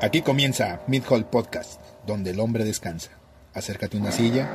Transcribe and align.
Aquí 0.00 0.22
comienza 0.22 0.80
Mid 0.86 1.02
Hall 1.10 1.24
Podcast, 1.24 1.80
donde 2.06 2.30
el 2.30 2.38
hombre 2.38 2.64
descansa. 2.64 3.10
Acércate 3.52 3.96
a 3.96 4.00
una 4.00 4.12
silla, 4.12 4.48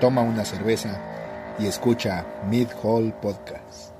toma 0.00 0.22
una 0.22 0.44
cerveza 0.44 1.00
y 1.60 1.66
escucha 1.66 2.26
Mid 2.50 2.66
Hall 2.82 3.14
Podcast. 3.22 3.92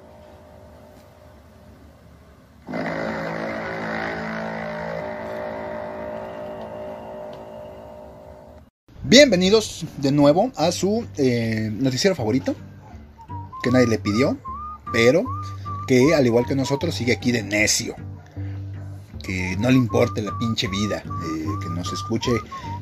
Bienvenidos 9.05 9.85
de 9.99 10.11
nuevo 10.11 10.51
a 10.57 10.73
su 10.73 11.07
eh, 11.19 11.71
noticiero 11.73 12.17
favorito, 12.17 12.57
que 13.63 13.71
nadie 13.71 13.87
le 13.87 13.99
pidió, 14.01 14.37
pero 14.93 15.23
que 15.87 16.17
al 16.17 16.27
igual 16.27 16.47
que 16.47 16.57
nosotros 16.57 16.97
sigue 16.97 17.13
aquí 17.13 17.31
de 17.31 17.45
necio 17.45 17.95
que 19.23 19.57
no 19.59 19.71
le 19.71 19.77
importe 19.77 20.23
la 20.23 20.37
pinche 20.39 20.69
vida, 20.69 21.03
eh, 21.07 21.47
que 21.63 21.69
nos 21.69 21.93
escuche 21.93 22.33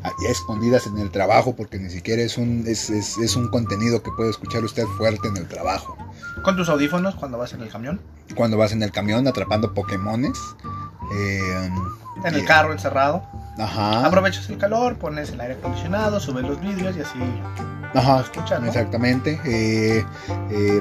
a, 0.02 0.10
escondidas 0.28 0.86
en 0.86 0.98
el 0.98 1.10
trabajo, 1.10 1.54
porque 1.54 1.78
ni 1.78 1.90
siquiera 1.90 2.22
es 2.22 2.38
un, 2.38 2.64
es, 2.66 2.90
es, 2.90 3.18
es, 3.18 3.36
un 3.36 3.48
contenido 3.48 4.02
que 4.02 4.10
puede 4.12 4.30
escuchar 4.30 4.64
usted 4.64 4.84
fuerte 4.96 5.28
en 5.28 5.36
el 5.36 5.46
trabajo. 5.48 5.96
¿Con 6.42 6.56
tus 6.56 6.68
audífonos 6.68 7.14
cuando 7.16 7.38
vas 7.38 7.52
en 7.52 7.62
el 7.62 7.68
camión? 7.68 8.00
Cuando 8.34 8.56
vas 8.56 8.72
en 8.72 8.82
el 8.82 8.92
camión 8.92 9.26
atrapando 9.26 9.74
Pokémones. 9.74 10.38
Eh, 11.14 11.70
en 12.24 12.34
el 12.34 12.44
carro 12.44 12.72
encerrado. 12.72 13.26
Ajá. 13.58 14.06
Aprovechas 14.06 14.48
el 14.50 14.58
calor, 14.58 14.96
pones 14.96 15.30
el 15.30 15.40
aire 15.40 15.54
acondicionado, 15.54 16.20
subes 16.20 16.44
los 16.44 16.60
vídeos 16.60 16.96
y 16.96 17.00
así 17.00 17.18
Ajá, 17.94 18.20
escuchas, 18.20 18.60
¿no? 18.60 18.66
exactamente. 18.68 19.40
Eh, 19.44 20.04
eh, 20.50 20.80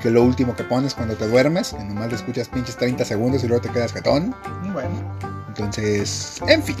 que 0.00 0.10
lo 0.10 0.22
último 0.22 0.56
que 0.56 0.64
pones 0.64 0.94
cuando 0.94 1.14
te 1.14 1.28
duermes, 1.28 1.74
que 1.74 1.84
nomás 1.84 2.08
le 2.08 2.16
escuchas 2.16 2.48
pinches 2.48 2.76
30 2.76 3.04
segundos 3.04 3.44
y 3.44 3.48
luego 3.48 3.62
te 3.62 3.70
quedas 3.70 3.92
jetón. 3.92 4.34
Bueno. 4.72 4.94
Entonces, 5.48 6.40
en 6.48 6.62
fin, 6.62 6.76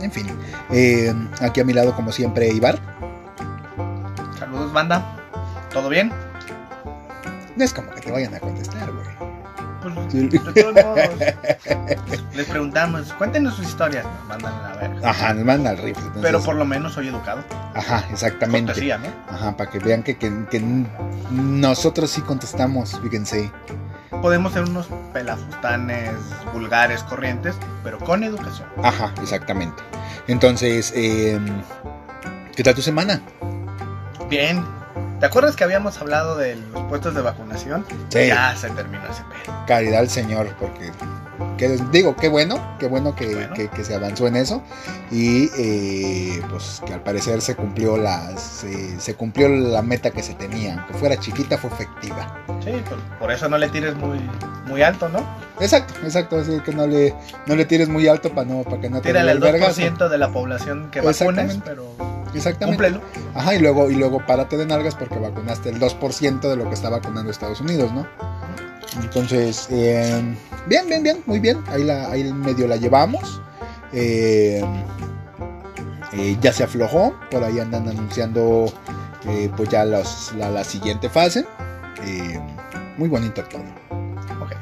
en 0.00 0.10
fin. 0.10 0.26
Eh, 0.70 1.14
aquí 1.40 1.60
a 1.60 1.64
mi 1.64 1.72
lado, 1.72 1.94
como 1.94 2.10
siempre, 2.10 2.48
Ibar. 2.48 2.78
Saludos, 4.38 4.72
banda. 4.72 5.04
¿Todo 5.72 5.88
bien? 5.88 6.10
No 7.54 7.64
es 7.64 7.72
como 7.72 7.90
que 7.92 8.00
te 8.00 8.10
vayan 8.10 8.34
a 8.34 8.40
contestar, 8.40 8.90
güey. 8.90 9.35
Pues, 9.94 10.12
de 10.54 10.62
todos 10.62 10.74
modos, 10.84 11.10
les 12.34 12.46
preguntamos, 12.46 13.12
cuéntenos 13.14 13.54
sus 13.54 13.66
historias, 13.66 14.04
nos 14.04 14.28
mandan 14.28 14.54
a 14.54 14.68
la 14.68 14.76
verga. 14.76 15.10
Ajá, 15.10 15.34
nos 15.34 15.44
mandan 15.44 15.76
al 15.76 15.78
rifle. 15.78 16.02
Entonces... 16.02 16.22
Pero 16.22 16.42
por 16.42 16.56
lo 16.56 16.64
menos 16.64 16.94
soy 16.94 17.08
educado. 17.08 17.42
Ajá, 17.74 18.04
exactamente. 18.10 18.72
Cortesía, 18.72 18.98
¿no? 18.98 19.08
Ajá, 19.28 19.56
para 19.56 19.70
que 19.70 19.78
vean 19.78 20.02
que, 20.02 20.16
que, 20.16 20.32
que, 20.50 20.62
nosotros 21.30 22.10
sí 22.10 22.22
contestamos, 22.22 22.98
fíjense. 23.02 23.50
Podemos 24.22 24.52
ser 24.52 24.62
unos 24.62 24.88
pelafustanes 25.12 26.12
vulgares, 26.52 27.02
corrientes, 27.02 27.54
pero 27.84 27.98
con 27.98 28.24
educación. 28.24 28.68
Ajá, 28.82 29.12
exactamente. 29.20 29.82
Entonces, 30.26 30.92
eh, 30.96 31.38
¿qué 32.54 32.62
tal 32.62 32.74
tu 32.74 32.82
semana? 32.82 33.20
Bien, 34.28 34.64
¿Te 35.20 35.24
acuerdas 35.24 35.56
que 35.56 35.64
habíamos 35.64 35.98
hablado 35.98 36.36
de 36.36 36.56
los 36.56 36.84
puestos 36.84 37.14
de 37.14 37.22
vacunación? 37.22 37.86
Sí. 38.10 38.26
Ya 38.26 38.54
se 38.54 38.68
terminó 38.70 39.02
ese 39.04 39.22
pedo. 39.22 39.54
Caridad 39.66 40.00
al 40.00 40.10
Señor, 40.10 40.54
porque 40.60 40.92
que, 41.56 41.68
digo, 41.90 42.14
qué 42.16 42.28
bueno, 42.28 42.76
qué 42.78 42.86
bueno 42.86 43.14
que, 43.14 43.34
bueno. 43.34 43.54
que, 43.54 43.68
que 43.68 43.84
se 43.84 43.94
avanzó 43.94 44.26
en 44.26 44.36
eso 44.36 44.62
y 45.10 45.48
eh, 45.56 46.42
pues 46.50 46.82
que 46.86 46.92
al 46.92 47.02
parecer 47.02 47.40
se 47.40 47.54
cumplió 47.54 47.96
la 47.96 48.36
se, 48.36 49.00
se, 49.00 49.14
cumplió 49.14 49.48
la 49.48 49.82
meta 49.82 50.10
que 50.10 50.22
se 50.22 50.34
tenía, 50.34 50.74
aunque 50.74 50.94
fuera 50.94 51.18
chiquita 51.18 51.56
fue 51.56 51.70
efectiva. 51.70 52.44
Sí, 52.62 52.72
por, 52.88 52.98
por 53.18 53.32
eso 53.32 53.48
no 53.48 53.56
le 53.56 53.68
tires 53.68 53.94
muy 53.94 54.18
muy 54.66 54.82
alto, 54.82 55.08
¿no? 55.08 55.20
Exacto, 55.60 55.94
exacto, 56.02 56.38
así 56.38 56.60
que 56.60 56.72
no 56.72 56.86
le 56.86 57.14
no 57.46 57.56
le 57.56 57.64
tires 57.64 57.88
muy 57.88 58.06
alto 58.06 58.30
para 58.34 58.46
no 58.46 58.62
para 58.62 58.80
que 58.80 58.90
no 58.90 59.00
te 59.00 59.08
Tírale 59.08 59.32
el 59.32 59.40
2% 59.40 59.42
vergas, 59.42 60.10
de 60.10 60.18
la 60.18 60.28
población 60.28 60.90
que 60.90 61.00
vacunes, 61.00 61.58
pero 61.64 61.94
Exactamente. 62.36 62.82
Cúmplelo. 62.82 63.04
Ajá, 63.34 63.54
y 63.54 63.58
luego, 63.58 63.90
y 63.90 63.94
luego 63.94 64.24
párate 64.26 64.56
de 64.56 64.66
nalgas 64.66 64.94
porque 64.94 65.18
vacunaste 65.18 65.70
el 65.70 65.80
2% 65.80 66.40
de 66.40 66.56
lo 66.56 66.68
que 66.68 66.74
está 66.74 66.90
vacunando 66.90 67.30
Estados 67.30 67.60
Unidos, 67.60 67.92
¿no? 67.92 68.06
Entonces, 69.02 69.68
eh, 69.70 70.22
bien, 70.66 70.86
bien, 70.86 71.02
bien, 71.02 71.22
muy 71.26 71.40
bien. 71.40 71.62
Ahí, 71.68 71.84
la, 71.84 72.10
ahí 72.10 72.32
medio 72.32 72.66
la 72.66 72.76
llevamos. 72.76 73.40
Eh, 73.92 74.64
eh, 76.12 76.36
ya 76.40 76.52
se 76.52 76.64
aflojó. 76.64 77.14
Por 77.30 77.44
ahí 77.44 77.58
andan 77.58 77.88
anunciando 77.88 78.72
pues 79.56 79.68
ya 79.68 79.84
los, 79.84 80.32
la, 80.36 80.50
la, 80.50 80.62
siguiente 80.62 81.08
fase. 81.10 81.44
Muy 82.96 83.08
bonito 83.08 83.42
todo. 83.44 83.62
Okay. 84.44 84.56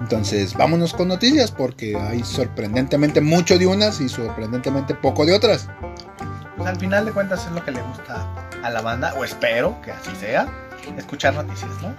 Entonces, 0.00 0.54
vámonos 0.54 0.92
con 0.92 1.08
noticias 1.08 1.50
porque 1.50 1.96
hay 1.96 2.22
sorprendentemente 2.22 3.20
mucho 3.20 3.58
de 3.58 3.66
unas 3.66 4.00
y 4.00 4.08
sorprendentemente 4.08 4.94
poco 4.94 5.24
de 5.24 5.32
otras. 5.32 5.68
Pues 6.66 6.74
al 6.74 6.80
final 6.80 7.04
de 7.04 7.12
cuentas 7.12 7.46
es 7.46 7.52
lo 7.52 7.64
que 7.64 7.70
le 7.70 7.80
gusta 7.80 8.26
a 8.64 8.70
la 8.70 8.80
banda, 8.80 9.14
o 9.16 9.24
espero 9.24 9.80
que 9.82 9.92
así 9.92 10.10
sea, 10.18 10.48
escuchar 10.98 11.32
noticias, 11.32 11.70
¿no? 11.80 11.94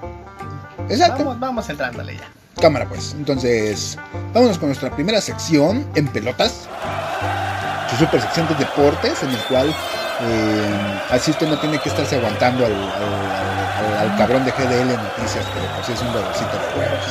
Exacto. 0.89 1.19
Vamos, 1.19 1.39
vamos 1.39 1.69
entrándole 1.69 2.17
ya. 2.17 2.27
Cámara 2.61 2.85
pues. 2.85 3.13
Entonces, 3.13 3.97
vámonos 4.33 4.57
con 4.57 4.67
nuestra 4.67 4.93
primera 4.93 5.21
sección 5.21 5.87
en 5.95 6.09
pelotas. 6.09 6.67
Su 7.91 7.95
super 7.95 8.19
sección 8.19 8.45
de 8.49 8.55
deportes 8.55 9.23
en 9.23 9.29
el 9.29 9.39
cual 9.45 9.69
eh, 9.69 11.01
así 11.11 11.31
usted 11.31 11.47
no 11.47 11.57
tiene 11.59 11.79
que 11.79 11.87
estarse 11.87 12.17
aguantando 12.17 12.65
al, 12.65 12.73
al, 12.73 12.81
al, 12.81 14.09
al 14.09 14.17
cabrón 14.17 14.43
de 14.43 14.51
GDL 14.51 14.97
Noticias, 15.01 15.45
que 15.45 15.61
de 15.61 15.67
por 15.69 15.85
sí 15.85 15.93
es 15.93 16.01
un 16.01 16.11
dolorcito 16.11 16.51
de 16.51 16.77
huevos. 16.77 17.05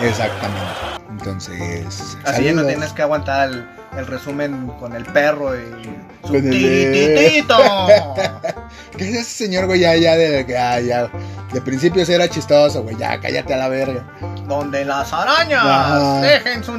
Exactamente. 0.00 0.91
Entonces. 1.10 2.16
Así 2.24 2.44
ya 2.44 2.52
no 2.52 2.64
tienes 2.64 2.92
que 2.92 3.02
aguantar 3.02 3.50
el, 3.50 3.66
el, 3.96 4.06
resumen 4.06 4.68
con 4.78 4.94
el 4.94 5.04
perro 5.04 5.54
y 5.56 5.88
su 6.26 6.32
tititito. 6.32 7.56
¿Qué 8.96 9.08
es 9.08 9.14
ese 9.16 9.44
señor, 9.44 9.66
güey? 9.66 9.80
Ya, 9.80 9.96
ya, 9.96 10.16
de, 10.16 10.44
ya, 10.48 10.80
ya. 10.80 11.10
De 11.52 11.60
principios 11.60 12.08
era 12.08 12.28
chistoso, 12.28 12.82
güey. 12.82 12.96
Ya, 12.96 13.20
cállate 13.20 13.52
a 13.52 13.56
la 13.58 13.68
verga. 13.68 14.04
Donde 14.48 14.84
las 14.84 15.12
arañas 15.12 15.62
Ajá. 15.64 16.20
dejen 16.20 16.64
su. 16.64 16.72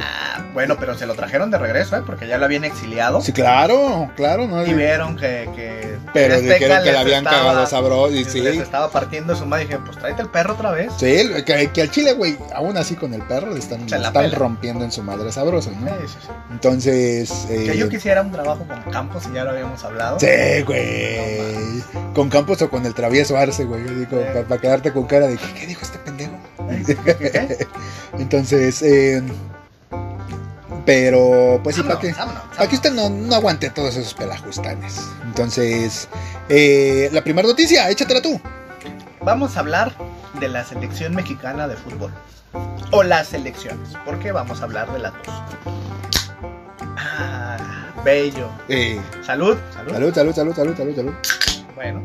Ah, 0.00 0.42
bueno, 0.52 0.76
pero 0.78 0.96
se 0.96 1.06
lo 1.06 1.14
trajeron 1.14 1.50
de 1.50 1.58
regreso, 1.58 1.96
¿eh? 1.96 2.02
Porque 2.04 2.28
ya 2.28 2.36
lo 2.36 2.44
habían 2.44 2.64
exiliado. 2.64 3.20
Sí, 3.22 3.32
claro, 3.32 4.10
claro, 4.16 4.46
¿no? 4.46 4.64
Y 4.66 4.74
vieron 4.74 5.16
que. 5.16 5.48
que 5.56 5.98
pero 6.12 6.40
dijeron 6.40 6.82
que 6.82 6.92
le 6.92 6.98
habían 6.98 7.24
estaba, 7.24 7.48
cagado 7.48 7.66
sabroso. 7.66 8.14
Y 8.14 8.24
sí. 8.24 8.40
Les 8.40 8.58
estaba 8.58 8.90
partiendo 8.90 9.34
su 9.34 9.46
madre. 9.46 9.64
Y 9.64 9.66
dije, 9.68 9.80
pues 9.84 9.96
tráete 9.98 10.22
el 10.22 10.28
perro 10.28 10.52
otra 10.54 10.72
vez. 10.72 10.92
Sí, 10.98 11.30
que, 11.46 11.70
que 11.72 11.82
al 11.82 11.90
chile, 11.90 12.12
güey, 12.12 12.36
aún 12.54 12.76
así 12.76 12.96
con 12.96 13.14
el 13.14 13.22
perro 13.22 13.52
le 13.52 13.58
están, 13.58 13.86
rompiendo 14.32 14.84
en 14.84 14.92
su 14.92 15.02
madre 15.02 15.32
sabroso, 15.32 15.70
¿no? 15.80 15.86
Sí, 15.86 15.94
sí, 16.06 16.18
sí. 16.20 16.28
Entonces. 16.50 17.46
Eh... 17.48 17.70
Que 17.70 17.78
yo 17.78 17.88
quisiera 17.88 18.20
un 18.20 18.32
trabajo 18.32 18.66
con 18.66 18.92
Campos 18.92 19.24
y 19.30 19.34
ya 19.34 19.44
lo 19.44 19.50
habíamos 19.50 19.82
hablado. 19.82 20.20
Sí, 20.20 20.62
güey. 20.66 21.82
No, 21.94 22.14
con 22.14 22.28
Campos 22.28 22.60
o 22.62 22.70
con 22.70 22.84
el 22.84 22.94
travieso 22.94 23.36
Arce, 23.36 23.64
güey. 23.64 24.06
Para 24.10 24.44
pa 24.44 24.58
quedarte 24.58 24.92
con 24.92 25.06
cara 25.06 25.28
de 25.28 25.36
¿qué, 25.36 25.54
qué 25.54 25.66
dijo 25.66 25.82
este 25.82 25.98
pendejo? 25.98 26.36
Entonces, 28.18 28.82
eh, 28.82 29.22
pero 30.84 31.60
pues 31.62 31.76
sí, 31.76 31.82
para 31.82 32.00
que, 32.00 32.12
vámonos, 32.12 32.42
pa 32.56 32.66
que 32.66 32.74
usted 32.74 32.92
no, 32.92 33.08
no, 33.10 33.34
aguante 33.34 33.70
todos 33.70 33.96
esos 33.96 34.14
pelajustanes. 34.14 35.00
Entonces, 35.24 36.08
eh, 36.48 37.08
la 37.12 37.22
primera 37.22 37.46
noticia, 37.46 37.88
échatela 37.90 38.20
tú. 38.20 38.40
Vamos 39.22 39.56
a 39.56 39.60
hablar 39.60 39.92
de 40.40 40.48
la 40.48 40.64
selección 40.64 41.14
mexicana 41.14 41.68
de 41.68 41.76
fútbol. 41.76 42.10
O 42.90 43.04
las 43.04 43.28
selecciones, 43.28 43.90
porque 44.04 44.32
vamos 44.32 44.60
a 44.60 44.64
hablar 44.64 44.92
de 44.92 44.98
las 44.98 45.12
dos. 45.12 45.42
Ah, 46.96 47.56
bello. 48.04 48.48
Eh, 48.68 49.00
salud, 49.24 49.56
salud. 49.72 49.92
Salud, 49.92 50.14
salud, 50.14 50.34
salud, 50.34 50.54
salud, 50.54 50.76
salud, 50.76 50.96
salud. 50.96 51.14
Bueno. 51.76 52.02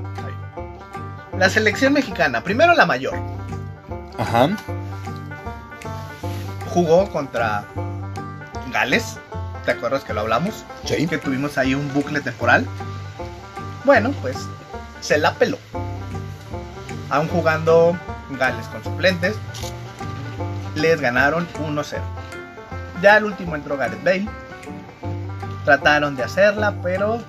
La 1.38 1.50
selección 1.50 1.91
mexicana, 1.91 2.41
primero 2.41 2.73
la 2.73 2.85
mayor. 2.85 3.13
Ajá. 4.18 4.50
Jugó 6.73 7.09
contra 7.11 7.66
Gales. 8.72 9.17
¿Te 9.66 9.72
acuerdas 9.72 10.03
que 10.03 10.14
lo 10.14 10.22
hablamos? 10.22 10.64
Sí. 10.85 11.08
Que 11.08 11.17
tuvimos 11.17 11.58
ahí 11.58 11.76
un 11.76 11.93
bucle 11.93 12.22
temporal. 12.22 12.66
Bueno, 13.84 14.11
pues 14.22 14.37
se 15.02 15.17
la 15.17 15.34
peló. 15.34 15.58
Aún 17.09 17.28
jugando 17.28 17.97
Gales 18.40 18.67
con 18.67 18.84
suplentes, 18.84 19.35
les 20.76 21.02
ganaron 21.02 21.47
1-0. 21.59 21.99
Ya 23.02 23.16
al 23.16 23.26
último 23.26 23.55
entró 23.55 23.78
Gareth 23.78 24.03
Bale. 24.03 24.29
Trataron 25.66 26.16
de 26.16 26.23
hacerla, 26.23 26.76
pero 26.81 27.20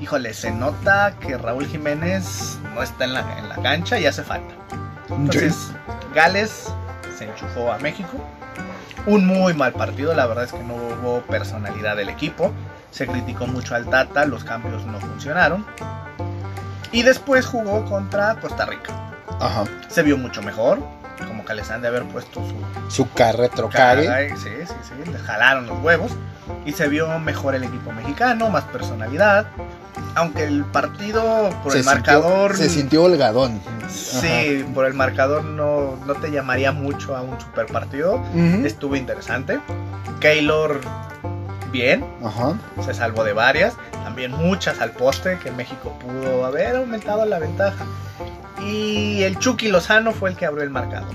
híjole, 0.00 0.34
se 0.34 0.50
nota 0.50 1.14
que 1.20 1.36
Raúl 1.36 1.66
Jiménez 1.66 2.58
no 2.74 2.82
está 2.82 3.04
en 3.04 3.14
la, 3.14 3.38
en 3.38 3.48
la 3.48 3.56
cancha 3.56 3.98
y 3.98 4.06
hace 4.06 4.22
falta. 4.22 4.54
Entonces, 5.08 5.54
Sí. 5.54 5.72
Gales 6.14 6.72
se 7.18 7.24
enchufó 7.24 7.72
a 7.72 7.78
México. 7.78 8.12
Un 9.06 9.26
muy 9.26 9.52
mal 9.52 9.72
partido, 9.72 10.14
la 10.14 10.26
verdad 10.26 10.44
es 10.44 10.52
que 10.52 10.62
no 10.62 10.74
hubo 10.74 11.20
personalidad 11.22 11.96
del 11.96 12.08
equipo. 12.08 12.52
Se 12.90 13.06
criticó 13.06 13.46
mucho 13.46 13.74
al 13.74 13.86
Tata, 13.90 14.24
los 14.24 14.44
cambios 14.44 14.86
no 14.86 15.00
funcionaron. 15.00 15.66
Y 16.92 17.02
después 17.02 17.44
jugó 17.44 17.84
contra 17.84 18.36
Costa 18.36 18.64
Rica. 18.66 18.92
Ajá. 19.40 19.64
Se 19.88 20.02
vio 20.02 20.16
mucho 20.16 20.40
mejor. 20.42 20.78
Como 21.26 21.44
que 21.44 21.54
les 21.54 21.70
han 21.70 21.82
de 21.82 21.88
haber 21.88 22.04
puesto 22.04 22.40
su 22.46 22.54
Su 22.94 23.10
carretro 23.12 23.68
cague. 23.68 24.06
carga, 24.06 24.36
Sí, 24.36 24.50
sí, 24.66 24.74
sí, 25.04 25.10
le 25.10 25.18
jalaron 25.18 25.66
los 25.66 25.82
huevos. 25.82 26.12
Y 26.66 26.72
se 26.72 26.88
vio 26.88 27.18
mejor 27.18 27.54
el 27.54 27.64
equipo 27.64 27.92
mexicano, 27.92 28.50
más 28.50 28.64
personalidad. 28.64 29.46
Aunque 30.16 30.44
el 30.44 30.64
partido 30.64 31.22
por 31.62 31.72
Se 31.72 31.78
el 31.78 31.84
sintió- 31.84 31.94
marcador. 31.94 32.56
se 32.56 32.68
sintió 32.68 33.02
holgadón. 33.04 33.60
Sí, 33.88 34.64
por 34.74 34.84
el 34.86 34.94
marcador 34.94 35.44
no, 35.44 35.96
no 36.06 36.14
te 36.14 36.30
llamaría 36.30 36.72
mucho 36.72 37.16
a 37.16 37.22
un 37.22 37.40
super 37.40 37.66
partido. 37.66 38.16
Ajá. 38.18 38.28
Ujú. 38.30 38.66
Estuvo 38.66 38.96
interesante. 38.96 39.58
Keylor, 40.20 40.80
bien, 41.72 42.04
Ajá. 42.24 42.54
se 42.84 42.94
salvó 42.94 43.24
de 43.24 43.32
varias. 43.32 43.74
También 44.04 44.32
muchas 44.32 44.80
al 44.80 44.90
poste, 44.92 45.38
que 45.42 45.50
México 45.50 45.96
pudo 45.98 46.44
haber 46.44 46.76
aumentado 46.76 47.24
la 47.24 47.38
ventaja. 47.38 47.84
Y 48.62 49.22
el 49.22 49.38
Chucky 49.38 49.68
Lozano 49.68 50.12
fue 50.12 50.30
el 50.30 50.36
que 50.36 50.46
abrió 50.46 50.62
el 50.62 50.70
marcador. 50.70 51.12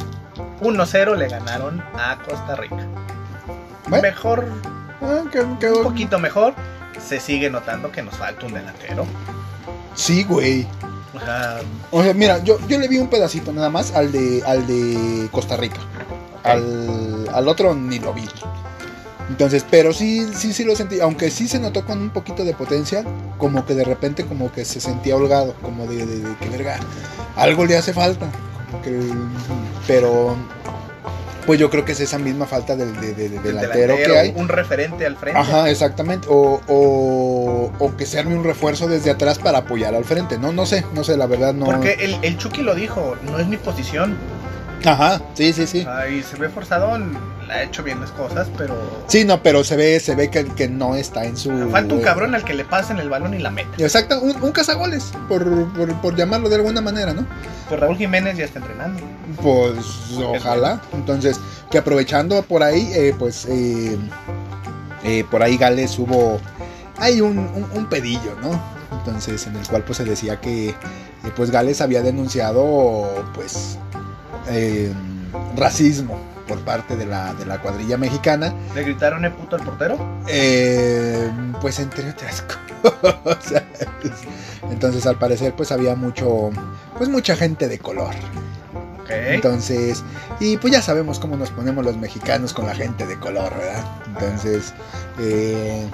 1-0 0.61 1.15
le 1.15 1.27
ganaron 1.29 1.81
a 1.97 2.17
Costa 2.27 2.55
Rica. 2.55 2.85
Bueno. 3.87 4.01
Mejor, 4.03 4.45
Ah, 5.01 5.21
qué- 5.31 5.45
qué- 5.59 5.71
un 5.71 5.83
poquito 5.83 6.19
mejor. 6.19 6.53
Se 6.99 7.19
sigue 7.21 7.49
notando 7.49 7.91
que 7.91 8.01
nos 8.03 8.15
falta 8.17 8.45
un 8.45 8.53
delantero. 8.53 9.05
Sí, 9.95 10.23
güey. 10.25 10.67
O 11.15 11.19
sea, 11.19 11.59
O 11.91 12.03
sea, 12.03 12.13
mira, 12.13 12.43
yo, 12.43 12.59
yo 12.67 12.77
le 12.77 12.87
vi 12.89 12.97
un 12.97 13.07
pedacito 13.07 13.51
nada 13.53 13.69
más 13.69 13.93
al 13.95 14.11
de, 14.11 14.43
al 14.45 14.67
de 14.67 15.29
Costa 15.31 15.55
Rica. 15.57 15.79
Al, 16.43 17.27
al 17.33 17.47
otro 17.47 17.73
ni 17.73 17.99
lo 17.99 18.13
vi. 18.13 18.27
Entonces, 19.29 19.65
pero 19.69 19.93
sí, 19.93 20.27
sí, 20.35 20.51
sí 20.53 20.63
lo 20.63 20.75
sentí. 20.75 20.99
Aunque 20.99 21.29
sí 21.29 21.47
se 21.47 21.59
notó 21.59 21.85
con 21.85 22.01
un 22.01 22.09
poquito 22.09 22.43
de 22.43 22.53
potencia, 22.53 23.03
como 23.37 23.65
que 23.65 23.75
de 23.75 23.85
repente 23.85 24.25
como 24.25 24.51
que 24.51 24.65
se 24.65 24.81
sentía 24.81 25.15
holgado, 25.15 25.53
como 25.61 25.85
de, 25.85 26.05
de, 26.05 26.19
de 26.19 26.35
que 26.37 26.49
verga, 26.49 26.77
algo 27.35 27.65
le 27.65 27.77
hace 27.77 27.93
falta. 27.93 28.27
que- 28.83 28.99
pero, 29.87 30.35
pues 31.45 31.59
yo 31.59 31.69
creo 31.71 31.83
que 31.85 31.93
es 31.93 31.99
esa 31.99 32.19
misma 32.19 32.45
falta 32.45 32.75
del 32.75 32.93
de, 33.01 33.13
de- 33.15 33.29
de 33.29 33.35
el 33.37 33.43
delantero, 33.43 33.95
que 33.97 34.17
hay. 34.17 34.33
un 34.35 34.47
referente 34.47 35.05
al 35.05 35.15
frente. 35.17 35.39
Ajá, 35.39 35.69
exactamente. 35.69 36.27
O, 36.29 36.61
o, 36.67 37.71
o 37.79 37.95
que 37.97 38.05
se 38.05 38.19
arme 38.19 38.35
un 38.35 38.43
refuerzo 38.43 38.87
desde 38.87 39.09
atrás 39.11 39.39
para 39.39 39.59
apoyar 39.59 39.95
al 39.95 40.05
frente. 40.05 40.37
No, 40.37 40.51
no 40.51 40.65
sé, 40.65 40.83
no 40.93 41.03
sé, 41.03 41.17
la 41.17 41.25
verdad 41.27 41.53
no. 41.53 41.65
Porque 41.65 41.93
el, 41.99 42.17
el 42.23 42.37
Chucky 42.37 42.61
lo 42.61 42.75
dijo, 42.75 43.15
no 43.29 43.39
es 43.39 43.47
mi 43.47 43.57
posición. 43.57 44.17
Ajá, 44.85 45.21
sí, 45.33 45.51
sí, 45.53 45.67
sí. 45.67 45.85
Ahí 45.87 46.23
se 46.23 46.37
ve 46.37 46.49
forzado, 46.49 46.97
ha 47.49 47.63
hecho 47.63 47.83
bien 47.83 47.99
las 47.99 48.11
cosas, 48.11 48.47
pero 48.57 48.75
Sí, 49.07 49.25
no, 49.25 49.41
pero 49.43 49.63
se 49.63 49.75
ve, 49.75 49.99
se 49.99 50.15
ve 50.15 50.29
que, 50.29 50.45
que 50.45 50.67
no 50.69 50.95
está 50.95 51.25
en 51.25 51.35
su. 51.35 51.69
falta 51.69 51.93
un 51.95 52.01
cabrón 52.01 52.35
al 52.35 52.43
que 52.43 52.53
le 52.53 52.63
pasen 52.65 52.99
el 52.99 53.09
balón 53.09 53.33
y 53.33 53.39
la 53.39 53.49
meta. 53.51 53.69
Exacto, 53.77 54.19
un, 54.21 54.41
un 54.41 54.51
cazagoles, 54.51 55.11
por, 55.27 55.67
por, 55.73 55.93
por 56.01 56.15
llamarlo 56.15 56.47
de 56.49 56.55
alguna 56.55 56.81
manera, 56.81 57.13
¿no? 57.13 57.25
Pues 57.67 57.79
Raúl 57.79 57.97
Jiménez 57.97 58.37
ya 58.37 58.45
está 58.45 58.59
entrenando. 58.59 59.01
Pues 59.41 59.75
ojalá. 60.23 60.81
Entonces, 60.93 61.39
que 61.69 61.77
aprovechando 61.77 62.41
por 62.43 62.63
ahí, 62.63 62.89
eh, 62.93 63.13
pues 63.17 63.45
eh, 63.49 63.97
eh, 65.03 65.23
por 65.29 65.43
ahí 65.43 65.57
Gales 65.57 65.97
hubo. 65.99 66.39
Hay 66.97 67.21
un, 67.21 67.37
un, 67.37 67.65
un 67.73 67.85
pedillo, 67.87 68.35
¿no? 68.41 68.59
Entonces, 68.91 69.45
en 69.47 69.55
el 69.55 69.67
cual 69.67 69.83
pues 69.83 69.97
se 69.97 70.03
decía 70.03 70.41
que 70.41 70.69
eh, 70.69 70.75
pues 71.35 71.51
Gales 71.51 71.79
había 71.81 72.01
denunciado 72.01 73.25
pues 73.33 73.77
eh, 74.49 74.91
racismo 75.55 76.19
por 76.47 76.59
parte 76.61 76.95
de 76.95 77.05
la, 77.05 77.33
de 77.35 77.45
la 77.45 77.61
cuadrilla 77.61 77.97
mexicana. 77.97 78.53
¿Le 78.73 78.83
gritaron 78.83 79.23
el 79.23 79.31
puto 79.31 79.55
al 79.55 79.63
portero? 79.63 79.97
Eh, 80.27 81.29
pues 81.61 81.79
entre 81.79 82.09
otras 82.09 82.43
cosas. 83.23 83.63
Entonces 84.71 85.05
al 85.05 85.17
parecer 85.17 85.53
pues 85.55 85.71
había 85.71 85.95
mucho, 85.95 86.49
pues 86.97 87.09
mucha 87.09 87.35
gente 87.35 87.67
de 87.67 87.79
color. 87.79 88.15
Entonces, 89.09 90.03
y 90.39 90.57
pues 90.57 90.73
ya 90.73 90.81
sabemos 90.81 91.19
cómo 91.19 91.35
nos 91.35 91.49
ponemos 91.49 91.83
los 91.83 91.97
mexicanos 91.97 92.53
con 92.53 92.67
la 92.67 92.75
gente 92.75 93.07
de 93.07 93.17
color, 93.17 93.51
¿verdad? 93.57 93.83
Entonces, 94.07 94.73
eh, 95.19 95.87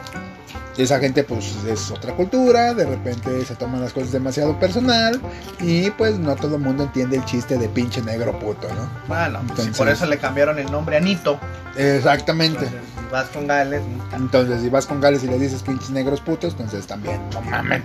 esa 0.78 1.00
gente 1.00 1.24
pues 1.24 1.56
es 1.68 1.90
otra 1.92 2.13
cultura, 2.16 2.74
de 2.74 2.86
repente 2.86 3.46
se 3.46 3.56
toman 3.56 3.81
las 3.81 3.94
cosas 3.94 4.12
demasiado 4.12 4.60
personal 4.60 5.22
y 5.60 5.90
pues 5.92 6.18
no 6.19 6.36
todo 6.36 6.56
el 6.56 6.62
mundo 6.62 6.84
entiende 6.84 7.18
el 7.18 7.25
chiste 7.25 7.57
de 7.57 7.69
pinche 7.69 8.02
negro 8.02 8.38
puto, 8.40 8.68
¿no? 8.74 8.90
Bueno, 9.07 9.40
pues, 9.40 9.52
Entonces- 9.52 9.78
por 9.78 9.88
eso 9.90 10.06
le 10.06 10.18
cambiaron 10.18 10.60
el 10.60 10.69
nombre 10.72 10.98
a 10.98 11.00
Nito. 11.00 11.40
Exactamente. 11.78 12.66
Entonces, 12.66 12.81
si 13.00 13.12
vas 13.12 13.28
con 13.30 13.48
Gales, 13.48 13.81
Entonces, 14.13 14.62
si 14.62 14.69
vas 14.69 14.86
con 14.86 15.00
Gales 15.02 15.24
y 15.24 15.28
le 15.28 15.40
dices 15.40 15.62
pinches 15.63 15.90
negros 15.92 16.19
putos, 16.22 16.52
entonces 16.54 16.86
también, 16.88 17.22
no 17.34 17.42
mamen. 17.42 17.84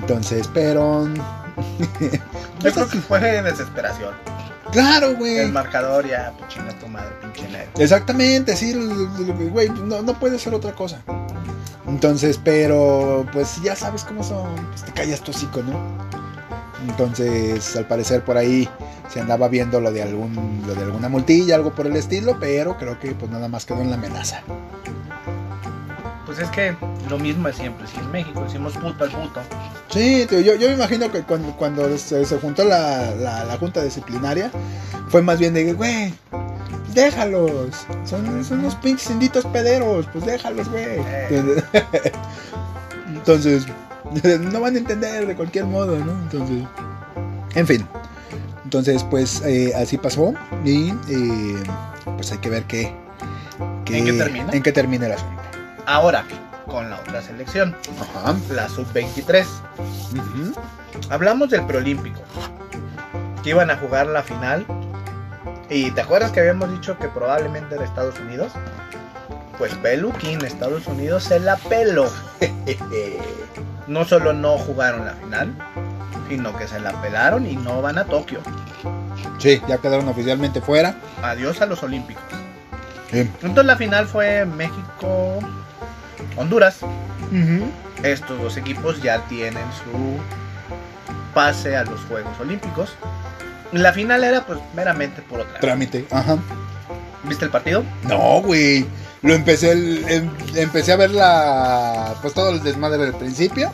Entonces, 0.00 0.48
pero. 0.52 1.08
yo 2.60 2.72
creo 2.72 2.88
que 2.88 2.98
fue 3.00 3.20
de 3.20 3.42
desesperación. 3.42 4.12
Claro, 4.72 5.08
El 5.10 5.16
güey. 5.16 5.52
marcador 5.52 6.06
ya, 6.06 6.32
pues 6.36 6.52
chinga 6.52 6.76
tu 6.78 6.88
madre, 6.88 7.10
pinche 7.22 7.48
negro. 7.48 7.70
Exactamente, 7.78 8.56
sí, 8.56 8.72
güey, 9.52 9.68
no, 9.68 10.02
no 10.02 10.18
puede 10.18 10.38
ser 10.38 10.52
otra 10.54 10.72
cosa. 10.72 11.00
Entonces, 11.94 12.40
pero, 12.42 13.24
pues 13.32 13.62
ya 13.62 13.76
sabes 13.76 14.02
cómo 14.02 14.24
son, 14.24 14.52
pues 14.70 14.82
te 14.82 14.90
callas 14.90 15.20
tu 15.20 15.30
hocico, 15.30 15.62
¿no? 15.62 15.78
Entonces, 16.88 17.76
al 17.76 17.86
parecer 17.86 18.24
por 18.24 18.36
ahí 18.36 18.68
se 19.08 19.20
andaba 19.20 19.46
viendo 19.46 19.80
lo 19.80 19.92
de 19.92 20.02
algún, 20.02 20.60
lo 20.66 20.74
de 20.74 20.82
alguna 20.82 21.08
multilla, 21.08 21.54
algo 21.54 21.72
por 21.72 21.86
el 21.86 21.94
estilo, 21.94 22.36
pero 22.40 22.76
creo 22.78 22.98
que 22.98 23.12
pues 23.12 23.30
nada 23.30 23.46
más 23.46 23.64
quedó 23.64 23.80
en 23.80 23.90
la 23.90 23.96
amenaza. 23.96 24.42
Pues 26.26 26.40
es 26.40 26.50
que 26.50 26.74
lo 27.08 27.16
mismo 27.16 27.46
de 27.46 27.54
siempre. 27.54 27.86
Si 27.86 28.00
en 28.00 28.10
México 28.10 28.42
decimos 28.42 28.72
puto 28.72 29.04
al 29.04 29.12
puto, 29.12 29.40
Sí, 29.88 30.26
tío, 30.28 30.40
yo, 30.40 30.56
yo 30.56 30.66
me 30.66 30.74
imagino 30.74 31.12
que 31.12 31.22
cuando, 31.22 31.54
cuando 31.56 31.96
se, 31.96 32.24
se 32.24 32.38
juntó 32.40 32.64
la, 32.64 33.14
la, 33.14 33.44
la 33.44 33.56
junta 33.56 33.84
disciplinaria, 33.84 34.50
fue 35.10 35.22
más 35.22 35.38
bien 35.38 35.54
de, 35.54 35.72
güey, 35.74 36.12
déjalos, 36.94 37.86
son, 38.04 38.44
son 38.44 38.60
unos 38.60 38.74
pinches 38.76 39.10
inditos 39.10 39.44
pederos, 39.46 40.06
pues 40.12 40.24
déjalos, 40.24 40.68
güey. 40.68 40.84
Eh. 40.98 41.52
Entonces, 43.08 43.66
no 44.40 44.60
van 44.60 44.74
a 44.74 44.78
entender 44.78 45.26
de 45.26 45.34
cualquier 45.36 45.64
modo, 45.66 45.98
¿no? 45.98 46.12
Entonces, 46.12 46.64
en 47.54 47.66
fin. 47.66 47.86
Entonces, 48.64 49.04
pues 49.04 49.42
eh, 49.44 49.72
así 49.76 49.98
pasó 49.98 50.34
y 50.64 50.90
eh, 51.08 51.62
pues 52.16 52.32
hay 52.32 52.38
que 52.38 52.50
ver 52.50 52.64
qué, 52.64 52.92
¿En 53.86 54.04
qué 54.06 54.12
termina? 54.12 54.52
En 54.52 54.62
qué 54.62 54.72
termina 54.72 55.06
el 55.06 55.12
asunto. 55.12 55.42
ahora 55.86 56.24
con 56.66 56.88
la 56.90 56.98
otra 56.98 57.20
selección, 57.22 57.76
Ajá. 58.00 58.34
la 58.50 58.68
sub-23. 58.68 59.44
Ujú. 60.12 60.52
Hablamos 61.10 61.50
del 61.50 61.64
preolímpico, 61.66 62.20
que 63.42 63.50
iban 63.50 63.70
a 63.70 63.76
jugar 63.76 64.06
la 64.06 64.22
final. 64.22 64.64
Y 65.70 65.90
te 65.92 66.00
acuerdas 66.00 66.30
que 66.30 66.40
habíamos 66.40 66.70
dicho 66.70 66.98
que 66.98 67.08
probablemente 67.08 67.74
era 67.74 67.84
Estados 67.84 68.18
Unidos. 68.20 68.52
Pues 69.58 69.74
Peluquín, 69.76 70.44
Estados 70.44 70.86
Unidos 70.86 71.24
se 71.24 71.40
la 71.40 71.56
peló. 71.56 72.10
No 73.86 74.06
solo 74.06 74.32
no 74.32 74.56
jugaron 74.56 75.04
la 75.04 75.12
final, 75.12 75.54
sino 76.30 76.56
que 76.56 76.66
se 76.66 76.80
la 76.80 77.02
pelaron 77.02 77.46
y 77.46 77.54
no 77.54 77.82
van 77.82 77.98
a 77.98 78.04
Tokio. 78.06 78.40
Sí, 79.38 79.60
ya 79.68 79.76
quedaron 79.76 80.08
oficialmente 80.08 80.62
fuera. 80.62 80.94
Adiós 81.22 81.60
a 81.60 81.66
los 81.66 81.82
Olímpicos. 81.82 82.22
Sí. 83.10 83.30
Entonces 83.42 83.66
la 83.66 83.76
final 83.76 84.06
fue 84.06 84.46
México, 84.46 85.38
Honduras. 86.36 86.78
Estos 88.02 88.40
dos 88.40 88.56
equipos 88.56 89.02
ya 89.02 89.18
tienen 89.26 89.64
su 89.72 90.18
pase 91.34 91.76
a 91.76 91.84
los 91.84 92.00
Juegos 92.02 92.38
Olímpicos. 92.40 92.94
La 93.72 93.92
final 93.92 94.22
era 94.24 94.46
pues 94.46 94.58
meramente 94.74 95.22
por 95.22 95.40
otra. 95.40 95.58
Trámite, 95.60 96.06
ajá. 96.10 96.36
¿Viste 97.24 97.44
el 97.46 97.50
partido? 97.50 97.82
No, 98.04 98.40
güey. 98.42 98.86
Lo 99.22 99.32
empecé, 99.34 99.72
el- 99.72 100.04
em- 100.08 100.30
empecé 100.54 100.92
a 100.92 100.96
ver 100.96 101.10
la, 101.10 102.14
pues 102.20 102.34
todo 102.34 102.50
el 102.50 102.62
desmadre 102.62 102.98
del 102.98 103.14
principio 103.14 103.70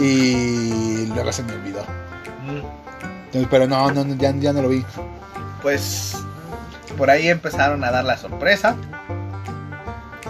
y 0.00 1.06
luego 1.06 1.32
se 1.32 1.42
me 1.44 1.52
olvidó. 1.52 1.84
Pero 3.48 3.68
no, 3.68 3.90
no, 3.92 4.04
no, 4.04 4.14
ya, 4.16 4.32
ya 4.36 4.52
no 4.52 4.62
lo 4.62 4.68
vi. 4.68 4.84
Pues 5.62 6.16
por 6.98 7.08
ahí 7.10 7.28
empezaron 7.28 7.84
a 7.84 7.92
dar 7.92 8.04
la 8.04 8.16
sorpresa. 8.18 8.74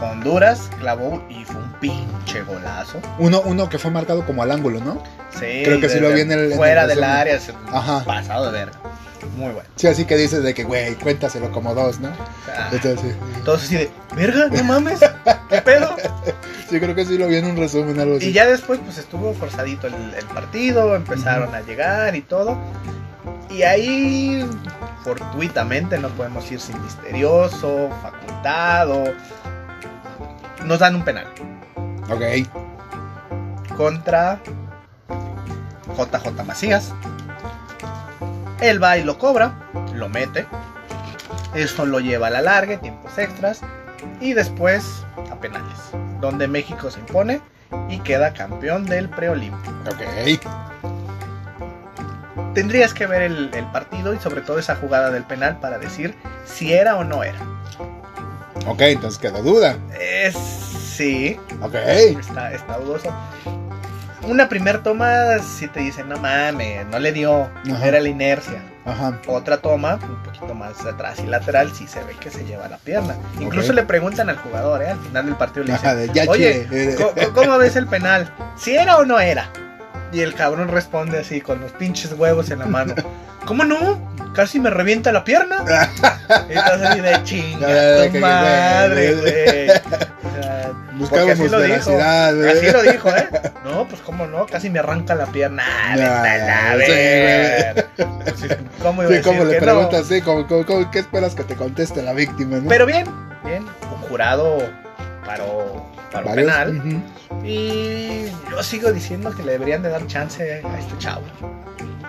Honduras 0.00 0.70
clavó 0.78 1.22
y 1.28 1.44
fue 1.44 1.56
un 1.56 1.72
pinche 1.74 2.42
golazo. 2.42 3.00
Uno, 3.18 3.42
uno 3.44 3.68
que 3.68 3.78
fue 3.78 3.90
marcado 3.90 4.24
como 4.24 4.42
al 4.42 4.50
ángulo, 4.50 4.80
¿no? 4.80 5.02
Sí, 5.30 5.62
Creo 5.64 5.80
que 5.80 5.88
sí 5.88 6.00
lo 6.00 6.10
vi 6.10 6.20
en 6.22 6.32
el- 6.32 6.52
en 6.52 6.56
fuera 6.58 6.82
el 6.82 6.88
del 6.88 7.04
área, 7.04 7.38
se- 7.38 7.54
Ajá. 7.72 8.02
pasado 8.04 8.46
de 8.46 8.52
verga. 8.52 8.78
Muy 9.36 9.52
bueno. 9.52 9.68
Sí, 9.76 9.86
así 9.86 10.04
que 10.04 10.16
dices 10.16 10.42
de 10.42 10.54
que, 10.54 10.64
güey, 10.64 10.94
cuéntaselo 10.96 11.50
como 11.52 11.74
dos, 11.74 12.00
¿no? 12.00 12.08
Ah, 12.48 12.68
Entonces, 12.72 13.14
Todos 13.44 13.62
así 13.64 13.76
de, 13.76 13.90
verga, 14.14 14.48
no 14.48 14.64
mames, 14.64 15.00
¿qué 15.48 15.60
pedo? 15.62 15.96
sí, 16.70 16.78
creo 16.80 16.94
que 16.94 17.04
sí 17.04 17.16
lo 17.18 17.26
vi 17.28 17.36
en 17.36 17.46
un 17.46 17.56
resumen, 17.56 17.98
algo 18.00 18.16
así. 18.16 18.28
Y 18.28 18.32
ya 18.32 18.46
después 18.46 18.80
pues 18.84 18.98
estuvo 18.98 19.32
forzadito 19.34 19.86
el, 19.86 19.94
el 20.14 20.24
partido, 20.26 20.94
empezaron 20.96 21.54
a 21.54 21.60
llegar 21.60 22.14
y 22.16 22.22
todo. 22.22 22.58
Y 23.50 23.62
ahí, 23.62 24.48
fortuitamente, 25.02 25.98
no 25.98 26.08
podemos 26.10 26.50
ir 26.52 26.60
sin 26.60 26.80
misterioso, 26.82 27.90
facultado. 28.02 29.04
Nos 30.64 30.78
dan 30.78 30.94
un 30.94 31.04
penal 31.04 31.26
Ok. 32.10 32.46
contra 33.76 34.38
JJ 35.96 36.44
Macías. 36.46 36.92
Él 38.60 38.82
va 38.82 38.98
y 38.98 39.04
lo 39.04 39.18
cobra, 39.18 39.54
lo 39.94 40.08
mete. 40.08 40.46
Eso 41.54 41.86
lo 41.86 42.00
lleva 42.00 42.28
a 42.28 42.30
la 42.30 42.42
larga, 42.42 42.78
tiempos 42.80 43.16
extras 43.18 43.60
y 44.20 44.34
después 44.34 45.04
a 45.30 45.36
penales, 45.36 45.78
donde 46.20 46.46
México 46.46 46.90
se 46.90 47.00
impone 47.00 47.40
y 47.88 47.98
queda 48.00 48.32
campeón 48.32 48.86
del 48.86 49.08
preolímpico. 49.08 49.72
Ok. 49.86 50.02
Tendrías 52.54 52.92
que 52.92 53.06
ver 53.06 53.22
el, 53.22 53.50
el 53.54 53.64
partido 53.66 54.12
y 54.12 54.18
sobre 54.18 54.40
todo 54.42 54.58
esa 54.58 54.74
jugada 54.76 55.10
del 55.10 55.22
penal 55.24 55.58
para 55.60 55.78
decir 55.78 56.14
si 56.44 56.72
era 56.72 56.96
o 56.96 57.04
no 57.04 57.22
era. 57.22 57.38
Ok, 58.66 58.80
entonces 58.82 59.18
quedó 59.18 59.42
duda. 59.42 59.76
Es, 59.98 60.36
sí, 60.36 61.38
Ok. 61.62 61.74
está, 61.76 62.52
está 62.52 62.78
dudoso. 62.78 63.14
Una 64.22 64.48
primer 64.48 64.82
toma 64.82 65.38
si 65.38 65.66
te 65.68 65.80
dicen, 65.80 66.08
no 66.08 66.18
mames, 66.18 66.86
no 66.86 66.98
le 66.98 67.12
dio, 67.12 67.48
Ajá. 67.72 67.86
era 67.86 68.00
la 68.00 68.08
inercia. 68.08 68.62
Ajá. 68.84 69.18
Otra 69.26 69.58
toma, 69.58 69.94
un 70.02 70.22
poquito 70.22 70.54
más 70.54 70.84
atrás 70.84 71.18
y 71.20 71.26
lateral, 71.26 71.72
sí 71.74 71.86
se 71.86 72.02
ve 72.04 72.14
que 72.20 72.30
se 72.30 72.44
lleva 72.44 72.68
la 72.68 72.76
pierna. 72.78 73.14
Incluso 73.38 73.72
le 73.72 73.82
preguntan 73.82 74.28
al 74.28 74.36
jugador, 74.38 74.82
¿eh? 74.82 74.90
al 74.90 74.98
final 75.00 75.26
del 75.26 75.36
partido 75.36 75.64
le 75.64 75.72
Ajá, 75.72 75.94
dicen, 75.94 76.12
de 76.14 76.28
oye, 76.28 76.68
eh, 76.70 76.94
¿co- 76.96 77.12
co- 77.14 77.32
¿cómo 77.34 77.58
ves 77.58 77.76
el 77.76 77.86
penal? 77.86 78.32
¿Si 78.56 78.74
era 78.74 78.96
o 78.98 79.04
no 79.04 79.18
era? 79.20 79.48
Y 80.12 80.20
el 80.20 80.34
cabrón 80.34 80.68
responde 80.68 81.18
así, 81.20 81.40
con 81.40 81.60
los 81.60 81.70
pinches 81.72 82.12
huevos 82.12 82.50
en 82.50 82.58
la 82.60 82.66
mano. 82.66 82.94
¿Cómo 83.46 83.64
no? 83.64 84.00
Casi 84.34 84.60
me 84.60 84.70
revienta 84.70 85.12
la 85.12 85.24
pierna. 85.24 85.64
Y 86.48 86.52
estás 86.52 86.82
así 86.82 87.00
de 87.00 87.22
chinga, 87.24 87.66
tu 88.06 88.12
qué 88.12 88.18
madre, 88.20 89.14
güey. 89.14 89.70
O 89.70 89.72
sea, 90.42 90.70
porque 90.72 90.96
Buscábamos 90.98 91.40
así 91.40 91.48
lo 91.48 91.60
dijo. 91.62 91.98
Así 92.00 92.70
lo 92.72 92.82
dijo, 92.82 93.08
¿eh? 93.10 93.28
No, 93.64 93.88
pues 93.88 94.00
cómo 94.02 94.26
no, 94.26 94.46
casi 94.46 94.68
me 94.68 94.78
arranca 94.80 95.14
la 95.14 95.26
pierna. 95.26 95.62
Ah, 95.66 96.74
vete 96.76 96.98
a 97.00 97.74
la 97.74 97.74
sí, 98.36 98.48
¿Cómo 98.82 99.08
Sí, 99.08 99.20
como 99.22 99.44
le 99.44 99.54
que 99.54 99.60
no? 99.60 99.64
preguntas, 99.66 100.06
sí, 100.06 100.20
como, 100.22 100.46
como- 100.46 100.66
como- 100.66 100.90
¿qué 100.90 100.98
esperas 101.00 101.34
que 101.34 101.44
te 101.44 101.54
conteste 101.56 102.02
la 102.02 102.12
víctima? 102.12 102.58
¿no? 102.58 102.68
Pero 102.68 102.84
bien, 102.86 103.06
bien. 103.44 103.64
Un 103.64 104.08
jurado 104.08 104.58
paró, 105.24 105.86
paró 106.12 106.26
Varios, 106.26 106.46
penal. 106.52 107.02
Y 107.44 108.24
yo 108.50 108.62
sigo 108.62 108.92
diciendo 108.92 109.34
que 109.34 109.42
le 109.42 109.52
deberían 109.52 109.82
de 109.82 109.88
dar 109.90 110.06
chance 110.06 110.62
a 110.64 110.78
este 110.78 110.98
chavo. 110.98 111.22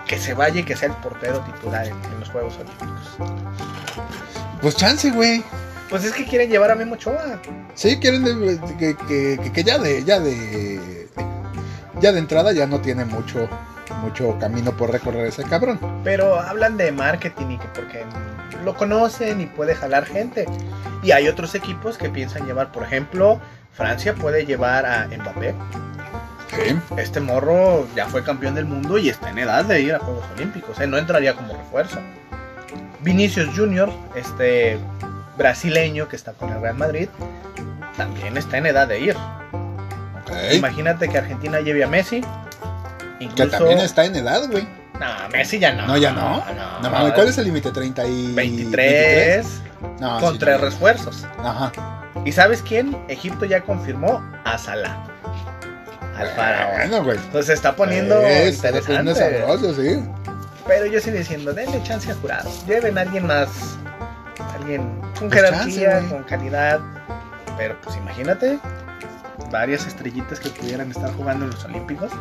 Que 0.08 0.18
se 0.18 0.34
vaya 0.34 0.60
y 0.60 0.64
que 0.64 0.76
sea 0.76 0.90
el 0.90 0.96
portero 0.96 1.40
titular 1.42 1.86
en, 1.86 1.94
en 1.94 2.20
los 2.20 2.30
Juegos 2.30 2.56
Olímpicos. 2.56 3.32
Pues 4.62 4.76
chance, 4.76 5.10
güey. 5.12 5.44
Pues 5.90 6.04
es 6.06 6.14
que 6.14 6.26
quieren 6.26 6.50
llevar 6.50 6.72
a 6.72 6.76
Memo 6.76 6.94
Ochoa. 6.96 7.40
Sí, 7.76 8.00
quieren 8.00 8.24
de- 8.24 8.60
que, 8.78 8.96
que- 8.96 9.40
que- 9.42 9.52
que 9.52 9.64
ya 9.64 9.78
de, 9.78 10.04
ya 10.04 10.20
de, 10.20 11.08
ya 12.00 12.12
de 12.12 12.20
entrada 12.20 12.52
ya 12.54 12.66
no 12.66 12.80
tiene 12.80 13.04
mucho, 13.06 13.48
mucho 14.02 14.38
camino 14.40 14.72
por 14.76 14.92
recorrer 14.92 15.28
ese 15.28 15.44
cabrón. 15.44 15.80
Pero 16.04 16.40
hablan 16.40 16.78
de 16.78 16.92
marketing 16.92 17.52
y 17.52 17.58
que 17.58 17.68
porque 17.76 18.04
lo 18.64 18.76
conocen 18.76 19.42
y 19.42 19.48
puede 19.48 19.76
jalar 19.76 20.06
gente. 20.06 20.46
Y 21.04 21.12
hay 21.12 21.28
otros 21.28 21.56
equipos 21.56 21.98
que 21.98 22.10
piensan 22.10 22.46
llevar, 22.46 22.72
por 22.72 22.84
ejemplo, 22.84 23.40
Francia 23.74 24.14
puede 24.14 24.46
llevar 24.46 24.86
a 24.86 25.08
Mbappé. 25.08 25.54
Sí. 26.50 26.78
Este 26.98 27.20
morro 27.22 27.88
ya 27.96 28.08
fue 28.08 28.24
campeón 28.24 28.56
del 28.56 28.66
mundo 28.66 28.98
y 28.98 29.10
está 29.10 29.30
en 29.30 29.38
edad 29.40 29.64
de 29.64 29.82
ir 29.82 29.96
a 29.96 30.00
Juegos 30.00 30.26
Olímpicos. 30.36 30.80
¿eh? 30.82 30.88
No 30.88 30.98
entraría 30.98 31.34
como 31.34 31.56
refuerzo. 31.56 32.00
Vinicius 33.00 33.50
Junior, 33.56 33.92
este 34.16 34.78
brasileño 35.38 36.08
que 36.10 36.16
está 36.18 36.34
con 36.34 36.50
el 36.52 36.62
Real 36.62 36.76
Madrid, 36.76 37.08
también 37.98 38.38
está 38.38 38.58
en 38.58 38.66
edad 38.66 38.88
de 38.88 39.00
ir. 39.00 39.16
Ok. 40.22 40.32
Imagínate 40.54 41.08
que 41.08 41.18
Argentina 41.18 41.62
lleve 41.62 41.84
a 41.84 41.88
Messi. 41.88 42.22
Que 43.18 43.26
Incluso... 43.26 43.50
también 43.58 43.80
está 43.80 44.04
en 44.06 44.16
edad, 44.18 44.42
güey. 44.52 44.68
No, 45.00 45.08
Messi 45.32 45.58
ya 45.58 45.74
no. 45.74 45.88
No, 45.88 45.98
ya 45.98 46.12
no. 46.12 46.44
No 46.84 46.90
mames, 46.90 47.14
¿cuál 47.14 47.30
es 47.30 47.38
el 47.38 47.46
límite? 47.46 47.72
¿30 47.72 48.08
y 48.10 48.34
23 48.36 49.62
No, 50.00 50.20
con 50.20 50.34
sí, 50.34 50.40
tres 50.40 50.58
no. 50.60 50.66
refuerzos. 50.66 51.26
Ajá. 51.44 51.72
¿Y 52.26 52.32
sabes 52.32 52.62
quién? 52.62 52.98
Egipto 53.08 53.46
ya 53.46 53.62
confirmó 53.62 54.22
a 54.44 54.58
Salah. 54.58 55.04
Al 56.18 56.28
faraón. 56.30 56.72
Bueno, 56.78 57.04
güey. 57.04 57.18
Entonces 57.18 57.48
se 57.48 57.54
está 57.54 57.76
poniendo 57.76 58.20
Es, 58.22 58.64
está 58.64 58.70
poniendo 58.82 59.12
interesante. 59.12 59.40
sabroso, 59.42 59.82
sí. 59.82 60.04
Pero 60.68 60.86
yo 60.86 61.00
sigo 61.00 61.18
diciendo, 61.18 61.54
denle 61.54 61.82
chance 61.84 62.12
a 62.12 62.16
jurado. 62.16 62.50
Lleven 62.68 62.98
a 62.98 63.02
alguien 63.02 63.26
más. 63.26 63.50
Alguien 64.56 64.82
con 65.18 65.30
Pues 65.30 65.34
jerarquía, 65.42 65.92
chance, 65.94 66.10
con 66.14 66.24
calidad. 66.24 66.80
Pero 67.58 67.76
pues 67.82 67.98
imagínate, 67.98 68.60
varias 69.52 69.88
estrellitas 69.88 70.40
que 70.40 70.50
pudieran 70.50 70.92
estar 70.92 71.12
jugando 71.14 71.46
en 71.46 71.52
los 71.52 71.66
Olímpicos. 71.66 72.12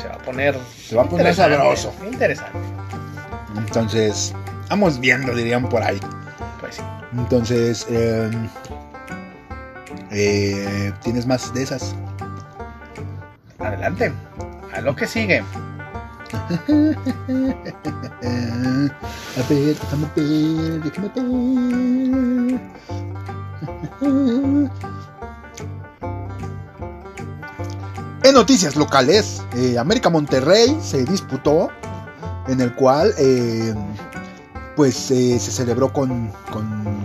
Se 0.00 0.08
va 0.08 0.14
a 0.14 0.18
poner. 0.18 0.56
Se 0.76 0.96
va 0.96 1.02
a 1.02 1.04
poner 1.06 1.26
interesante, 1.28 1.56
sabroso. 1.56 1.94
Interesante. 2.10 2.58
Entonces, 3.56 4.34
vamos 4.68 4.98
viendo, 4.98 5.34
dirían 5.34 5.68
por 5.68 5.82
ahí. 5.82 6.00
Pues 6.60 6.76
sí. 6.76 6.82
Entonces, 7.12 7.86
eh, 7.90 8.30
eh, 10.10 10.92
¿tienes 11.02 11.26
más 11.26 11.52
de 11.52 11.62
esas? 11.62 11.94
Adelante. 13.58 14.12
A 14.74 14.80
lo 14.80 14.94
que 14.94 15.06
sigue. 15.06 15.42
A 19.36 19.42
ver, 19.48 19.76
déjame 19.76 20.06
ver, 20.16 20.82
déjame 20.82 21.08
ver. 21.14 22.60
En 28.22 28.34
noticias 28.34 28.76
locales, 28.76 29.42
eh, 29.56 29.78
América 29.78 30.08
Monterrey 30.08 30.78
se 30.80 31.04
disputó, 31.04 31.68
en 32.48 32.60
el 32.60 32.74
cual 32.74 33.12
eh, 33.18 33.74
pues 34.76 35.10
eh, 35.10 35.38
se 35.40 35.50
celebró 35.50 35.92
con, 35.92 36.30
con, 36.52 36.99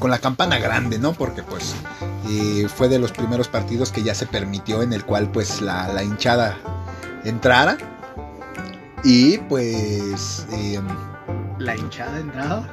con- 0.00 0.10
la 0.10 0.18
campana 0.18 0.58
grande, 0.58 0.98
¿no? 0.98 1.12
Porque 1.12 1.42
pues 1.42 1.74
eh, 2.28 2.66
fue 2.74 2.88
de 2.88 2.98
los 2.98 3.12
primeros 3.12 3.46
partidos 3.48 3.92
que 3.92 4.02
ya 4.02 4.14
se 4.14 4.26
permitió 4.26 4.82
en 4.82 4.92
el 4.92 5.04
cual 5.04 5.30
pues 5.30 5.60
la, 5.60 5.88
la 5.92 6.02
hinchada 6.02 6.56
entrara. 7.24 7.76
Y 9.04 9.38
pues... 9.38 10.46
eh, 10.52 10.80
La 11.58 11.76
hinchada 11.76 12.18
entrada. 12.18 12.68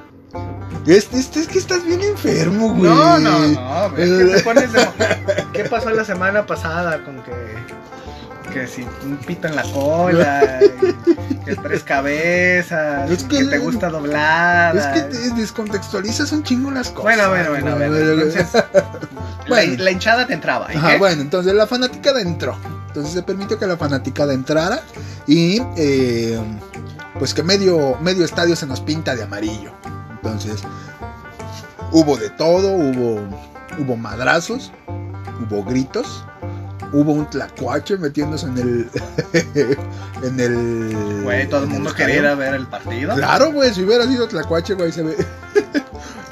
este, 0.85 1.17
este 1.19 1.39
es 1.41 1.47
que 1.47 1.59
estás 1.59 1.85
bien 1.85 2.01
enfermo, 2.01 2.69
güey. 2.73 2.89
No, 2.91 3.17
no, 3.19 3.39
no. 3.47 3.97
Es 3.97 4.09
que 4.09 4.35
te 4.37 4.43
pones 4.43 4.73
de- 4.73 4.87
¿Qué 5.53 5.63
pasó 5.65 5.89
la 5.91 6.03
semana 6.03 6.45
pasada 6.45 7.03
con 7.03 7.21
que. 7.23 7.31
Que 8.53 8.65
si 8.67 8.83
un 9.03 9.17
pito 9.17 9.47
en 9.47 9.55
la 9.55 9.63
cola, 9.63 10.59
que 11.45 11.55
tres 11.55 11.83
cabezas, 11.83 13.09
Es 13.11 13.23
que- 13.23 13.39
que, 13.39 13.45
te 13.45 13.57
gusta 13.59 13.89
doblada. 13.89 14.71
Es 14.73 14.87
que 14.87 15.01
te 15.01 15.29
descontextualizas 15.35 16.31
un 16.31 16.43
chingo 16.43 16.71
las 16.71 16.89
cosas. 16.89 17.03
Bueno, 17.03 17.29
bueno, 17.29 17.49
bueno. 17.77 17.85
Entonces, 17.95 18.47
Bueno. 19.47 19.73
la, 19.77 19.83
la 19.83 19.91
hinchada 19.91 20.27
te 20.27 20.33
entraba. 20.33 20.73
¿y 20.73 20.77
Ajá, 20.77 20.91
qué? 20.93 20.97
bueno, 20.97 21.21
entonces 21.21 21.53
la 21.53 21.67
fanaticada 21.67 22.21
entró. 22.21 22.57
Entonces 22.87 23.13
se 23.13 23.21
permitió 23.23 23.57
que 23.59 23.67
la 23.67 23.77
fanaticada 23.77 24.33
entrara 24.33 24.81
y 25.27 25.61
eh, 25.77 26.39
pues 27.19 27.33
que 27.33 27.43
medio, 27.43 27.97
medio 28.01 28.25
estadio 28.25 28.55
se 28.55 28.65
nos 28.65 28.81
pinta 28.81 29.15
de 29.15 29.23
amarillo. 29.23 29.71
Entonces 30.11 30.61
hubo 31.91 32.17
de 32.17 32.29
todo, 32.31 32.71
hubo, 32.71 33.21
hubo 33.77 33.95
madrazos, 33.97 34.71
hubo 35.41 35.63
gritos, 35.63 36.25
hubo 36.93 37.11
un 37.13 37.29
tlacuache 37.29 37.97
metiéndose 37.97 38.45
en 38.47 38.57
el... 38.57 38.89
en 40.23 40.39
el... 40.39 41.21
Güey, 41.23 41.47
todo 41.49 41.63
el 41.63 41.69
mundo 41.69 41.93
quería 41.93 42.15
ir 42.17 42.25
a 42.27 42.35
ver 42.35 42.53
el 42.55 42.67
partido. 42.67 43.15
Claro, 43.15 43.51
güey, 43.51 43.73
si 43.73 43.83
hubiera 43.83 44.05
sido 44.05 44.27
tlacuache, 44.27 44.73
güey, 44.75 44.91
se 44.91 45.03
ve... 45.03 45.15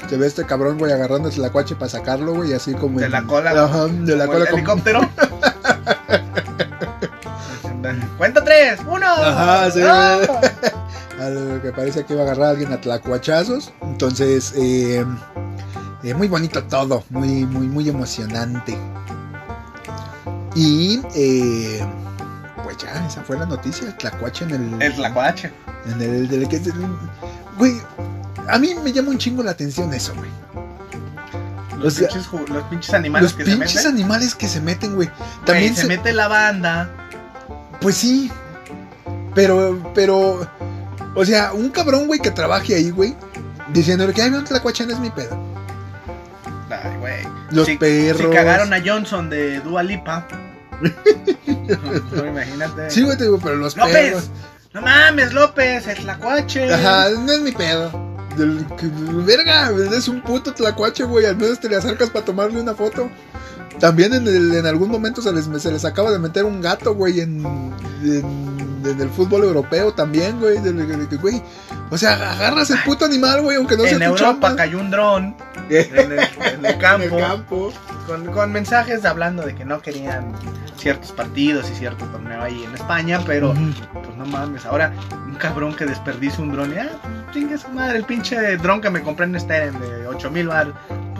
Se 0.08 0.16
ve 0.16 0.28
este 0.28 0.44
cabrón, 0.46 0.78
güey, 0.78 0.92
agarrando 0.92 1.28
el 1.28 1.34
tlacuache 1.34 1.74
para 1.74 1.88
sacarlo, 1.88 2.32
güey, 2.34 2.52
así 2.52 2.74
como... 2.74 3.00
De 3.00 3.06
en- 3.06 3.10
la 3.10 3.24
cola. 3.24 3.50
Ajá, 3.50 3.86
de 3.88 4.14
la 4.14 4.26
como 4.26 4.38
el 4.38 4.44
cola 4.46 4.50
como- 4.50 4.56
helicóptero. 4.58 5.00
Cuenta 8.18 8.42
tres, 8.44 8.80
uno. 8.88 9.06
Ajá, 9.06 9.70
sí, 9.70 9.80
dos. 9.80 10.28
a 11.20 11.28
lo 11.28 11.60
que 11.62 11.72
parece 11.72 12.04
que 12.04 12.12
iba 12.14 12.22
a 12.22 12.24
agarrar 12.26 12.46
a 12.46 12.50
alguien 12.50 12.72
a 12.72 12.80
tlacuachazos. 12.80 13.72
Entonces, 13.82 14.54
eh, 14.56 15.04
eh, 16.02 16.14
muy 16.14 16.28
bonito 16.28 16.62
todo, 16.64 17.02
muy, 17.10 17.44
muy, 17.44 17.66
muy 17.68 17.88
emocionante. 17.88 18.78
Y, 20.56 21.00
eh, 21.14 21.86
pues 22.64 22.78
ya, 22.78 23.06
esa 23.06 23.22
fue 23.22 23.38
la 23.38 23.44
noticia, 23.44 23.94
tlacuache 23.98 24.44
en 24.44 24.50
el... 24.52 24.82
El 24.82 24.94
tlacuache. 24.94 25.52
En 25.86 26.00
el, 26.00 26.28
del 26.28 26.48
que... 26.48 26.60
Güey, 27.58 27.74
a 28.48 28.58
mí 28.58 28.74
me 28.82 28.90
llama 28.92 29.10
un 29.10 29.18
chingo 29.18 29.42
la 29.42 29.50
atención 29.50 29.92
eso, 29.92 30.14
güey. 30.16 30.30
Los, 31.78 31.94
O 31.94 31.98
sea, 31.98 32.08
pinches, 32.08 32.32
los 32.48 32.64
pinches 32.64 32.94
animales 32.94 33.32
Los 33.32 33.34
que 33.34 33.44
pinches 33.44 33.70
se 33.70 33.76
meten. 33.76 33.92
animales 33.92 34.34
que 34.34 34.48
se 34.48 34.60
meten, 34.62 34.94
güey. 34.94 35.08
Güey, 35.08 35.44
También 35.44 35.74
se, 35.74 35.82
se... 35.82 35.88
mete 35.88 36.12
la 36.14 36.26
banda. 36.28 36.90
Pues 37.82 37.96
sí. 37.96 38.32
Pero, 39.34 39.92
pero... 39.94 40.48
O 41.14 41.24
sea, 41.24 41.52
un 41.52 41.68
cabrón, 41.68 42.06
güey, 42.06 42.18
que 42.18 42.30
trabaje 42.30 42.74
ahí, 42.74 42.90
güey. 42.90 43.14
Diciéndole 43.74 44.14
que, 44.14 44.22
ay, 44.22 44.30
no, 44.30 44.42
tlacuache 44.42 44.86
no 44.86 44.94
es 44.94 45.00
mi 45.00 45.10
pedo. 45.10 45.38
Güey. 47.06 47.32
Los 47.52 47.66
si, 47.66 47.76
perros. 47.76 48.20
Si 48.20 48.26
cagaron 48.28 48.72
a 48.72 48.82
Johnson 48.84 49.30
de 49.30 49.60
Dua 49.60 49.82
Lipa. 49.82 50.26
no, 52.12 52.26
imagínate. 52.26 52.90
Sí, 52.90 53.02
güey, 53.02 53.16
te 53.16 53.24
digo, 53.24 53.38
pero 53.42 53.56
los 53.56 53.76
López. 53.76 53.92
perros. 53.94 54.30
No 54.74 54.82
mames, 54.82 55.32
López, 55.32 55.86
el 55.86 55.98
tlacuache. 55.98 56.72
Ajá, 56.72 57.08
no 57.10 57.32
es 57.32 57.40
mi 57.40 57.52
pedo. 57.52 57.90
que, 58.36 58.86
verga, 59.24 59.70
es 59.96 60.08
un 60.08 60.20
puto 60.20 60.52
tlacuache, 60.52 61.04
güey. 61.04 61.24
Al 61.26 61.36
menos 61.36 61.60
te 61.60 61.68
le 61.68 61.76
acercas 61.76 62.10
para 62.10 62.24
tomarle 62.24 62.60
una 62.60 62.74
foto. 62.74 63.08
También 63.80 64.12
en, 64.14 64.26
el- 64.26 64.54
en 64.54 64.66
algún 64.66 64.90
momento 64.90 65.20
se 65.22 65.32
les, 65.32 65.44
se 65.62 65.70
les 65.70 65.84
acaba 65.84 66.10
de 66.10 66.18
meter 66.18 66.44
un 66.44 66.60
gato, 66.60 66.94
güey, 66.94 67.20
en, 67.20 67.44
en, 68.02 68.55
en 68.86 69.00
el 69.00 69.10
fútbol 69.10 69.44
europeo 69.44 69.92
también, 69.92 70.38
güey. 70.38 70.58
Güey, 70.58 71.42
o 71.90 71.98
sea, 71.98 72.32
agarras 72.32 72.70
el 72.70 72.78
puto 72.82 73.04
animal, 73.04 73.42
güey, 73.42 73.56
aunque 73.56 73.76
no 73.76 73.84
sea 73.84 73.96
en 73.96 74.02
Europa 74.02 74.54
cayó 74.56 74.78
un 74.78 74.90
dron 74.90 75.36
En 75.70 75.98
en 75.98 76.12
el, 76.12 76.18
en 76.54 76.66
el 76.66 76.78
campo, 76.78 77.16
el 77.16 77.22
campo. 77.22 77.72
Con, 78.06 78.26
con 78.26 78.52
mensajes 78.52 79.04
hablando 79.04 79.42
de 79.42 79.54
que 79.54 79.64
no 79.64 79.80
querían 79.82 80.32
ciertos 80.76 81.10
partidos 81.12 81.68
y 81.70 81.74
cierto 81.74 82.04
torneo 82.06 82.40
ahí 82.40 82.62
en 82.62 82.74
España, 82.74 83.20
pero 83.26 83.52
pues 83.92 84.16
no 84.16 84.26
mames, 84.26 84.64
ahora 84.64 84.92
un 85.26 85.34
cabrón 85.34 85.74
que 85.74 85.84
desperdicia 85.84 86.42
un 86.42 86.52
dron 86.52 86.72
y 86.72 86.78
ah, 86.78 86.90
chingue 87.32 87.58
su 87.58 87.68
madre, 87.70 87.98
el 87.98 88.04
pinche 88.04 88.56
dron 88.58 88.80
que 88.80 88.90
me 88.90 89.02
compré 89.02 89.26
en 89.26 89.40
Steren 89.40 89.78
de 89.80 90.06
8000 90.06 90.46
bar, 90.46 90.72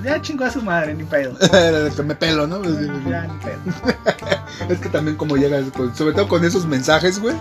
ya 0.06 0.22
chingó 0.22 0.44
a 0.44 0.50
su 0.50 0.62
madre, 0.62 0.94
ni 0.94 1.04
pedo. 1.04 1.34
me 2.04 2.14
pelo, 2.14 2.46
¿no? 2.46 2.62
Ya, 3.08 3.26
ni 3.26 3.38
pedo. 3.38 3.60
Es 4.70 4.78
que 4.78 4.88
también 4.88 5.16
como 5.16 5.36
llegas, 5.36 5.64
sobre 5.94 6.14
todo 6.14 6.28
con 6.28 6.42
esos 6.44 6.66
mensajes, 6.66 7.20
güey, 7.20 7.36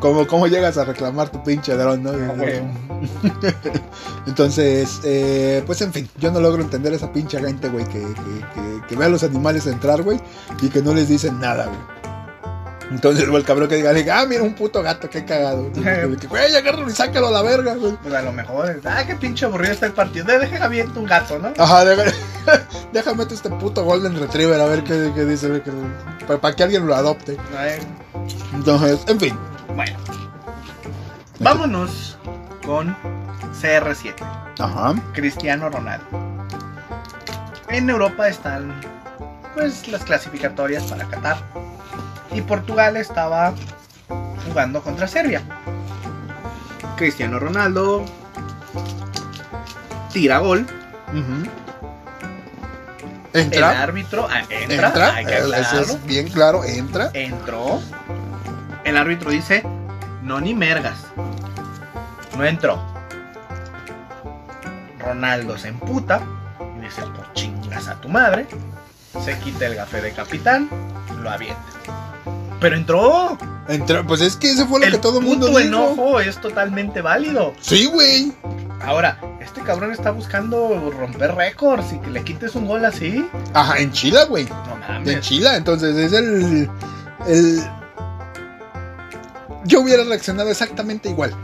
como 0.00 0.26
cómo 0.26 0.46
llegas 0.48 0.76
a 0.76 0.84
reclamar 0.84 1.30
tu 1.30 1.42
pinche 1.42 1.74
dron, 1.74 2.02
¿no? 2.02 2.12
güey. 2.12 2.60
Entonces, 4.26 5.00
eh, 5.04 5.62
pues 5.66 5.80
en 5.80 5.92
fin, 5.92 6.08
yo 6.18 6.30
no 6.30 6.40
logro 6.40 6.62
entender 6.62 6.92
esa 6.92 7.12
pinche 7.12 7.40
gente, 7.40 7.68
güey, 7.68 7.84
que, 7.86 8.00
que, 8.00 8.04
que- 8.54 8.78
que 8.88 8.96
ve 8.96 9.04
a 9.04 9.08
los 9.08 9.22
animales 9.22 9.66
entrar, 9.66 10.02
güey, 10.02 10.18
y 10.62 10.68
que 10.68 10.80
no 10.82 10.94
les 10.94 11.08
dicen 11.08 11.38
nada, 11.40 11.66
güey. 11.66 11.78
Entonces, 12.90 13.24
luego 13.24 13.36
el 13.38 13.44
cabrón 13.44 13.68
que 13.68 13.76
diga, 13.76 13.92
diga, 13.92 14.20
ah, 14.20 14.26
mira 14.26 14.42
un 14.42 14.54
puto 14.54 14.82
gato, 14.82 15.10
qué 15.10 15.24
cagado. 15.24 15.70
Que, 15.82 16.26
Güey, 16.26 16.54
agárralo 16.54 16.88
y 16.88 16.92
sácalo 16.92 17.28
a 17.28 17.30
la 17.30 17.42
verga, 17.42 17.74
güey. 17.74 17.96
Pues 18.02 18.14
a 18.14 18.22
lo 18.22 18.32
mejor, 18.32 18.70
es, 18.70 18.86
ah, 18.86 19.04
qué 19.06 19.14
pinche 19.14 19.44
aburrido 19.44 19.72
está 19.72 19.86
el 19.86 19.92
partido, 19.92 20.26
deja 20.26 20.64
abierto 20.64 21.00
un 21.00 21.06
gato, 21.06 21.38
¿no? 21.38 21.52
Ajá, 21.58 21.84
déjame, 21.84 22.12
déjame 22.92 23.24
este 23.24 23.50
puto 23.50 23.84
Golden 23.84 24.18
Retriever 24.18 24.60
a 24.60 24.66
ver 24.66 24.84
qué, 24.84 25.12
qué 25.14 25.24
dice, 25.24 25.62
para 26.26 26.56
que 26.56 26.62
alguien 26.62 26.86
lo 26.86 26.94
adopte. 26.94 27.36
Ay, 27.56 27.78
Entonces, 28.54 29.00
en 29.06 29.20
fin. 29.20 29.38
Bueno, 29.74 29.98
vámonos 31.40 32.16
con 32.64 32.96
CR7. 33.60 34.14
Ajá. 34.58 34.94
Cristiano 35.12 35.68
Ronaldo. 35.68 36.06
En 37.68 37.90
Europa 37.90 38.28
están 38.28 38.80
pues 39.54 39.88
las 39.88 40.04
clasificatorias 40.04 40.84
para 40.84 41.04
Qatar. 41.04 41.36
Y 42.32 42.42
Portugal 42.42 42.96
estaba 42.96 43.54
jugando 44.46 44.82
contra 44.82 45.06
Serbia. 45.08 45.42
Cristiano 46.96 47.38
Ronaldo 47.38 48.04
tira 50.12 50.38
gol. 50.38 50.66
Ujú. 51.08 51.48
El 53.34 53.42
Entra. 53.42 53.82
árbitro 53.82 54.26
ah, 54.30 54.40
entra, 54.48 54.86
Entra. 54.88 55.14
hay 55.14 55.24
que 55.26 55.36
Eso 55.36 55.44
aclararlo, 55.54 55.80
es 55.94 56.04
bien 56.06 56.28
claro, 56.28 56.64
entra. 56.64 57.10
entró. 57.12 57.80
El 58.84 58.96
árbitro 58.96 59.30
dice, 59.30 59.62
no 60.22 60.40
ni 60.40 60.54
mergas. 60.54 60.96
No 62.36 62.44
entró. 62.44 62.82
Ronaldo 64.98 65.56
se 65.58 65.68
emputa 65.68 66.20
y 66.78 66.80
dice, 66.80 67.02
por 67.02 67.32
chingas 67.34 67.86
a 67.88 68.00
tu 68.00 68.08
madre. 68.08 68.46
Se 69.24 69.38
quita 69.38 69.66
el 69.66 69.76
café 69.76 70.00
de 70.00 70.12
capitán, 70.12 70.68
lo 71.22 71.30
avienta. 71.30 71.62
Pero 72.60 72.76
entró. 72.76 73.38
Entra. 73.68 74.02
Pues 74.04 74.20
es 74.20 74.36
que 74.36 74.50
eso 74.50 74.66
fue 74.66 74.80
lo 74.80 74.86
el 74.86 74.92
que 74.92 74.98
todo 74.98 75.20
el 75.20 75.26
mundo 75.26 75.46
dijo. 75.46 75.60
enojo 75.60 76.20
es 76.20 76.40
totalmente 76.40 77.00
válido. 77.02 77.54
Sí, 77.60 77.86
güey. 77.86 78.32
Ahora, 78.80 79.20
este 79.40 79.60
cabrón 79.62 79.92
está 79.92 80.10
buscando 80.10 80.90
romper 80.98 81.34
récords 81.34 81.92
y 81.92 81.98
que 81.98 82.10
le 82.10 82.22
quites 82.24 82.54
un 82.54 82.66
gol 82.66 82.84
así. 82.84 83.28
Ajá, 83.54 83.78
en 83.78 83.92
Chila, 83.92 84.24
güey. 84.24 84.44
No 84.46 84.74
En 84.74 84.80
mames. 84.80 85.20
Chila. 85.20 85.56
Entonces 85.56 85.96
es 85.96 86.12
el. 86.12 86.68
El. 87.26 87.62
Yo 89.64 89.80
hubiera 89.80 90.04
reaccionado 90.04 90.50
exactamente 90.50 91.08
igual. 91.10 91.34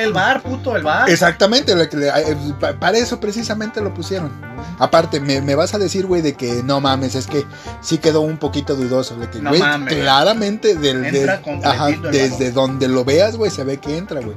El 0.00 0.12
bar, 0.12 0.42
puto, 0.42 0.76
el 0.76 0.82
bar. 0.82 1.08
Exactamente. 1.10 1.72
eh, 1.72 2.36
pa- 2.60 2.74
Para 2.74 2.98
eso 2.98 3.20
precisamente 3.20 3.80
lo 3.80 3.92
pusieron. 3.94 4.30
Aparte, 4.78 5.20
me, 5.20 5.40
me 5.40 5.54
vas 5.54 5.74
a 5.74 5.78
decir, 5.78 6.06
güey, 6.06 6.22
de 6.22 6.34
que 6.34 6.62
no 6.62 6.80
mames, 6.80 7.14
es 7.14 7.26
que 7.26 7.44
sí 7.80 7.98
quedó 7.98 8.20
un 8.22 8.38
poquito 8.38 8.74
dudoso. 8.74 9.16
De 9.16 9.28
que, 9.30 9.38
No 9.40 9.52
mames. 9.54 9.94
claramente 9.94 10.74
del, 10.76 11.28
ajá, 11.64 11.88
desde 12.10 12.50
donde 12.52 12.88
lo 12.88 13.04
veas, 13.04 13.36
güey, 13.36 13.50
se 13.50 13.64
ve 13.64 13.78
que 13.78 13.96
entra, 13.96 14.20
güey. 14.20 14.36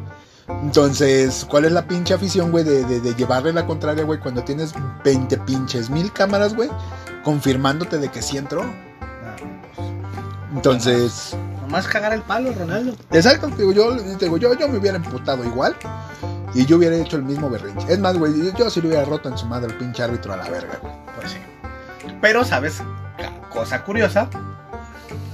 Entonces, 0.61 1.45
¿cuál 1.49 1.65
es 1.65 1.71
la 1.71 1.87
pinche 1.87 2.13
afición, 2.13 2.51
güey, 2.51 2.63
de, 2.63 2.83
de- 2.85 3.01
de 3.01 3.15
llevarle 3.15 3.51
la 3.53 3.65
contraria, 3.65 4.03
güey, 4.03 4.19
cuando 4.19 4.43
tienes 4.43 4.73
20 5.03 5.37
pinches 5.39 5.89
mil 5.89 6.11
cámaras, 6.13 6.53
güey, 6.55 6.69
confirmándote 7.23 7.97
de 7.97 8.09
que 8.09 8.21
sí 8.21 8.37
entró? 8.37 8.63
Entonces, 10.53 11.35
Nomás 11.65 11.87
cagar 11.87 12.13
el 12.13 12.21
palo, 12.21 12.53
Ronaldo. 12.53 12.95
exacto, 13.11 13.47
digo, 13.47 13.71
yo, 13.71 13.95
digo, 13.95 14.37
yo, 14.37 14.53
yo 14.53 14.69
me 14.69 14.77
hubiera 14.77 14.97
emputado 14.97 15.43
igual 15.43 15.75
y 16.53 16.65
yo 16.65 16.77
hubiera 16.77 16.95
hecho 16.95 17.17
el 17.17 17.23
mismo 17.23 17.49
berrinche. 17.49 17.91
Es 17.91 17.99
más, 17.99 18.17
güey, 18.17 18.33
yo, 18.37 18.55
yo 18.55 18.69
sí 18.69 18.81
le 18.81 18.89
hubiera 18.89 19.05
roto 19.05 19.29
en 19.29 19.37
su 19.37 19.47
madre 19.47 19.71
el 19.71 19.77
pinche 19.77 20.03
árbitro 20.03 20.33
a 20.33 20.37
la 20.37 20.49
verga, 20.49 20.77
güey. 20.81 20.93
Pues 21.15 21.31
sí. 21.31 21.37
Pero, 22.21 22.45
¿sabes? 22.45 22.81
Cosa 23.49 23.83
curiosa. 23.83 24.29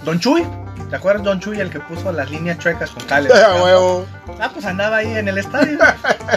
Don 0.04 0.20
Chuy. 0.20 0.46
¿Te 0.90 0.96
acuerdas 0.98 1.24
Don 1.24 1.40
Chuy, 1.40 1.60
el 1.60 1.70
que 1.70 1.80
puso 1.80 2.12
las 2.12 2.30
líneas 2.30 2.58
chuecas 2.60 2.90
con 2.92 3.04
Cales? 3.06 3.32
A 3.36 3.64
huevo. 3.64 4.06
Ah, 4.40 4.50
pues 4.54 4.66
andaba 4.66 4.98
ahí 4.98 5.08
en 5.16 5.28
el 5.28 5.38
estadio. 5.38 5.78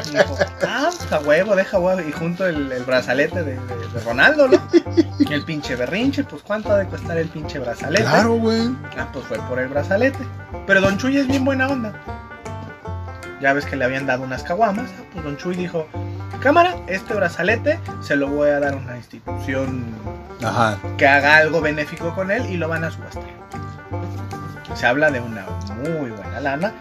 Y 0.06 0.10
dijo, 0.16 0.36
ah, 0.66 0.90
pues 0.96 1.12
a 1.12 1.18
huevo, 1.20 1.56
deja 1.56 1.78
huevo. 1.78 2.00
Y 2.06 2.12
junto 2.12 2.46
el, 2.46 2.70
el 2.70 2.84
brazalete 2.84 3.42
de, 3.42 3.54
de- 3.54 3.88
de 3.94 4.00
Ronaldo, 4.04 4.48
¿no? 4.48 4.60
Y 5.18 5.32
el 5.32 5.44
pinche 5.44 5.74
berrinche, 5.76 6.22
pues 6.24 6.42
¿cuánto 6.42 6.70
ha 6.72 6.78
de 6.78 6.86
costar 6.86 7.16
el 7.16 7.28
pinche 7.28 7.58
brazalete? 7.58 8.04
Claro, 8.04 8.34
güey. 8.34 8.68
Ah, 8.98 9.08
pues 9.12 9.24
fue 9.26 9.38
por 9.48 9.58
el 9.58 9.68
brazalete. 9.68 10.18
Pero 10.66 10.80
Don 10.80 10.98
Chuy 10.98 11.16
es 11.18 11.26
bien 11.26 11.44
buena 11.44 11.68
onda. 11.68 11.92
Ya 13.44 13.52
ves 13.52 13.66
que 13.66 13.76
le 13.76 13.84
habían 13.84 14.06
dado 14.06 14.22
unas 14.22 14.42
caguamas. 14.42 14.90
Ah, 14.98 15.02
pues 15.12 15.22
Don 15.22 15.36
Chuy 15.36 15.54
dijo, 15.54 15.86
cámara, 16.40 16.76
este 16.86 17.12
brazalete 17.12 17.78
se 18.00 18.16
lo 18.16 18.28
voy 18.28 18.48
a 18.48 18.58
dar 18.58 18.72
a 18.72 18.76
una 18.76 18.96
institución 18.96 19.84
Ajá. 20.42 20.78
que 20.96 21.06
haga 21.06 21.36
algo 21.36 21.60
benéfico 21.60 22.14
con 22.14 22.30
él 22.30 22.46
y 22.46 22.56
lo 22.56 22.68
van 22.68 22.84
a 22.84 22.90
subastar. 22.90 23.22
Se 24.74 24.86
habla 24.86 25.10
de 25.10 25.20
una 25.20 25.44
muy 25.76 26.10
buena 26.10 26.40
lana. 26.40 26.72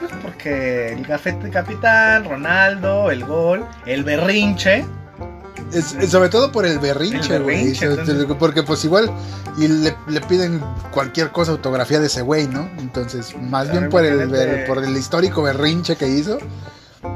Pues 0.00 0.10
porque 0.22 0.94
el 0.94 1.04
gafete 1.04 1.50
capitán, 1.50 2.24
Ronaldo, 2.24 3.10
el 3.10 3.22
gol, 3.22 3.66
el 3.84 4.02
berrinche. 4.02 4.86
Es, 5.72 5.94
sobre 6.10 6.28
todo 6.28 6.52
por 6.52 6.66
el 6.66 6.78
berrinche, 6.78 7.38
güey. 7.38 7.74
Porque 8.38 8.62
pues 8.62 8.84
igual 8.84 9.10
y 9.58 9.68
le, 9.68 9.96
le 10.08 10.20
piden 10.22 10.60
cualquier 10.90 11.30
cosa 11.30 11.52
autografía 11.52 12.00
de 12.00 12.06
ese 12.06 12.22
güey, 12.22 12.46
¿no? 12.46 12.68
Entonces, 12.78 13.34
más 13.36 13.64
Claro, 13.64 13.80
bien 13.80 13.90
por 13.90 14.04
el, 14.04 14.64
por 14.66 14.84
el 14.84 14.96
histórico 14.96 15.42
berrinche 15.42 15.96
que 15.96 16.06
hizo. 16.08 16.38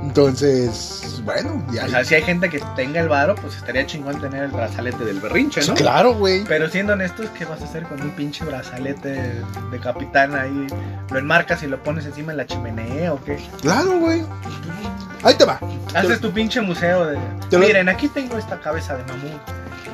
Entonces, 0.02 1.20
bueno, 1.24 1.64
ya. 1.72 1.84
O 1.84 1.88
sea, 1.88 2.04
si 2.04 2.14
hay 2.14 2.22
gente 2.22 2.48
que 2.48 2.60
tenga 2.76 3.00
el 3.00 3.08
varo, 3.08 3.34
pues 3.34 3.56
estaría 3.56 3.86
chingón 3.86 4.20
tener 4.20 4.44
el 4.44 4.50
brazalete 4.50 5.04
del 5.04 5.20
berrinche, 5.20 5.66
¿no? 5.66 5.74
claro, 5.74 6.14
güey. 6.14 6.44
Pero 6.44 6.68
siendo 6.68 6.92
honestos, 6.94 7.28
¿qué 7.36 7.44
vas 7.44 7.60
a 7.60 7.64
hacer 7.64 7.82
con 7.84 8.00
un 8.00 8.10
pinche 8.10 8.44
brazalete 8.44 9.42
de 9.70 9.80
capitán 9.80 10.34
ahí? 10.34 10.66
¿Lo 11.10 11.18
enmarcas 11.18 11.62
y 11.62 11.66
lo 11.66 11.82
pones 11.82 12.06
encima 12.06 12.32
de 12.32 12.38
la 12.38 12.46
chimenea 12.46 13.12
o 13.12 13.22
qué? 13.24 13.38
Claro, 13.60 13.98
güey. 13.98 14.22
Ahí 15.22 15.34
te 15.34 15.44
va. 15.44 15.60
Haces 15.94 16.20
tu 16.20 16.30
pinche 16.32 16.60
museo 16.60 17.06
de... 17.06 17.18
Te 17.50 17.58
lo- 17.58 17.66
Miren, 17.66 17.88
aquí 17.88 18.08
tengo 18.08 18.36
esta 18.38 18.58
cabeza 18.60 18.96
de 18.96 19.04
mamut. 19.04 19.40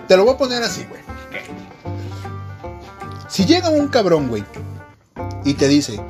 Te 0.06 0.16
lo 0.16 0.24
voy 0.24 0.34
a 0.34 0.38
poner 0.38 0.62
así, 0.62 0.84
güey. 0.88 1.02
¿Qué? 1.30 1.42
Si 3.28 3.44
llega 3.44 3.70
un 3.70 3.88
cabrón, 3.88 4.28
güey, 4.28 4.44
y 5.44 5.54
te 5.54 5.68
dice, 5.68 6.00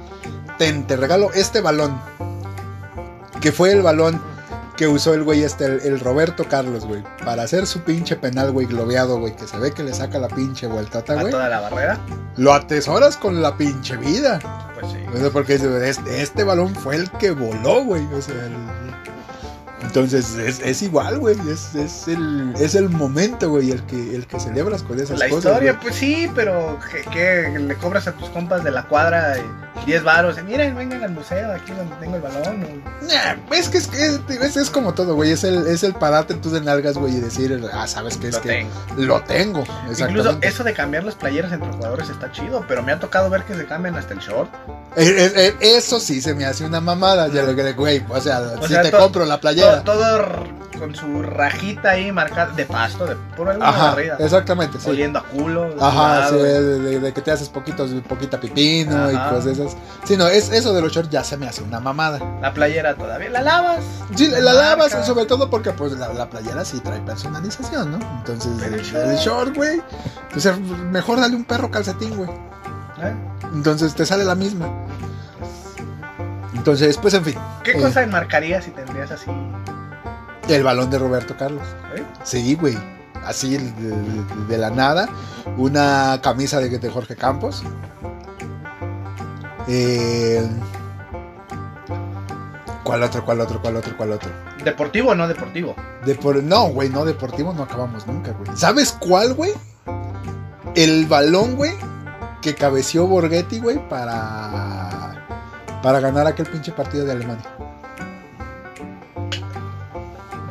ten, 0.59 0.87
te 0.87 0.97
regalo 0.97 1.33
este 1.33 1.61
balón, 1.61 1.99
que 3.41 3.53
fue 3.53 3.73
el 3.73 3.83
balón 3.83 4.21
que 4.77 4.87
usó 4.87 5.15
el 5.15 5.23
güey 5.23 5.43
este, 5.43 5.65
el, 5.65 5.81
el 5.81 6.01
Roberto 6.01 6.45
Carlos, 6.47 6.85
güey, 6.85 7.03
para 7.25 7.45
hacer 7.45 7.67
su 7.67 7.81
pinche 7.81 8.17
penal, 8.17 8.53
güey, 8.53 8.67
globeado, 8.67 9.19
güey, 9.19 9.35
que 9.35 9.47
se 9.47 9.57
ve 9.59 9.73
que 9.73 9.83
le 9.83 9.95
saca 9.95 10.19
la 10.19 10.29
pinche 10.29 10.67
vueltata, 10.67 11.15
A 11.15 11.21
güey, 11.23 11.31
toda 11.33 11.49
la 11.49 11.61
barrera. 11.61 11.99
lo 12.37 12.53
atesoras 12.53 13.17
con 13.17 13.41
la 13.41 13.57
pinche 13.57 13.97
vida. 13.97 14.39
Pues 14.79 14.93
sí. 14.93 14.99
O 15.15 15.17
sea, 15.17 15.31
porque 15.31 15.55
este, 15.55 16.21
este 16.23 16.45
balón 16.45 16.75
fue 16.75 16.97
el 16.97 17.11
que 17.13 17.31
voló, 17.31 17.83
güey, 17.85 18.05
o 18.13 18.21
sea, 18.21 18.35
el- 18.35 18.77
entonces 19.87 20.35
es, 20.37 20.61
es 20.61 20.83
igual, 20.83 21.19
güey, 21.19 21.37
es, 21.49 21.75
es, 21.75 22.09
el, 22.09 22.53
es 22.59 22.75
el 22.75 22.89
momento, 22.91 23.51
güey, 23.51 23.71
el 23.71 23.83
que, 23.87 24.15
el 24.15 24.27
que 24.27 24.39
celebras 24.39 24.83
con 24.83 24.99
esas 25.01 25.19
La 25.19 25.29
cosas. 25.29 25.53
historia, 25.53 25.73
güey. 25.73 25.83
pues 25.83 25.95
sí, 25.95 26.31
pero 26.35 26.79
¿qué, 26.91 27.51
qué? 27.53 27.59
le 27.59 27.75
cobras 27.77 28.07
a 28.09 28.13
tus 28.13 28.29
compas 28.31 28.63
de 28.65 28.71
la 28.71 28.85
cuadra 28.89 29.39
y 29.39 29.43
10 29.85 30.03
varos. 30.05 30.43
Miren, 30.45 30.75
vengan 30.75 31.03
al 31.05 31.11
museo, 31.11 31.53
aquí 31.53 31.73
donde 31.73 31.95
tengo 31.97 32.17
el 32.17 32.23
balón. 32.23 32.83
Nah, 33.03 33.55
es 33.55 33.69
que 33.69 33.79
es, 33.79 33.89
es, 33.93 34.57
es- 34.57 34.71
como 34.71 34.95
todo, 34.95 35.15
güey. 35.15 35.31
Es 35.33 35.45
el, 35.45 35.67
es 35.67 35.83
el 35.83 35.95
pararte 35.95 36.35
tú 36.35 36.51
de 36.51 36.61
nalgas, 36.61 36.95
güey, 36.97 37.17
y 37.17 37.21
decir, 37.21 37.61
ah, 37.73 37.87
sabes 37.87 38.17
que 38.17 38.29
es 38.29 38.35
Lo 38.37 38.41
que 38.43 38.49
tengo. 38.49 38.71
lo 38.97 39.21
tengo. 39.23 39.65
Incluso 39.99 40.39
eso 40.41 40.65
de 40.65 40.73
cambiar 40.73 41.05
las 41.05 41.15
playeras 41.15 41.53
entre 41.53 41.71
jugadores 41.71 42.09
está 42.09 42.31
chido, 42.33 42.65
pero 42.67 42.83
me 42.83 42.93
ha 42.93 42.99
tocado 43.01 43.31
ver 43.31 43.45
que 43.45 43.55
se 43.55 43.65
cambian 43.67 43.95
hasta 43.97 44.15
el 44.15 44.21
short. 44.21 44.51
Eh, 44.97 45.05
eh, 45.19 45.33
eh, 45.37 45.57
eso 45.77 46.01
sí 46.01 46.21
se 46.21 46.35
me 46.35 46.45
hace 46.47 46.65
una 46.65 46.81
mamada. 46.81 47.29
Ya 47.29 47.43
lo 47.43 47.55
que, 47.55 47.73
güey, 47.75 48.05
o 48.09 48.21
sea, 48.21 48.41
O 48.59 48.63
si 48.67 48.73
sea, 48.75 48.83
te 48.83 48.91
compro 48.91 49.25
la 49.25 49.35
Todo, 49.39 49.41
playera. 49.41 49.83
todo 49.85 50.17
r- 50.21 50.67
con 50.79 50.95
su 50.95 51.23
rajita 51.23 51.91
ahí 51.93 52.13
marcada 52.13 52.53
de 52.53 52.67
pasto, 52.67 53.07
de 53.07 53.13
alguna 53.13 53.67
Ajá, 53.69 53.91
barrida. 53.91 54.17
exactamente, 54.19 54.79
sí. 54.79 54.91
Oliendo 54.91 55.19
a 55.21 55.25
culo. 55.25 55.75
Ajá, 55.81 56.29
sí, 56.29 56.37
de, 56.37 56.79
de- 56.79 57.01
de 57.01 57.13
que 57.15 57.21
te 57.23 57.31
haces 57.31 57.49
poquitos, 57.49 57.91
poquita 58.07 58.39
pipino 58.39 59.11
y 59.11 59.15
Ajá. 59.15 59.31
cosas 59.31 59.59
esas. 59.67 59.79
Sí, 60.05 60.17
no, 60.17 60.27
es, 60.29 60.51
eso 60.51 60.73
de 60.73 60.81
los 60.81 60.93
shorts 60.93 61.11
ya 61.11 61.23
se 61.25 61.37
me 61.37 61.47
hace 61.49 61.63
una 61.63 61.81
mamada. 61.81 62.19
La 62.41 62.53
playera 62.55 62.95
todavía 62.97 63.31
la 63.31 63.43
lavas. 63.43 63.85
Sí, 64.15 64.29
la 64.29 64.53
lavas, 64.53 64.93
sobre 65.07 65.27
todo 65.27 65.51
porque 65.51 65.73
pues 65.73 65.93
la, 65.93 66.13
la 66.13 66.29
playera 66.31 66.65
sí 66.65 66.81
trae 66.81 67.01
personalización, 67.01 67.93
¿no? 67.93 68.19
Entonces, 68.19 68.53
Pero 68.59 68.75
el 68.77 68.83
short. 68.83 69.07
el 69.09 69.17
short, 69.17 69.57
güey. 69.57 69.83
Entonces, 70.29 70.59
mejor 70.61 71.21
dale 71.21 71.37
un 71.37 71.45
perro 71.45 71.71
calcetín, 71.71 72.17
güey. 72.17 72.31
¿eh? 72.31 73.15
Entonces 73.55 73.95
te 73.95 74.05
sale 74.07 74.25
la 74.25 74.35
misma. 74.35 74.69
Entonces, 76.55 76.97
pues 76.99 77.15
en 77.15 77.25
fin. 77.25 77.35
¿Qué 77.63 77.73
Eh. 77.73 77.81
cosa 77.81 78.03
enmarcarías 78.03 78.65
si 78.65 78.71
tendrías 78.71 79.11
así? 79.11 79.31
El 80.49 80.63
balón 80.63 80.91
de 80.91 80.99
Roberto 80.99 81.37
Carlos. 81.37 81.63
¿eh? 81.97 82.03
Sí, 82.25 82.55
güey. 82.55 82.77
Así 83.25 83.57
de, 83.57 83.71
de- 83.73 84.47
de 84.49 84.59
la 84.59 84.71
nada. 84.71 85.09
Una 85.57 86.21
camisa 86.23 86.59
de, 86.61 86.79
de 86.79 86.91
Jorge 86.91 87.17
Campos. 87.17 87.63
Eh, 89.69 90.47
¿Cuál 92.85 93.03
otro? 93.03 93.25
¿Cuál 93.25 93.41
otro? 93.41 93.61
¿Cuál 93.61 93.77
otro? 93.77 93.97
¿Cuál 93.97 94.13
otro? 94.13 94.31
¿Deportivo 94.65 95.11
o 95.11 95.15
no 95.15 95.27
deportivo? 95.27 95.75
Depor- 96.05 96.43
no, 96.43 96.69
güey, 96.69 96.89
no, 96.89 97.05
deportivo 97.05 97.53
no 97.53 97.65
acabamos 97.65 98.07
nunca, 98.07 98.33
güey. 98.33 98.57
¿Sabes 98.57 98.93
cuál, 98.93 99.35
güey? 99.35 99.53
El 100.77 101.07
balón, 101.07 101.57
güey, 101.57 101.73
que 102.43 102.55
cabeció 102.55 103.07
Borghetti, 103.07 103.59
güey, 103.61 103.89
para. 103.89 105.27
Para 105.83 106.01
ganar 106.01 106.27
aquel 106.27 106.47
pinche 106.47 106.73
partido 106.73 107.05
de 107.05 107.13
Alemania. 107.13 107.45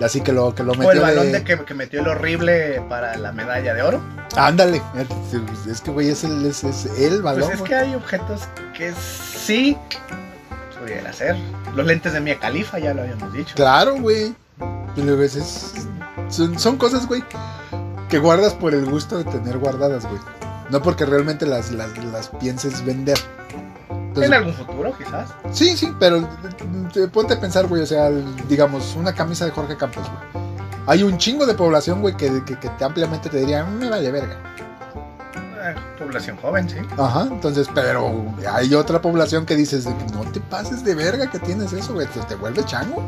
Así 0.01 0.21
que 0.21 0.33
lo, 0.33 0.53
que 0.53 0.63
lo 0.63 0.73
metió. 0.73 0.87
O 0.89 0.91
el 0.91 0.99
balón 0.99 1.25
de- 1.27 1.39
de 1.39 1.43
que, 1.43 1.63
que 1.63 1.73
metió 1.73 2.01
el 2.01 2.07
horrible 2.07 2.81
para 2.89 3.15
la 3.17 3.31
medalla 3.31 3.73
de 3.73 3.81
oro. 3.81 4.01
Ándale. 4.35 4.81
Es 5.69 5.81
que, 5.81 5.91
güey, 5.91 6.09
es 6.09 6.23
el, 6.23 6.45
es, 6.45 6.63
es 6.63 6.85
el 6.99 7.21
balón. 7.21 7.41
Pues 7.43 7.53
es 7.53 7.59
güey. 7.59 7.69
que 7.69 7.75
hay 7.75 7.95
objetos 7.95 8.41
que 8.77 8.93
sí 8.93 9.77
pudiera 10.81 11.13
ser. 11.13 11.35
Los 11.75 11.85
lentes 11.85 12.11
de 12.13 12.19
Mia 12.19 12.39
Califa, 12.39 12.77
ya 12.79 12.93
lo 12.93 13.01
habíamos 13.03 13.31
dicho. 13.33 13.55
Claro, 13.55 13.95
güey. 13.99 14.35
Pero 14.95 15.17
ves, 15.17 15.35
es- 15.35 15.87
son, 16.29 16.57
son 16.59 16.77
cosas, 16.77 17.07
güey, 17.07 17.23
que 18.09 18.17
guardas 18.19 18.53
por 18.53 18.73
el 18.73 18.85
gusto 18.85 19.17
de 19.17 19.23
tener 19.25 19.57
guardadas, 19.57 20.05
güey. 20.05 20.19
No 20.69 20.81
porque 20.81 21.05
realmente 21.05 21.45
las, 21.45 21.71
las, 21.71 21.95
las 22.05 22.29
pienses 22.29 22.83
vender. 22.85 23.17
Entonces, 24.15 24.31
en 24.31 24.37
algún 24.37 24.53
futuro, 24.53 24.97
quizás. 24.97 25.29
Sí, 25.51 25.75
sí, 25.75 25.93
pero 25.99 26.25
ponte 27.11 27.33
a 27.33 27.39
pensar, 27.39 27.67
güey, 27.67 27.81
o 27.81 27.85
sea, 27.85 28.09
digamos, 28.47 28.95
una 28.95 29.13
camisa 29.13 29.43
de 29.43 29.51
Jorge 29.51 29.75
Campos, 29.75 30.05
güey. 30.05 30.45
Hay 30.87 31.03
un 31.03 31.17
chingo 31.17 31.45
de 31.45 31.53
población, 31.53 32.01
güey, 32.01 32.15
que, 32.15 32.43
que, 32.45 32.57
que 32.57 32.69
te 32.69 32.85
ampliamente 32.85 33.27
te 33.27 33.39
diría, 33.39 33.65
me 33.65 33.89
vale 33.89 34.09
verga. 34.11 34.37
Eh, 35.35 35.75
población 35.99 36.37
joven, 36.37 36.69
sí. 36.69 36.77
Ajá, 36.97 37.27
entonces, 37.29 37.67
pero 37.75 38.33
hay 38.49 38.73
otra 38.73 39.01
población 39.01 39.45
que 39.45 39.57
dices, 39.57 39.85
no 40.13 40.21
te 40.31 40.39
pases 40.39 40.85
de 40.85 40.95
verga 40.95 41.29
que 41.29 41.39
tienes 41.39 41.73
eso, 41.73 41.93
güey, 41.93 42.07
te, 42.07 42.21
te 42.21 42.35
vuelve 42.35 42.63
chango. 42.63 43.03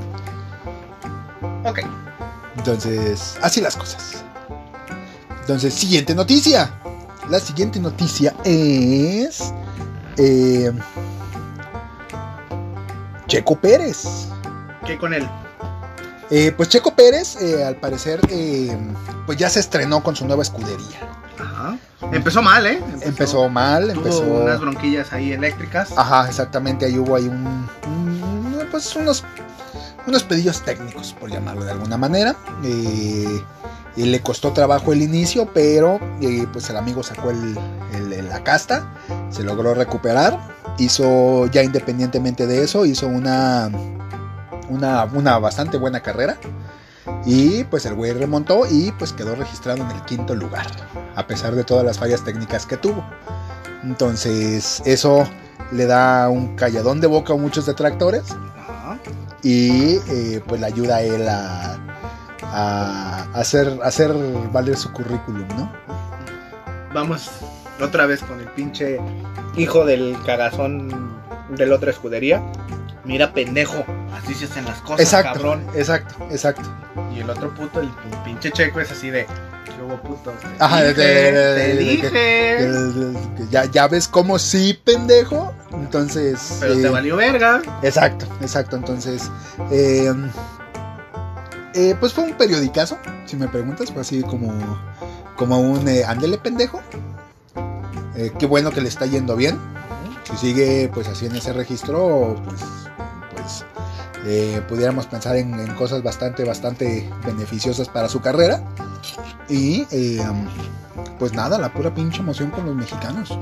Ok. 1.63 1.79
Entonces, 2.57 3.37
así 3.41 3.61
las 3.61 3.77
cosas. 3.77 4.25
Entonces, 5.39 5.73
siguiente 5.73 6.13
noticia. 6.13 6.69
La 7.29 7.39
siguiente 7.39 7.79
noticia 7.79 8.33
es... 8.43 9.53
eh, 10.17 10.71
Checo 13.27 13.55
Pérez. 13.57 14.27
¿Qué 14.85 14.97
con 14.97 15.13
él? 15.13 15.27
Eh, 16.29 16.53
pues 16.55 16.69
Checo 16.69 16.93
Pérez, 16.95 17.35
eh, 17.41 17.63
al 17.63 17.75
parecer, 17.77 18.19
eh, 18.29 18.75
pues 19.25 19.37
ya 19.37 19.49
se 19.49 19.59
estrenó 19.59 20.01
con 20.03 20.15
su 20.15 20.25
nueva 20.25 20.43
escudería. 20.43 20.99
Ajá. 21.39 21.77
Empezó 22.11 22.41
mal, 22.41 22.65
¿eh? 22.67 22.81
Empezó 23.01 23.47
mal, 23.49 23.93
Tuvo 23.93 23.97
empezó... 24.05 24.21
unas 24.23 24.59
bronquillas 24.59 25.11
ahí 25.13 25.33
eléctricas. 25.33 25.93
Ajá, 25.97 26.27
exactamente, 26.27 26.85
ahí 26.85 26.97
hubo 26.97 27.15
ahí 27.15 27.27
un, 27.27 27.67
un- 27.87 28.67
pues 28.71 28.93
unos, 28.95 29.23
unos 30.05 30.23
pedillos 30.23 30.61
técnicos, 30.63 31.13
por 31.13 31.29
llamarlo 31.29 31.63
de 31.63 31.71
alguna 31.71 31.97
manera. 31.97 32.35
Eh, 32.63 33.41
y 33.97 34.03
le 34.05 34.21
costó 34.21 34.53
trabajo 34.53 34.93
el 34.93 35.01
inicio, 35.01 35.49
pero 35.53 35.99
eh, 36.21 36.45
pues 36.53 36.69
el 36.69 36.77
amigo 36.77 37.03
sacó 37.03 37.31
el- 37.31 37.57
la 38.29 38.43
casta, 38.43 38.93
se 39.29 39.43
logró 39.43 39.73
recuperar, 39.73 40.37
hizo 40.77 41.47
ya 41.47 41.63
independientemente 41.63 42.45
de 42.45 42.63
eso, 42.63 42.85
hizo 42.85 43.07
una, 43.07 43.69
una, 44.69 45.05
una 45.05 45.39
bastante 45.39 45.77
buena 45.77 46.01
carrera. 46.01 46.37
Y 47.25 47.63
pues 47.65 47.85
el 47.85 47.95
güey 47.95 48.11
remontó 48.13 48.65
y 48.69 48.91
pues 48.99 49.13
quedó 49.13 49.33
registrado 49.35 49.81
en 49.81 49.89
el 49.91 50.01
quinto 50.03 50.35
lugar, 50.35 50.67
a 51.15 51.25
pesar 51.25 51.55
de 51.55 51.63
todas 51.63 51.85
las 51.85 51.97
fallas 51.97 52.23
técnicas 52.23 52.65
que 52.65 52.77
tuvo. 52.77 53.03
Entonces, 53.83 54.81
eso 54.85 55.25
le 55.71 55.85
da 55.85 56.29
un 56.29 56.55
calladón 56.55 56.99
de 57.01 57.07
boca 57.07 57.33
a 57.33 57.37
muchos 57.37 57.65
detractores 57.65 58.23
y 59.43 59.95
eh, 60.09 60.41
pues 60.45 60.59
le 60.61 60.67
ayuda 60.67 60.97
a 60.97 61.01
él 61.01 61.27
a, 61.29 61.77
a 62.53 63.27
hacer, 63.33 63.79
a 63.83 63.87
hacer 63.87 64.13
valer 64.51 64.77
su 64.77 64.91
currículum, 64.91 65.47
¿no? 65.57 65.71
Vamos 66.93 67.29
otra 67.81 68.05
vez 68.05 68.21
con 68.23 68.39
el 68.39 68.47
pinche 68.47 68.99
hijo 69.55 69.85
del 69.85 70.17
cagazón 70.25 71.15
de 71.49 71.65
la 71.65 71.75
otra 71.75 71.91
escudería. 71.91 72.41
Mira, 73.05 73.33
pendejo. 73.33 73.85
Así 74.13 74.33
se 74.33 74.45
hacen 74.45 74.65
las 74.65 74.79
cosas, 74.79 74.99
Exacto, 75.01 75.33
cabrón. 75.33 75.65
exacto, 75.75 76.15
exacto. 76.31 76.63
Y 77.15 77.19
el 77.19 77.29
otro 77.29 77.53
puto, 77.53 77.79
el 77.81 77.89
pinche 78.25 78.51
checo, 78.51 78.79
es 78.81 78.91
así 78.91 79.09
de. 79.09 79.25
¿Qué 79.65 79.81
hubo, 79.83 79.95
puto? 80.01 80.31
Te 80.31 80.47
Ajá, 80.63 80.81
de- 80.81 80.89
dije, 80.93 81.01
de- 81.01 81.31
de- 81.31 81.55
te 81.55 81.67
de- 81.67 81.77
dije. 83.13 83.47
Ya, 83.51 83.65
ya 83.65 83.87
ves 83.87 84.07
cómo 84.07 84.39
sí, 84.39 84.77
pendejo. 84.83 85.53
Entonces. 85.71 86.57
Pero 86.59 86.73
te 86.75 86.87
eh, 86.87 86.89
valió 86.89 87.15
verga. 87.15 87.61
Exacto, 87.83 88.25
exacto. 88.41 88.75
Entonces, 88.75 89.29
eh, 89.71 90.11
eh, 91.77 91.95
pues 91.99 92.11
fue 92.13 92.23
un 92.23 92.33
periodicazo, 92.33 92.97
si 93.25 93.35
me 93.35 93.47
preguntas, 93.47 93.91
fue 93.91 94.01
así 94.01 94.23
como, 94.23 94.51
como 95.35 95.59
un 95.59 95.87
eh, 95.87 96.03
ándele 96.03 96.37
pendejo. 96.39 96.81
Eh, 98.15 98.33
qué 98.39 98.47
bueno 98.47 98.71
que 98.71 98.81
le 98.81 98.89
está 98.89 99.05
yendo 99.05 99.35
bien. 99.35 99.59
Si 100.23 100.37
sigue 100.37 100.89
pues 100.91 101.07
así 101.07 101.27
en 101.27 101.35
ese 101.35 101.53
registro, 101.53 102.35
pues, 102.43 102.61
pues 103.31 103.65
eh, 104.25 104.61
pudiéramos 104.67 105.05
pensar 105.05 105.35
en, 105.37 105.53
en 105.59 105.75
cosas 105.75 106.01
bastante, 106.01 106.43
bastante 106.43 107.07
beneficiosas 107.25 107.87
para 107.87 108.09
su 108.09 108.21
carrera. 108.21 108.63
Y 109.47 109.87
eh, 109.91 110.25
pues 111.19 111.33
nada, 111.33 111.59
la 111.59 111.71
pura 111.71 111.93
pinche 111.93 112.21
emoción 112.21 112.49
con 112.49 112.65
los 112.65 112.75
mexicanos. 112.75 113.37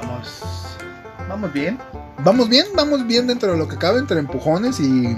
Vamos. 0.00 0.42
Vamos 1.26 1.52
bien. 1.52 1.78
Vamos 2.22 2.48
bien, 2.50 2.66
vamos 2.74 3.06
bien 3.06 3.26
dentro 3.26 3.52
de 3.52 3.56
lo 3.56 3.66
que 3.66 3.78
cabe, 3.78 3.98
entre 3.98 4.18
empujones 4.18 4.78
y, 4.78 5.16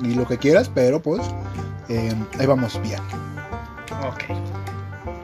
y 0.00 0.14
lo 0.14 0.26
que 0.26 0.38
quieras, 0.38 0.70
pero 0.74 1.00
pues 1.00 1.22
eh, 1.88 2.14
ahí 2.38 2.46
vamos 2.46 2.80
bien. 2.82 3.00
Ok. 4.02 4.24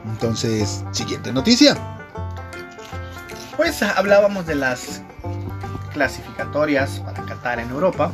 Entonces, 0.05 0.83
siguiente 0.91 1.31
noticia. 1.31 1.75
Pues 3.57 3.81
hablábamos 3.83 4.45
de 4.45 4.55
las 4.55 5.01
clasificatorias 5.93 6.99
para 6.99 7.23
Qatar 7.23 7.59
en 7.59 7.69
Europa. 7.69 8.11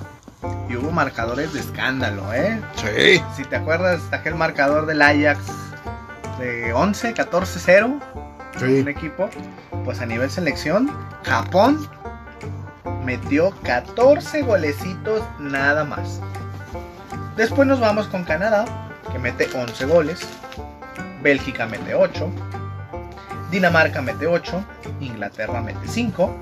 Y 0.69 0.75
hubo 0.75 0.91
marcadores 0.91 1.53
de 1.53 1.61
escándalo, 1.61 2.33
¿eh? 2.33 2.61
Sí. 2.75 3.21
Si 3.35 3.43
te 3.43 3.55
acuerdas, 3.55 4.01
aquel 4.11 4.35
marcador 4.35 4.85
del 4.85 5.01
Ajax 5.01 5.39
de 6.37 6.73
11, 6.73 7.13
14, 7.13 7.59
0. 7.63 7.99
Un 8.61 8.87
equipo. 8.87 9.29
Pues 9.85 10.01
a 10.01 10.05
nivel 10.05 10.29
selección, 10.29 10.91
Japón 11.23 11.87
metió 13.05 13.51
14 13.63 14.41
golecitos 14.41 15.23
nada 15.39 15.85
más. 15.85 16.19
Después 17.37 17.67
nos 17.67 17.79
vamos 17.79 18.07
con 18.07 18.23
Canadá, 18.23 18.65
que 19.11 19.19
mete 19.19 19.47
11 19.53 19.85
goles. 19.85 20.19
Bélgica 21.21 21.67
mete 21.67 21.93
8. 21.93 22.29
Dinamarca 23.51 24.01
mete 24.01 24.25
8. 24.25 24.65
Inglaterra 25.01 25.61
mete 25.61 25.87
5. 25.87 26.35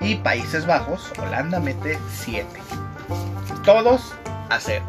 Y 0.00 0.16
Países 0.16 0.66
Bajos, 0.66 1.12
Holanda 1.18 1.60
mete 1.60 1.98
7. 2.12 2.46
Todos 3.64 4.12
a 4.50 4.58
0. 4.58 4.84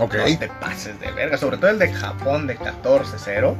Ok. 0.00 0.14
No 0.16 0.38
te 0.38 0.48
pases 0.60 0.98
de 0.98 1.12
verga. 1.12 1.38
Sobre 1.38 1.56
todo 1.56 1.70
el 1.70 1.78
de 1.78 1.92
Japón 1.92 2.48
de 2.48 2.58
14-0. 2.58 3.54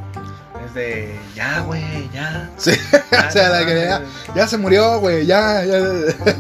es 0.66 0.74
de 0.74 1.16
ya, 1.34 1.60
güey, 1.60 2.10
ya. 2.12 2.50
Sí, 2.56 2.72
Ya, 3.12 3.28
o 3.28 3.30
sea, 3.30 3.48
no 3.48 3.54
la 3.54 3.66
que 3.66 3.74
ya, 3.74 4.02
ya 4.34 4.48
se 4.48 4.58
murió, 4.58 4.98
güey, 4.98 5.26
ya, 5.26 5.64
ya. 5.64 5.78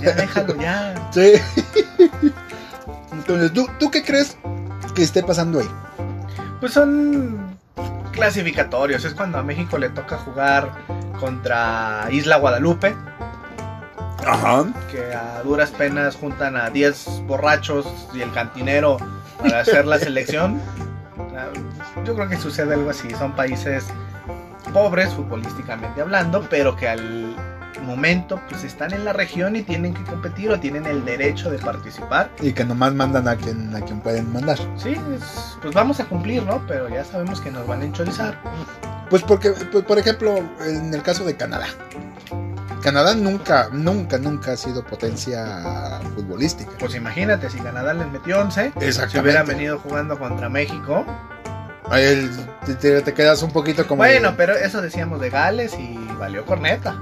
ya 0.00 0.12
déjalo, 0.12 0.56
ya. 0.60 0.94
Sí. 1.12 1.34
Entonces, 3.34 3.52
¿tú, 3.52 3.66
¿tú 3.78 3.90
qué 3.90 4.02
crees 4.04 4.36
que 4.94 5.02
esté 5.02 5.22
pasando 5.22 5.60
ahí? 5.60 5.68
Pues 6.60 6.72
son 6.72 7.56
clasificatorios. 8.12 9.04
Es 9.04 9.14
cuando 9.14 9.38
a 9.38 9.42
México 9.42 9.78
le 9.78 9.88
toca 9.88 10.18
jugar 10.18 10.70
contra 11.18 12.06
Isla 12.10 12.36
Guadalupe, 12.36 12.94
Ajá. 14.26 14.64
que 14.90 15.14
a 15.14 15.42
duras 15.42 15.70
penas 15.70 16.14
juntan 16.16 16.56
a 16.56 16.68
10 16.70 17.22
borrachos 17.26 17.86
y 18.12 18.20
el 18.20 18.30
cantinero 18.32 18.98
para 19.40 19.60
hacer 19.60 19.86
la 19.86 19.98
selección. 19.98 20.60
Yo 22.04 22.14
creo 22.14 22.28
que 22.28 22.36
sucede 22.36 22.74
algo 22.74 22.90
así. 22.90 23.10
Son 23.12 23.32
países 23.32 23.86
pobres 24.72 25.12
futbolísticamente 25.14 26.00
hablando, 26.00 26.46
pero 26.50 26.76
que 26.76 26.88
al 26.88 27.36
momento 27.82 28.40
pues 28.48 28.64
están 28.64 28.92
en 28.92 29.04
la 29.04 29.12
región 29.12 29.56
y 29.56 29.62
tienen 29.62 29.94
que 29.94 30.02
competir 30.04 30.50
o 30.50 30.58
tienen 30.60 30.86
el 30.86 31.04
derecho 31.04 31.50
de 31.50 31.58
participar. 31.58 32.30
Y 32.40 32.52
que 32.52 32.64
nomás 32.64 32.94
mandan 32.94 33.28
a 33.28 33.36
quien, 33.36 33.74
a 33.76 33.80
quien 33.80 34.00
pueden 34.00 34.32
mandar. 34.32 34.58
Sí, 34.76 34.90
es- 35.14 35.56
pues 35.60 35.74
vamos 35.74 36.00
a 36.00 36.04
cumplir, 36.06 36.42
¿no? 36.42 36.64
Pero 36.66 36.88
ya 36.88 37.04
sabemos 37.04 37.40
que 37.40 37.50
nos 37.50 37.66
van 37.66 37.82
a 37.82 37.84
enchorizar. 37.84 38.38
Pues 39.10 39.22
porque, 39.22 39.50
pues, 39.50 39.84
por 39.84 39.98
ejemplo, 39.98 40.36
en 40.66 40.94
el 40.94 41.02
caso 41.02 41.24
de 41.24 41.36
Canadá. 41.36 41.66
Canadá 42.82 43.14
nunca, 43.14 43.68
nunca, 43.70 44.18
nunca 44.18 44.52
ha 44.52 44.56
sido 44.56 44.84
potencia 44.84 46.00
futbolística. 46.16 46.72
Pues 46.80 46.94
imagínate, 46.96 47.48
si 47.48 47.58
Canadá 47.58 47.94
les 47.94 48.08
metió 48.08 48.40
11, 48.40 48.72
si 49.08 49.18
hubieran 49.18 49.46
venido 49.46 49.78
jugando 49.78 50.18
contra 50.18 50.48
México. 50.48 51.04
El- 51.92 52.30
te, 52.64 52.74
te- 52.74 53.02
te 53.02 53.12
quedas 53.14 53.42
un 53.42 53.50
poquito 53.52 53.86
como... 53.86 53.98
Bueno, 53.98 54.30
de- 54.30 54.36
pero 54.36 54.54
eso 54.54 54.80
decíamos 54.80 55.20
de 55.20 55.30
Gales 55.30 55.74
y 55.78 55.96
valió 56.18 56.44
corneta. 56.46 56.96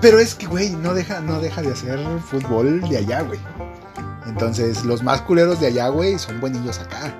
Pero 0.00 0.18
es 0.20 0.34
que, 0.34 0.46
güey, 0.46 0.70
no 0.70 0.94
deja, 0.94 1.20
no 1.20 1.40
deja 1.40 1.62
de 1.62 1.72
hacer 1.72 1.98
fútbol 2.20 2.80
de 2.82 2.98
allá, 2.98 3.22
güey. 3.22 3.40
Entonces, 4.26 4.84
los 4.84 5.02
más 5.02 5.22
culeros 5.22 5.60
de 5.60 5.68
allá, 5.68 5.88
güey, 5.88 6.18
son 6.18 6.40
buenillos 6.40 6.78
acá. 6.78 7.14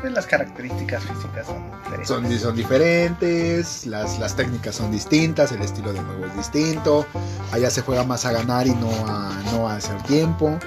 Pues 0.00 0.12
las 0.12 0.26
características 0.26 1.02
físicas 1.02 1.46
son 1.46 1.70
diferentes. 1.70 2.08
Son, 2.08 2.38
son 2.38 2.56
diferentes, 2.56 3.86
las, 3.86 4.18
las 4.18 4.36
técnicas 4.36 4.74
son 4.76 4.92
distintas, 4.92 5.52
el 5.52 5.62
estilo 5.62 5.92
de 5.92 6.00
juego 6.00 6.26
es 6.26 6.36
distinto. 6.36 7.06
Allá 7.52 7.70
se 7.70 7.82
juega 7.82 8.04
más 8.04 8.24
a 8.24 8.32
ganar 8.32 8.66
y 8.66 8.74
no 8.74 8.90
a, 9.08 9.42
no 9.52 9.68
a 9.68 9.76
hacer 9.76 10.00
tiempo. 10.02 10.58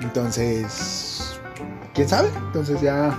Entonces, 0.00 1.40
¿quién 1.94 2.08
sabe? 2.08 2.30
Entonces 2.46 2.80
ya... 2.80 3.18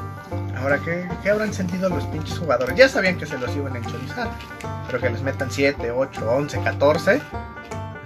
Ahora, 0.59 0.79
¿qué, 0.79 1.07
qué 1.23 1.29
habrán 1.31 1.53
sentido 1.53 1.89
los 1.89 2.03
pinches 2.05 2.37
jugadores? 2.37 2.75
Ya 2.75 2.87
sabían 2.87 3.17
que 3.17 3.25
se 3.25 3.37
los 3.37 3.55
iban 3.55 3.73
a 3.75 3.77
enchorizar. 3.79 4.29
Pero 4.87 4.99
que 4.99 5.09
les 5.09 5.21
metan 5.21 5.49
7, 5.51 5.91
8, 5.91 6.21
11, 6.29 6.59
14. 6.61 7.11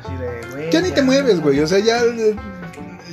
Así 0.04 0.16
de, 0.18 0.48
güey. 0.52 0.72
Ya 0.72 0.82
ni 0.82 0.92
te 0.92 1.02
mueves, 1.02 1.42
güey. 1.42 1.60
O 1.60 1.68
sea, 1.68 1.80
ya, 1.80 2.00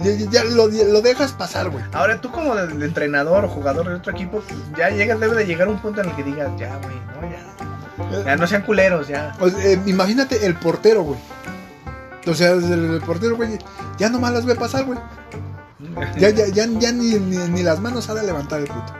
ya, 0.02 0.10
ya 0.30 0.44
lo, 0.44 0.68
lo 0.68 1.00
dejas 1.00 1.32
pasar, 1.32 1.70
güey. 1.70 1.84
Ahora 1.92 2.20
tú 2.20 2.30
como 2.30 2.54
de- 2.54 2.68
de 2.68 2.86
entrenador 2.86 3.44
o 3.44 3.48
jugador 3.48 3.88
de 3.88 3.94
otro 3.94 4.12
equipo, 4.12 4.40
pues, 4.46 4.58
ya 4.76 4.90
llega, 4.90 5.16
debe 5.16 5.34
de 5.34 5.46
llegar 5.46 5.68
un 5.68 5.78
punto 5.78 6.00
en 6.02 6.10
el 6.10 6.16
que 6.16 6.22
digas, 6.22 6.50
ya, 6.58 6.76
güey, 6.78 6.96
no, 7.20 7.30
ya. 7.30 8.24
Ya 8.24 8.36
no 8.36 8.46
sean 8.46 8.62
culeros, 8.62 9.08
ya. 9.08 9.34
O 9.40 9.48
sea, 9.48 9.64
eh, 9.64 9.80
imagínate 9.86 10.44
el 10.46 10.54
portero, 10.54 11.02
güey. 11.02 11.18
O 12.26 12.34
sea, 12.34 12.50
el, 12.52 12.94
el 12.94 13.00
portero, 13.00 13.36
güey, 13.36 13.58
ya 13.98 14.08
nomás 14.08 14.32
las 14.32 14.44
ve 14.44 14.54
pasar, 14.54 14.84
güey. 14.84 14.98
Ya, 16.16 16.30
ya, 16.30 16.46
ya, 16.48 16.66
ya 16.66 16.92
ni, 16.92 17.14
ni, 17.18 17.62
las 17.62 17.80
manos 17.80 18.08
ha 18.08 18.14
de 18.14 18.24
levantar 18.24 18.60
el 18.60 18.66
puto. 18.66 18.94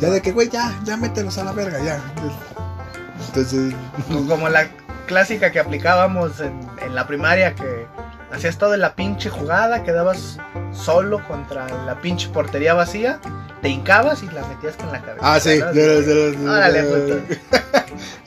Ya 0.00 0.10
de 0.10 0.20
que, 0.20 0.32
güey, 0.32 0.48
ya, 0.48 0.78
ya 0.84 0.96
mételos 0.96 1.38
a 1.38 1.44
la 1.44 1.52
verga, 1.52 1.82
ya. 1.82 2.00
Entonces, 3.28 3.74
Como 4.28 4.48
la 4.48 4.68
clásica 5.06 5.50
que 5.52 5.60
aplicábamos 5.60 6.40
en, 6.40 6.58
en 6.84 6.94
la 6.94 7.06
primaria, 7.06 7.54
que 7.54 7.86
hacías 8.32 8.58
toda 8.58 8.76
la 8.76 8.94
pinche 8.94 9.30
jugada, 9.30 9.82
quedabas 9.82 10.38
solo 10.72 11.26
contra 11.26 11.68
la 11.84 12.00
pinche 12.00 12.28
portería 12.28 12.74
vacía, 12.74 13.20
te 13.62 13.68
hincabas 13.68 14.22
y 14.22 14.26
la 14.26 14.44
metías 14.46 14.76
con 14.76 14.90
la 14.92 15.00
cabeza. 15.00 15.20
ah, 15.34 15.40
sí. 15.40 15.60
¿no? 16.38 16.52
Órale, 16.52 16.82
puto. 16.82 17.20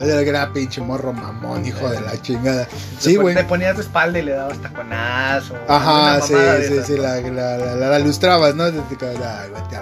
Era 0.00 0.52
pinche 0.52 0.80
morro 0.80 1.12
mamón, 1.12 1.64
hijo 1.66 1.88
de 1.88 2.00
la 2.00 2.20
chingada. 2.20 2.66
Sí, 2.98 3.16
güey. 3.16 3.34
Te 3.34 3.44
ponías 3.44 3.76
de 3.76 3.82
espalda 3.82 4.18
y 4.18 4.22
le 4.22 4.32
dabas 4.32 4.58
taconazo. 4.60 5.54
Ajá, 5.68 6.20
sí, 6.20 6.34
sí, 6.68 6.80
sí, 6.86 6.96
la, 6.96 7.20
la, 7.20 7.56
la, 7.56 7.74
la- 7.74 7.98
lustrabas, 7.98 8.54
¿no? 8.54 8.64
Ay, 8.64 8.72
vete 8.72 9.06
a 9.06 9.12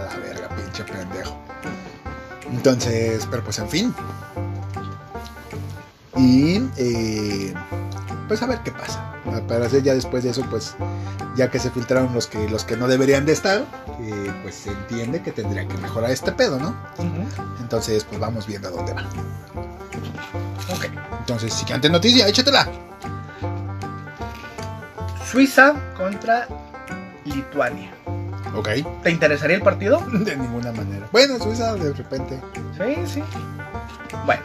la 0.01 0.17
verga, 0.17 0.49
pinche 0.57 0.85
pendejo. 0.85 1.37
Entonces, 2.53 3.27
pero 3.31 3.43
pues 3.45 3.59
en 3.59 3.69
fin. 3.69 3.95
Y, 6.17 6.63
eh, 6.77 7.55
pues 8.29 8.41
a 8.43 8.47
ver 8.47 8.61
qué 8.65 8.71
pasa. 8.71 9.14
Para 9.49 9.67
hacer 9.67 9.83
ya 9.83 9.95
después 9.95 10.25
de 10.25 10.31
eso, 10.31 10.45
pues, 10.51 10.77
ya 11.37 11.51
que 11.51 11.59
se 11.59 11.71
filtraron 11.71 12.13
los 12.13 12.27
que, 12.27 12.49
los 12.49 12.65
que 12.65 12.77
no 12.77 12.89
deberían 12.89 13.25
de 13.25 13.33
estar, 13.33 13.65
eh, 14.01 14.33
pues 14.43 14.55
se 14.55 14.71
entiende 14.71 15.23
que 15.23 15.33
tendría 15.33 15.67
que 15.67 15.77
mejorar 15.79 16.11
este 16.11 16.33
pedo, 16.33 16.59
¿no? 16.59 16.77
Entonces, 17.61 18.05
pues 18.05 18.21
vamos 18.21 18.47
viendo 18.47 18.69
a 18.69 18.71
dónde 18.71 18.93
va. 18.93 19.03
Ok. 20.75 20.87
Entonces, 21.21 21.53
siguiente 21.53 21.89
noticia, 21.89 22.29
échatela. 22.29 22.69
Suiza 25.31 25.75
contra 25.97 26.47
Lituania. 27.25 27.93
Ok. 28.55 28.69
¿Te 29.03 29.11
interesaría 29.11 29.57
el 29.57 29.63
partido? 29.63 30.01
De 30.13 30.37
ninguna 30.37 30.71
manera. 30.73 31.09
Bueno, 31.11 31.39
Suiza, 31.39 31.75
de 31.75 31.93
repente. 31.93 32.41
Sí, 32.77 32.95
sí. 33.07 33.23
Bueno, 34.27 34.43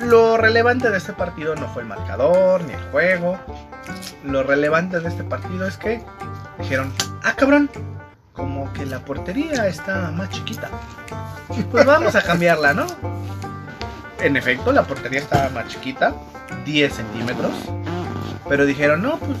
lo 0.00 0.36
relevante 0.36 0.90
de 0.90 0.98
este 0.98 1.12
partido 1.12 1.54
no 1.54 1.68
fue 1.68 1.82
el 1.82 1.88
marcador 1.88 2.62
ni 2.64 2.72
el 2.72 2.82
juego. 2.90 3.38
Lo 4.24 4.42
relevante 4.42 5.00
de 5.00 5.08
este 5.08 5.24
partido 5.24 5.66
es 5.66 5.76
que 5.76 6.02
dijeron, 6.58 6.92
ah 7.22 7.34
cabrón, 7.36 7.70
como 8.32 8.72
que 8.72 8.86
la 8.86 9.00
portería 9.00 9.66
está 9.66 10.10
más 10.10 10.30
chiquita. 10.30 10.68
Pues 11.70 11.84
vamos 11.84 12.14
a 12.14 12.22
cambiarla, 12.22 12.72
¿no? 12.72 12.86
En 14.20 14.36
efecto, 14.36 14.72
la 14.72 14.82
portería 14.84 15.20
estaba 15.20 15.48
más 15.50 15.68
chiquita, 15.68 16.14
10 16.64 16.94
centímetros. 16.94 17.52
Pero 18.48 18.66
dijeron, 18.66 19.02
no, 19.02 19.18
pues 19.18 19.38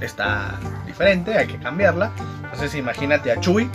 está 0.00 0.58
diferente, 0.86 1.36
hay 1.36 1.46
que 1.46 1.58
cambiarla. 1.58 2.10
Entonces 2.44 2.74
imagínate 2.74 3.32
a 3.32 3.40
Chuy. 3.40 3.70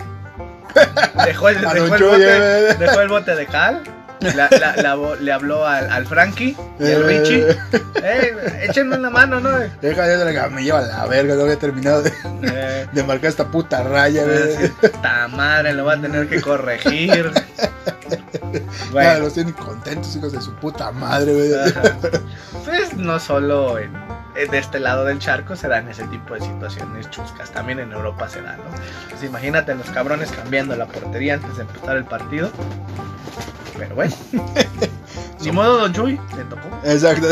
Dejó 1.24 1.48
el, 1.48 1.60
dejó 1.60 1.88
bote, 1.88 2.70
eh. 2.70 2.74
dejó 2.78 3.00
el 3.00 3.08
bote 3.08 3.34
de 3.34 3.46
cal. 3.46 3.82
La- 4.20 4.48
la- 4.50 4.76
la 4.76 5.14
le 5.18 5.32
habló 5.32 5.66
al, 5.66 5.90
al 5.90 6.06
Frankie 6.06 6.56
y 6.78 6.92
al 6.92 7.04
Richie. 7.04 7.46
Eh, 8.02 8.66
échenme 8.68 8.96
una 8.96 9.10
mano, 9.10 9.40
¿no? 9.40 9.50
Deja 9.80 10.48
me 10.50 10.62
lleva 10.62 10.80
la 10.82 11.06
verga, 11.06 11.34
no 11.34 11.42
había 11.42 11.58
terminado 11.58 12.02
de, 12.02 12.12
Eh, 12.42 12.88
de 12.92 13.02
marcar 13.04 13.30
esta 13.30 13.46
puta 13.48 13.82
raya, 13.82 14.24
güey. 14.24 14.56
así, 14.56 14.72
¡Ta 15.02 15.28
madre! 15.28 15.72
Lo 15.74 15.84
va 15.84 15.94
a 15.94 16.00
tener 16.00 16.28
que 16.28 16.40
corregir. 16.40 17.30
Bueno, 18.90 19.20
los 19.20 19.34
tienen 19.34 19.52
contentos, 19.52 20.16
hijos 20.16 20.32
de 20.32 20.40
su 20.40 20.52
puta 20.54 20.90
madre, 20.90 21.32
güey. 21.32 21.50
pues 22.64 22.94
no 22.96 23.20
solo 23.20 23.78
en, 23.78 23.92
en 24.34 24.50
de 24.50 24.58
este 24.58 24.80
lado 24.80 25.04
del 25.04 25.20
charco 25.20 25.54
se 25.54 25.68
dan 25.68 25.88
ese 25.88 26.04
tipo 26.08 26.34
de 26.34 26.40
situaciones 26.40 27.08
chuscas, 27.10 27.50
también 27.52 27.78
en 27.78 27.92
Europa 27.92 28.28
se 28.28 28.42
dan, 28.42 28.56
¿no? 28.58 28.64
Pues 29.10 29.22
imagínate 29.22 29.74
los 29.76 29.88
cabrones 29.90 30.32
cambiando 30.32 30.74
la 30.74 30.86
portería 30.86 31.34
antes 31.34 31.56
de 31.56 31.62
empezar 31.62 31.96
el 31.96 32.04
partido. 32.04 32.50
Pero 33.80 33.94
bueno, 33.94 34.14
ni 35.40 35.50
modo, 35.52 35.78
Don 35.78 35.92
Chuy, 35.94 36.20
te 36.36 36.44
tocó. 36.44 36.68
Exacto. 36.84 37.28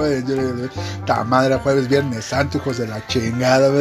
Le 0.00 0.68
Ta 1.06 1.22
madre, 1.24 1.56
jueves, 1.62 1.88
viernes 1.88 2.24
santo, 2.24 2.58
hijos 2.58 2.78
de 2.78 2.88
la 2.88 3.06
chingada. 3.06 3.70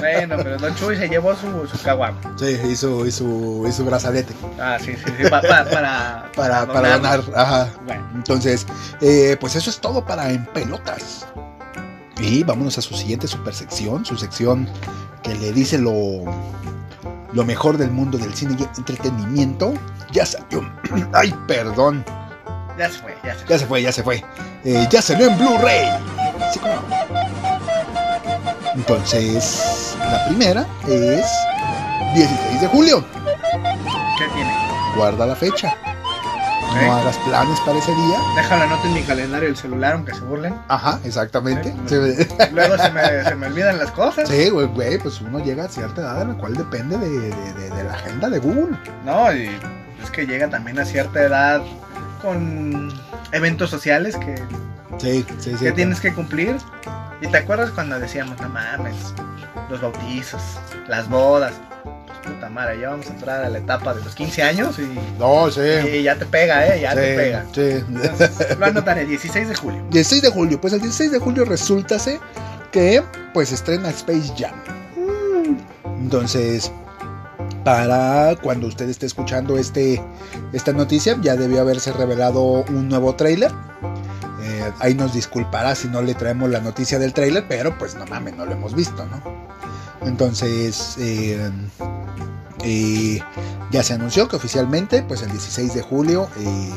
Bueno, 0.00 0.36
pero 0.36 0.58
Don 0.58 0.74
Chuy 0.74 0.96
se 0.98 1.08
llevó 1.08 1.34
su, 1.34 1.66
su 1.66 1.82
caguama. 1.82 2.18
Sí, 2.38 2.58
hizo, 2.68 3.06
hizo, 3.06 3.66
hizo 3.66 3.84
brazalete 3.86 4.34
Ah, 4.60 4.76
sí, 4.78 4.92
sí, 4.96 5.04
sí, 5.16 5.30
pa- 5.30 5.40
pa- 5.40 5.64
para, 5.64 6.30
para, 6.36 6.66
para 6.66 6.96
donar. 6.98 7.22
Ajá. 7.34 7.68
Bueno, 7.86 8.06
Entonces, 8.14 8.66
eh, 9.00 9.38
pues 9.40 9.56
eso 9.56 9.70
es 9.70 9.78
todo 9.80 10.04
para 10.04 10.28
En 10.30 10.44
Pelotas. 10.46 11.26
Y 12.18 12.42
vámonos 12.44 12.76
a 12.76 12.82
su 12.82 12.94
siguiente 12.94 13.26
super 13.26 13.54
sección, 13.54 14.04
su 14.04 14.18
sección 14.18 14.68
que 15.22 15.34
le 15.36 15.52
dice 15.54 15.78
lo, 15.78 16.24
lo 17.34 17.44
mejor 17.44 17.76
del 17.76 17.90
mundo 17.90 18.16
del 18.16 18.34
cine 18.34 18.56
y 18.58 18.78
entretenimiento. 18.78 19.74
Ya 20.12 20.24
salió. 20.24 20.62
Ay, 21.12 21.34
perdón. 21.46 22.04
ya 22.78 22.88
se 22.88 22.98
fue, 23.00 23.14
ya 23.24 23.34
se 23.34 23.44
fue. 23.44 23.48
Ya 23.48 23.58
se 23.58 23.66
fue, 23.66 23.82
ya 23.82 23.92
se 23.92 24.02
fue. 24.02 24.24
Eh, 24.64 24.88
ya 24.90 25.02
salió 25.02 25.28
en 25.28 25.38
Blu-ray. 25.38 25.88
Sí. 26.52 26.60
Entonces, 28.74 29.96
la 30.00 30.26
primera 30.26 30.66
es 30.88 31.26
16 32.14 32.60
de 32.60 32.66
julio. 32.68 33.04
¿Qué 34.18 34.28
tiene? 34.34 34.52
Guarda 34.96 35.26
la 35.26 35.36
fecha. 35.36 35.76
No 36.74 36.92
hagas 36.92 37.16
planes 37.18 37.60
para 37.60 37.78
ese 37.78 37.94
día. 37.94 38.18
Déjalo 38.36 38.64
anoto 38.64 38.86
en 38.86 38.94
mi 38.94 39.02
calendario 39.02 39.46
del 39.48 39.56
celular, 39.56 39.94
aunque 39.94 40.14
se 40.14 40.20
burlen. 40.20 40.54
Ajá, 40.68 40.98
exactamente. 41.04 41.74
Sí. 41.86 41.96
Luego 42.52 42.76
se 42.78 42.90
me, 42.90 43.24
se 43.24 43.34
me 43.36 43.46
olvidan 43.46 43.78
las 43.78 43.90
cosas. 43.92 44.28
Sí, 44.28 44.50
güey, 44.50 44.66
güey, 44.66 44.98
pues 44.98 45.20
uno 45.20 45.38
llega 45.38 45.64
a 45.64 45.68
cierta 45.68 46.00
edad 46.00 46.22
en 46.22 46.28
la 46.28 46.34
cual 46.34 46.54
depende 46.54 46.98
de, 46.98 47.08
de- 47.10 47.52
de- 47.54 47.70
de 47.70 47.84
la 47.84 47.92
agenda 47.94 48.28
de 48.28 48.38
Google. 48.38 48.76
No, 49.04 49.32
y 49.32 49.50
es 50.02 50.10
que 50.10 50.26
llega 50.26 50.48
también 50.50 50.78
a 50.78 50.84
cierta 50.84 51.22
edad 51.22 51.62
con 52.22 52.92
eventos 53.32 53.70
sociales 53.70 54.16
que, 54.16 54.34
Sí, 54.98 55.24
sí, 55.38 55.56
sí. 55.56 55.64
que 55.64 55.72
tienes 55.72 56.00
que 56.00 56.12
cumplir. 56.14 56.56
Y 57.20 57.28
te 57.28 57.38
acuerdas 57.38 57.70
cuando 57.70 57.98
decíamos, 57.98 58.40
no 58.40 58.48
mames, 58.48 58.94
los 59.70 59.80
bautizos, 59.80 60.42
las 60.88 61.08
bodas. 61.08 61.52
Puta 62.24 62.48
madre, 62.48 62.80
ya 62.80 62.88
vamos 62.90 63.06
a 63.06 63.10
entrar 63.10 63.44
a 63.44 63.48
la 63.50 63.58
etapa 63.58 63.92
de 63.94 64.02
los 64.02 64.14
15 64.14 64.42
años 64.42 64.78
y, 64.78 64.98
No, 65.18 65.50
sí. 65.50 65.60
y 65.60 66.02
ya 66.02 66.16
te 66.16 66.24
pega, 66.26 66.66
¿eh? 66.66 66.80
Ya 66.80 66.90
sí, 66.92 66.96
te 66.96 67.16
pega. 67.16 67.44
sí. 67.54 67.60
Entonces, 67.60 68.58
lo 68.58 68.66
anotaré, 68.66 69.04
16 69.06 69.48
de 69.48 69.54
julio. 69.54 69.82
16 69.90 70.22
de 70.22 70.30
julio. 70.30 70.60
Pues 70.60 70.72
el 70.72 70.80
16 70.80 71.12
de 71.12 71.18
julio 71.18 71.44
resulta 71.44 71.96
que 72.72 73.02
pues 73.32 73.52
estrena 73.52 73.90
Space 73.90 74.32
Jam. 74.38 74.54
Entonces, 76.00 76.70
para 77.64 78.36
cuando 78.42 78.66
usted 78.66 78.88
esté 78.88 79.06
escuchando 79.06 79.56
este, 79.58 80.02
esta 80.52 80.72
noticia, 80.72 81.16
ya 81.20 81.36
debió 81.36 81.60
haberse 81.60 81.92
revelado 81.92 82.42
un 82.68 82.88
nuevo 82.88 83.14
tráiler. 83.14 83.50
Eh, 84.42 84.70
ahí 84.80 84.94
nos 84.94 85.14
disculpará 85.14 85.74
si 85.74 85.88
no 85.88 86.02
le 86.02 86.14
traemos 86.14 86.50
la 86.50 86.60
noticia 86.60 86.98
del 86.98 87.12
tráiler, 87.14 87.44
pero 87.48 87.78
pues 87.78 87.94
no 87.94 88.04
mames, 88.06 88.36
no 88.36 88.44
lo 88.44 88.52
hemos 88.52 88.74
visto, 88.74 89.06
¿no? 89.06 89.22
Entonces, 90.06 90.96
eh, 90.98 91.50
eh, 92.64 93.20
ya 93.70 93.82
se 93.82 93.94
anunció 93.94 94.28
que 94.28 94.36
oficialmente, 94.36 95.02
pues 95.02 95.22
el 95.22 95.30
16 95.30 95.74
de 95.74 95.82
julio, 95.82 96.28
eh, 96.38 96.70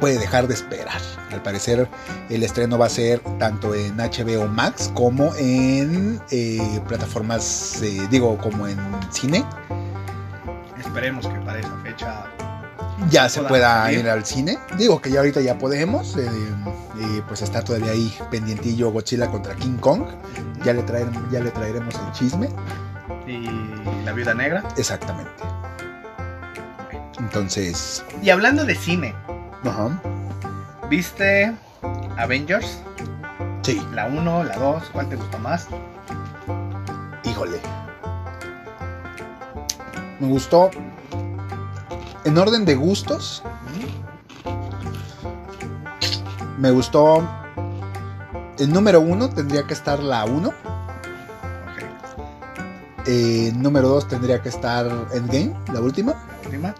puede 0.00 0.18
dejar 0.18 0.48
de 0.48 0.54
esperar. 0.54 1.00
Al 1.30 1.42
parecer 1.42 1.88
el 2.28 2.42
estreno 2.42 2.78
va 2.78 2.86
a 2.86 2.90
ser 2.90 3.20
tanto 3.38 3.74
en 3.74 3.96
HBO 3.98 4.48
Max 4.48 4.90
como 4.94 5.34
en 5.36 6.20
eh, 6.30 6.80
plataformas, 6.88 7.80
eh, 7.82 8.06
digo, 8.10 8.36
como 8.38 8.66
en 8.66 8.78
cine. 9.10 9.44
Esperemos 10.78 11.26
que 11.28 11.38
para 11.40 11.60
esa 11.60 11.76
fecha. 11.82 12.24
Ya 13.10 13.28
se 13.28 13.42
pueda 13.42 13.90
ir. 13.92 14.00
ir 14.00 14.08
al 14.10 14.24
cine. 14.26 14.58
Digo 14.76 15.00
que 15.00 15.10
ya 15.10 15.20
ahorita 15.20 15.40
ya 15.40 15.56
podemos. 15.58 16.16
eh, 16.16 16.28
eh, 17.00 17.22
pues 17.28 17.40
está 17.40 17.62
todavía 17.62 17.92
ahí 17.92 18.14
pendientillo 18.30 18.90
Godzilla 18.90 19.30
contra 19.30 19.54
King 19.54 19.78
Kong. 19.78 20.02
Ya 20.64 20.74
le, 20.74 20.82
traeremos, 20.82 21.22
ya 21.30 21.40
le 21.40 21.50
traeremos 21.50 21.94
el 21.94 22.12
chisme. 22.12 22.48
Y 23.30 24.04
la 24.04 24.12
viuda 24.12 24.34
negra. 24.34 24.64
Exactamente. 24.76 25.30
Entonces, 27.18 28.04
Y 28.22 28.30
hablando 28.30 28.64
de 28.64 28.74
cine, 28.74 29.14
ajá. 29.64 30.00
¿viste 30.88 31.54
Avengers? 32.18 32.82
Sí, 33.62 33.80
La 33.92 34.06
1, 34.06 34.44
la 34.44 34.56
2, 34.56 34.90
¿cuál 34.92 35.08
te 35.08 35.16
gustó 35.16 35.38
más? 35.38 35.68
híjole. 37.24 37.60
Me 40.18 40.26
gustó. 40.28 40.70
En 42.24 42.36
orden 42.36 42.64
de 42.64 42.74
gustos, 42.74 43.42
me 46.58 46.70
gustó. 46.70 47.26
El 48.58 48.72
número 48.72 49.00
uno 49.00 49.30
tendría 49.30 49.66
que 49.66 49.72
estar 49.74 50.00
la 50.00 50.24
1. 50.26 50.52
El 53.10 53.60
número 53.60 53.88
2 53.88 54.06
tendría 54.06 54.40
que 54.40 54.48
estar 54.50 54.86
Endgame, 55.12 55.52
la 55.72 55.80
última. 55.80 56.12
La 56.12 56.48
última. 56.48 56.74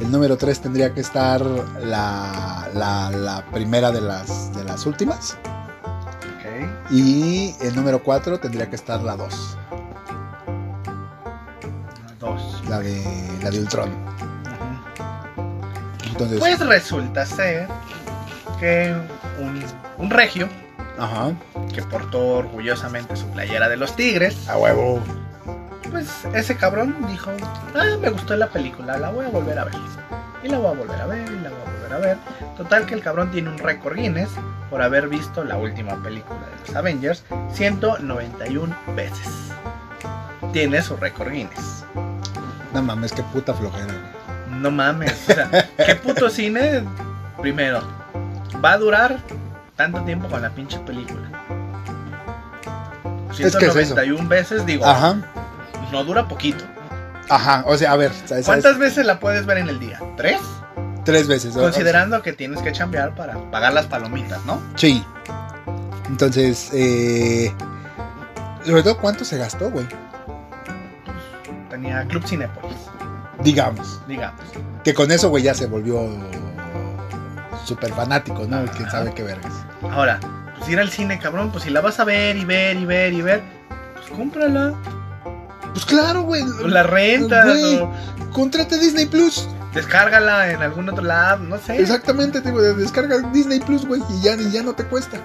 El 0.00 0.12
número 0.12 0.36
3 0.36 0.60
tendría 0.60 0.94
que 0.94 1.00
estar 1.00 1.40
la, 1.40 2.68
la, 2.72 3.10
la 3.10 3.44
primera 3.52 3.90
de 3.90 4.00
las, 4.00 4.54
de 4.54 4.62
las 4.62 4.86
últimas. 4.86 5.36
Ok. 5.82 6.92
Y 6.92 7.52
el 7.62 7.74
número 7.74 8.00
4 8.00 8.38
tendría 8.38 8.70
que 8.70 8.76
estar 8.76 9.02
la 9.02 9.16
2, 9.16 9.58
La 12.20 12.28
2. 12.28 12.62
la 12.68 12.78
de, 12.78 13.02
la 13.42 13.50
de 13.50 13.58
Ultron. 13.60 13.90
Entonces, 16.06 16.38
Pues 16.38 16.60
resulta 16.60 17.26
ser 17.26 17.66
que 18.60 18.94
un, 19.40 19.64
un 19.98 20.10
regio 20.10 20.48
ajá, 20.98 21.32
que 21.74 21.82
portó 21.82 22.24
orgullosamente 22.36 23.16
su 23.16 23.26
playera 23.30 23.68
de 23.68 23.76
los 23.76 23.96
tigres, 23.96 24.48
a 24.48 24.56
huevo. 24.58 25.00
Pues 25.96 26.26
ese 26.34 26.54
cabrón 26.56 26.94
dijo, 27.08 27.30
ah, 27.74 27.96
me 27.98 28.10
gustó 28.10 28.36
la 28.36 28.48
película, 28.48 28.98
la 28.98 29.08
voy 29.08 29.24
a 29.24 29.30
volver 29.30 29.58
a 29.58 29.64
ver. 29.64 29.74
Y 30.42 30.48
la 30.48 30.58
voy 30.58 30.66
a 30.66 30.78
volver 30.78 31.00
a 31.00 31.06
ver, 31.06 31.26
y 31.26 31.40
la 31.40 31.48
voy 31.48 31.58
a 31.58 31.72
volver 31.72 31.92
a 31.94 31.98
ver. 31.98 32.18
Total 32.54 32.84
que 32.84 32.92
el 32.92 33.00
cabrón 33.00 33.30
tiene 33.30 33.48
un 33.48 33.56
récord 33.56 33.96
Guinness 33.96 34.28
por 34.68 34.82
haber 34.82 35.08
visto 35.08 35.42
la 35.42 35.56
última 35.56 35.94
película 36.02 36.38
de 36.40 36.66
los 36.66 36.76
Avengers 36.76 37.24
191 37.50 38.76
veces. 38.94 39.26
Tiene 40.52 40.82
su 40.82 40.98
récord 40.98 41.30
Guinness. 41.30 41.86
No 42.74 42.82
mames, 42.82 43.12
qué 43.12 43.22
puta 43.22 43.54
flojera. 43.54 43.86
güey. 43.86 44.60
No 44.60 44.70
mames, 44.70 45.14
o 45.30 45.32
sea, 45.32 45.50
¿qué 45.78 45.94
puto 45.96 46.28
cine? 46.28 46.84
Primero, 47.40 47.80
va 48.62 48.72
a 48.72 48.76
durar 48.78 49.16
tanto 49.76 50.02
tiempo 50.02 50.28
con 50.28 50.42
la 50.42 50.50
pinche 50.50 50.78
película. 50.80 51.30
Es 53.38 53.56
que 53.56 53.66
es 53.66 53.76
eso. 53.76 53.94
191 53.94 54.28
veces, 54.28 54.64
digo, 54.66 54.84
Ajá, 54.86 55.16
no 55.92 56.04
dura 56.04 56.26
poquito. 56.28 56.64
ajá, 57.28 57.64
o 57.66 57.76
sea, 57.76 57.92
a 57.92 57.96
ver, 57.96 58.12
¿sabes? 58.26 58.46
¿Cuántas 58.46 58.78
veces 58.78 59.04
la 59.06 59.18
puedes 59.20 59.46
ver 59.46 59.58
en 59.58 59.68
el 59.68 59.78
día? 59.80 60.00
¿Tres? 60.16 60.40
Tres 61.04 61.28
veces. 61.28 61.54
¿no? 61.54 61.62
Considerando 61.62 62.20
que 62.22 62.32
tienes 62.32 62.60
que 62.62 62.72
chambear 62.72 63.14
para 63.14 63.34
pagar 63.50 63.72
las 63.72 63.86
palomitas, 63.86 64.44
¿no? 64.44 64.60
Sí. 64.74 65.04
Entonces, 66.08 66.70
eh, 66.72 67.52
sobre 68.64 68.82
todo, 68.82 68.98
¿cuánto 68.98 69.24
se 69.24 69.36
gastó, 69.38 69.70
güey? 69.70 69.86
Tenía 71.70 72.04
Club 72.06 72.24
Cinépolis, 72.26 72.76
Digamos. 73.42 74.00
digamos. 74.08 74.40
Que 74.84 74.94
con 74.94 75.10
eso, 75.10 75.28
güey, 75.28 75.42
ya 75.42 75.54
se 75.54 75.66
volvió 75.66 76.00
súper 77.64 77.92
fanático, 77.92 78.44
¿no? 78.48 78.58
Ajá. 78.58 78.72
Quién 78.76 78.90
sabe 78.90 79.12
qué 79.14 79.22
vergas. 79.22 79.52
Ahora, 79.90 80.18
pues 80.56 80.68
ir 80.70 80.78
al 80.80 80.90
cine, 80.90 81.18
cabrón, 81.18 81.50
pues 81.50 81.64
si 81.64 81.70
la 81.70 81.80
vas 81.80 81.98
a 82.00 82.04
ver 82.04 82.36
y 82.36 82.44
ver 82.44 82.76
y 82.76 82.84
ver 82.86 83.12
y 83.12 83.22
ver, 83.22 83.42
pues 83.94 84.06
cómprala. 84.16 84.74
Pues 85.76 85.84
claro, 85.84 86.22
güey. 86.22 86.42
La 86.64 86.84
rentas, 86.84 87.44
Güey. 87.44 87.76
o 87.80 87.92
Contrate 88.32 88.78
Disney 88.78 89.04
Plus. 89.04 89.46
descárgala 89.74 90.50
en 90.50 90.62
algún 90.62 90.88
otro 90.88 91.04
lado, 91.04 91.40
no 91.44 91.58
sé. 91.58 91.76
Exactamente, 91.78 92.40
te 92.40 92.48
digo, 92.50 92.62
descarga 92.62 93.18
Disney 93.30 93.60
Plus, 93.60 93.84
güey, 93.86 94.00
y 94.08 94.22
ya, 94.22 94.36
y 94.36 94.50
ya 94.50 94.62
no 94.62 94.72
te 94.72 94.84
cuesta. 94.84 95.18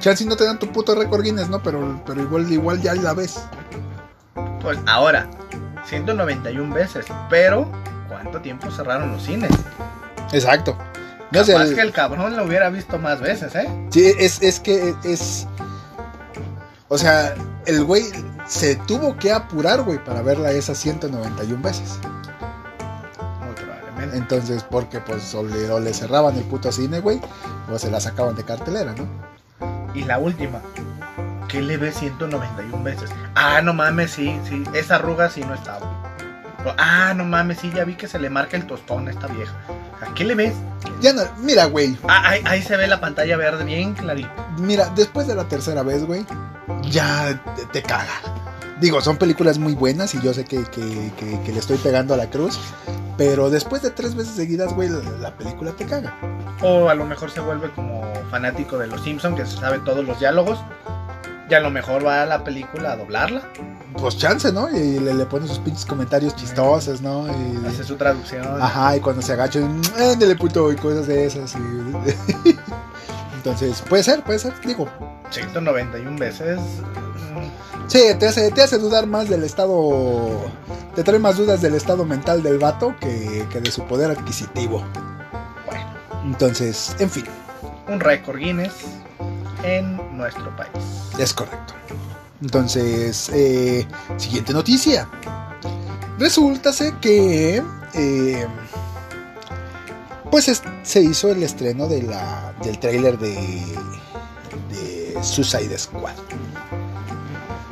Chance 0.00 0.24
no 0.24 0.34
te 0.34 0.42
dan 0.44 0.58
tu 0.58 0.66
puto 0.72 0.96
récord 0.96 1.22
Guinness, 1.22 1.48
¿no? 1.50 1.62
Pero, 1.62 2.02
pero 2.04 2.20
igual, 2.20 2.50
igual 2.50 2.82
ya 2.82 2.94
la 2.96 3.14
ves. 3.14 3.38
Pues 4.60 4.76
ahora, 4.86 5.28
191 5.86 6.74
veces, 6.74 7.06
pero 7.28 7.70
¿cuánto 8.08 8.40
tiempo 8.40 8.72
cerraron 8.72 9.12
los 9.12 9.22
cines? 9.22 9.52
Exacto. 10.32 10.76
No 11.30 11.44
sé, 11.44 11.54
Más 11.54 11.68
el- 11.68 11.74
que 11.76 11.80
el 11.82 11.92
cabrón 11.92 12.36
lo 12.36 12.42
hubiera 12.44 12.70
visto 12.70 12.98
más 12.98 13.20
veces, 13.20 13.54
¿eh? 13.54 13.68
sí, 13.90 14.12
es, 14.18 14.42
es 14.42 14.58
que 14.58 14.96
es. 15.04 15.46
O 16.88 16.98
sea, 16.98 17.34
el 17.66 17.84
güey 17.84 18.02
se 18.50 18.74
tuvo 18.76 19.16
que 19.16 19.30
apurar, 19.32 19.82
güey, 19.82 20.02
para 20.04 20.22
verla 20.22 20.50
esas 20.50 20.76
191 20.78 21.62
veces. 21.62 21.98
Muy 23.44 23.54
probablemente. 23.54 24.16
Entonces, 24.16 24.64
porque 24.64 25.00
pues 25.00 25.34
o 25.34 25.42
le, 25.44 25.70
o 25.70 25.78
le 25.80 25.94
cerraban 25.94 26.36
el 26.36 26.44
puto 26.44 26.72
cine, 26.72 27.00
güey, 27.00 27.20
o 27.72 27.78
se 27.78 27.90
la 27.90 28.00
sacaban 28.00 28.34
de 28.34 28.44
cartelera, 28.44 28.92
¿no? 28.94 29.06
Y 29.94 30.02
la 30.04 30.18
última, 30.18 30.60
¿qué 31.48 31.62
le 31.62 31.76
ves 31.76 31.96
191 31.98 32.82
veces? 32.82 33.10
Ah, 33.34 33.60
no 33.62 33.72
mames, 33.72 34.10
sí, 34.12 34.38
sí, 34.48 34.64
esa 34.74 34.96
arruga 34.96 35.30
sí 35.30 35.42
no 35.42 35.54
estaba. 35.54 35.86
Ah, 36.76 37.14
no 37.16 37.24
mames, 37.24 37.58
sí, 37.58 37.70
ya 37.74 37.84
vi 37.84 37.94
que 37.94 38.06
se 38.08 38.18
le 38.18 38.30
marca 38.30 38.56
el 38.56 38.66
tostón 38.66 39.08
a 39.08 39.10
esta 39.12 39.26
vieja. 39.28 39.54
¿A 40.00 40.12
qué 40.14 40.24
le 40.24 40.34
ves? 40.34 40.54
Ya 41.00 41.12
no, 41.12 41.22
mira, 41.38 41.66
güey, 41.66 41.96
Ah, 42.08 42.22
ahí, 42.30 42.42
ahí 42.46 42.62
se 42.62 42.76
ve 42.76 42.86
la 42.86 43.00
pantalla 43.00 43.36
verde 43.36 43.64
bien 43.64 43.94
clarita. 43.94 44.30
mira, 44.58 44.90
después 44.96 45.26
de 45.26 45.34
la 45.34 45.44
tercera 45.44 45.82
vez, 45.82 46.04
güey, 46.04 46.26
ya 46.82 47.40
te, 47.56 47.66
te 47.66 47.82
caga. 47.82 48.12
Digo, 48.80 49.00
son 49.00 49.16
películas 49.18 49.58
muy 49.58 49.74
buenas 49.74 50.14
y 50.14 50.20
yo 50.22 50.32
sé 50.32 50.44
que, 50.44 50.64
que- 50.64 51.12
que- 51.18 51.40
que 51.42 51.52
le 51.52 51.58
estoy 51.58 51.76
pegando 51.78 52.14
a 52.14 52.16
la 52.16 52.30
cruz, 52.30 52.58
pero 53.18 53.50
después 53.50 53.82
de 53.82 53.90
tres 53.90 54.14
veces 54.14 54.34
seguidas, 54.34 54.72
güey, 54.74 54.88
la, 54.88 55.00
la 55.20 55.36
película 55.36 55.72
te 55.72 55.84
caga. 55.84 56.16
O 56.62 56.88
a 56.88 56.94
lo 56.94 57.04
mejor 57.04 57.30
se 57.30 57.40
vuelve 57.40 57.70
como 57.72 58.02
fanático 58.30 58.78
de 58.78 58.86
los 58.86 59.02
Simpsons, 59.02 59.36
que 59.36 59.44
se 59.46 59.56
sabe 59.58 59.78
todos 59.80 60.04
los 60.04 60.18
diálogos. 60.18 60.58
Y 61.50 61.54
a 61.54 61.60
lo 61.60 61.70
mejor 61.70 62.06
va 62.06 62.22
a 62.22 62.26
la 62.26 62.44
película 62.44 62.92
a 62.92 62.96
doblarla, 62.96 63.42
Pues 63.98 64.16
chance, 64.16 64.52
¿no? 64.52 64.70
Y 64.70 65.00
le, 65.00 65.12
le 65.14 65.26
pone 65.26 65.48
sus 65.48 65.58
pinches 65.58 65.84
comentarios 65.84 66.36
chistosos, 66.36 67.02
¿no? 67.02 67.26
Y- 67.26 67.66
hace 67.66 67.82
su 67.82 67.96
traducción. 67.96 68.46
Ajá, 68.62 68.96
y 68.96 69.00
cuando 69.00 69.20
se 69.20 69.32
agacha, 69.32 69.58
ándale 69.98 70.36
puto, 70.36 70.70
y 70.70 70.76
cosas 70.76 71.08
de 71.08 71.26
esas. 71.26 71.54
y- 71.56 72.54
Entonces, 73.36 73.82
puede 73.88 74.02
ser, 74.04 74.22
puede 74.22 74.38
ser, 74.38 74.52
digo. 74.64 74.88
191 75.30 76.16
veces. 76.18 76.60
Sí, 77.88 78.00
te 78.18 78.28
hace, 78.28 78.50
te 78.52 78.62
hace 78.62 78.78
dudar 78.78 79.06
más 79.06 79.28
del 79.28 79.44
estado. 79.44 80.40
Te 80.94 81.02
trae 81.04 81.18
más 81.18 81.36
dudas 81.36 81.60
del 81.60 81.74
estado 81.74 82.04
mental 82.04 82.42
del 82.42 82.58
vato 82.58 82.94
que, 83.00 83.46
que 83.50 83.60
de 83.60 83.70
su 83.70 83.84
poder 83.84 84.10
adquisitivo. 84.10 84.82
Bueno, 85.66 85.86
Entonces, 86.24 86.94
en 86.98 87.10
fin, 87.10 87.24
un 87.88 88.00
récord 88.00 88.38
Guinness 88.38 88.72
en 89.62 89.96
nuestro 90.16 90.54
país. 90.56 90.70
es 91.18 91.32
correcto. 91.34 91.74
Entonces, 92.42 93.30
eh, 93.34 93.86
siguiente 94.16 94.52
noticia. 94.52 95.08
Resulta 96.18 96.70
que 97.00 97.62
eh, 97.94 98.46
pues 100.30 100.48
es- 100.48 100.62
se 100.82 101.00
hizo 101.02 101.28
el 101.30 101.42
estreno 101.42 101.86
de 101.86 102.02
la, 102.02 102.54
del 102.62 102.78
tráiler 102.78 103.18
de, 103.18 103.34
de 104.70 105.18
Suicide 105.22 105.76
Squad. 105.78 106.14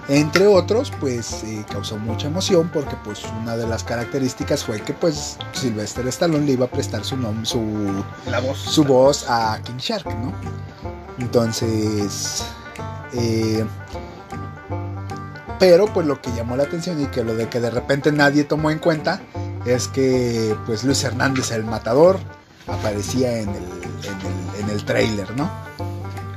Entre 0.09 0.47
otros, 0.47 0.91
pues 1.01 1.43
eh, 1.45 1.65
causó 1.71 1.99
mucha 1.99 2.29
emoción 2.29 2.71
porque 2.73 2.97
pues 3.05 3.23
una 3.43 3.57
de 3.59 3.67
las 3.67 3.85
características 3.85 4.65
fue 4.65 4.81
que 4.81 4.95
pues 4.95 5.37
Sylvester 5.53 6.07
Stallone 6.09 6.47
le 6.47 6.53
iba 6.53 6.65
a 6.65 6.71
prestar 6.71 7.05
su 7.05 7.17
nombre, 7.19 7.45
su, 7.45 8.03
La 8.31 8.41
voz. 8.41 8.57
su 8.59 8.85
voz 8.85 9.27
a 9.29 9.61
King 9.63 9.77
Shark, 9.77 10.07
¿no? 10.07 10.33
Entonces, 11.19 12.43
eh, 13.13 13.65
pero 15.59 15.87
pues 15.93 16.07
lo 16.07 16.21
que 16.23 16.31
llamó 16.33 16.57
la 16.57 16.63
atención 16.63 17.03
y 17.03 17.07
que 17.09 17.23
lo 17.23 17.35
de 17.35 17.49
que 17.49 17.61
de 17.61 17.69
repente 17.71 18.11
nadie 18.13 18.45
tomó 18.45 18.71
en 18.71 18.79
cuenta 18.79 19.21
es 19.67 19.89
que 19.89 20.57
pues 20.65 20.85
Luis 20.85 21.05
Hernández 21.05 21.51
el 21.51 21.65
matador 21.65 22.19
aparecía 22.67 23.41
en 23.41 23.49
el, 23.51 23.57
en 23.57 24.57
el, 24.57 24.65
en 24.65 24.71
el 24.71 24.85
trailer, 24.85 25.37
¿no? 25.37 25.51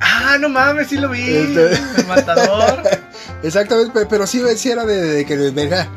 Ah, 0.01 0.38
no 0.39 0.49
mames, 0.49 0.88
sí 0.89 0.97
lo 0.97 1.07
vi. 1.09 1.22
Este- 1.22 1.74
El 2.01 2.07
matador. 2.07 2.82
Exactamente, 3.43 3.91
pe- 3.91 4.05
pero 4.05 4.27
sí, 4.27 4.41
sí 4.55 4.69
era 4.71 4.85
de, 4.85 5.01
de 5.01 5.25
que, 5.25 5.35
verga, 5.51 5.87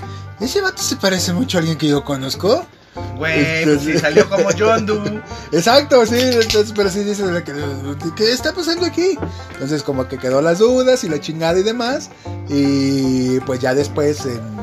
ese 0.41 0.61
vato 0.61 0.83
se 0.83 0.97
parece 0.97 1.33
mucho 1.33 1.59
a 1.59 1.61
alguien 1.61 1.77
que 1.79 1.89
yo 1.89 2.05
conozco. 2.05 2.65
Güey, 3.17 3.41
Este, 3.41 3.65
pues 3.65 3.81
sí 3.83 3.93
sí. 3.93 3.99
salió 3.99 4.29
como 4.31 4.49
John 4.59 4.87
Doe. 4.87 5.21
Exacto, 5.53 6.07
sí, 6.07 6.15
entonces, 6.17 6.73
pero 6.77 6.89
sí 6.91 7.01
dice 7.03 7.27
de 7.27 7.43
que, 7.43 7.53
¿qué 8.17 8.33
está 8.33 8.53
pasando 8.53 8.87
aquí? 8.87 9.19
Entonces 9.55 9.83
como 9.83 10.07
que 10.07 10.17
quedó 10.17 10.41
las 10.41 10.61
dudas 10.61 11.03
y 11.03 11.09
la 11.09 11.21
chingada 11.21 11.59
y 11.59 11.65
demás. 11.65 12.11
Y 12.49 13.41
pues 13.41 13.59
ya 13.61 13.75
después, 13.75 14.25
en- 14.27 14.55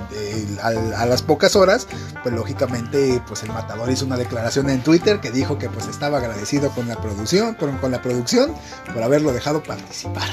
a, 0.61 1.01
a 1.01 1.05
las 1.05 1.21
pocas 1.21 1.55
horas, 1.55 1.87
pues 2.23 2.33
lógicamente 2.35 3.21
pues 3.27 3.43
el 3.43 3.49
matador 3.49 3.89
hizo 3.89 4.05
una 4.05 4.15
declaración 4.17 4.69
en 4.69 4.81
Twitter 4.83 5.19
que 5.19 5.31
dijo 5.31 5.57
que 5.57 5.69
pues 5.69 5.87
estaba 5.87 6.19
agradecido 6.19 6.69
con 6.71 6.87
la 6.87 7.01
producción, 7.01 7.55
con, 7.55 7.77
con 7.79 7.91
la 7.91 8.01
producción 8.01 8.53
por 8.93 9.01
haberlo 9.03 9.33
dejado 9.33 9.61
participar. 9.63 10.29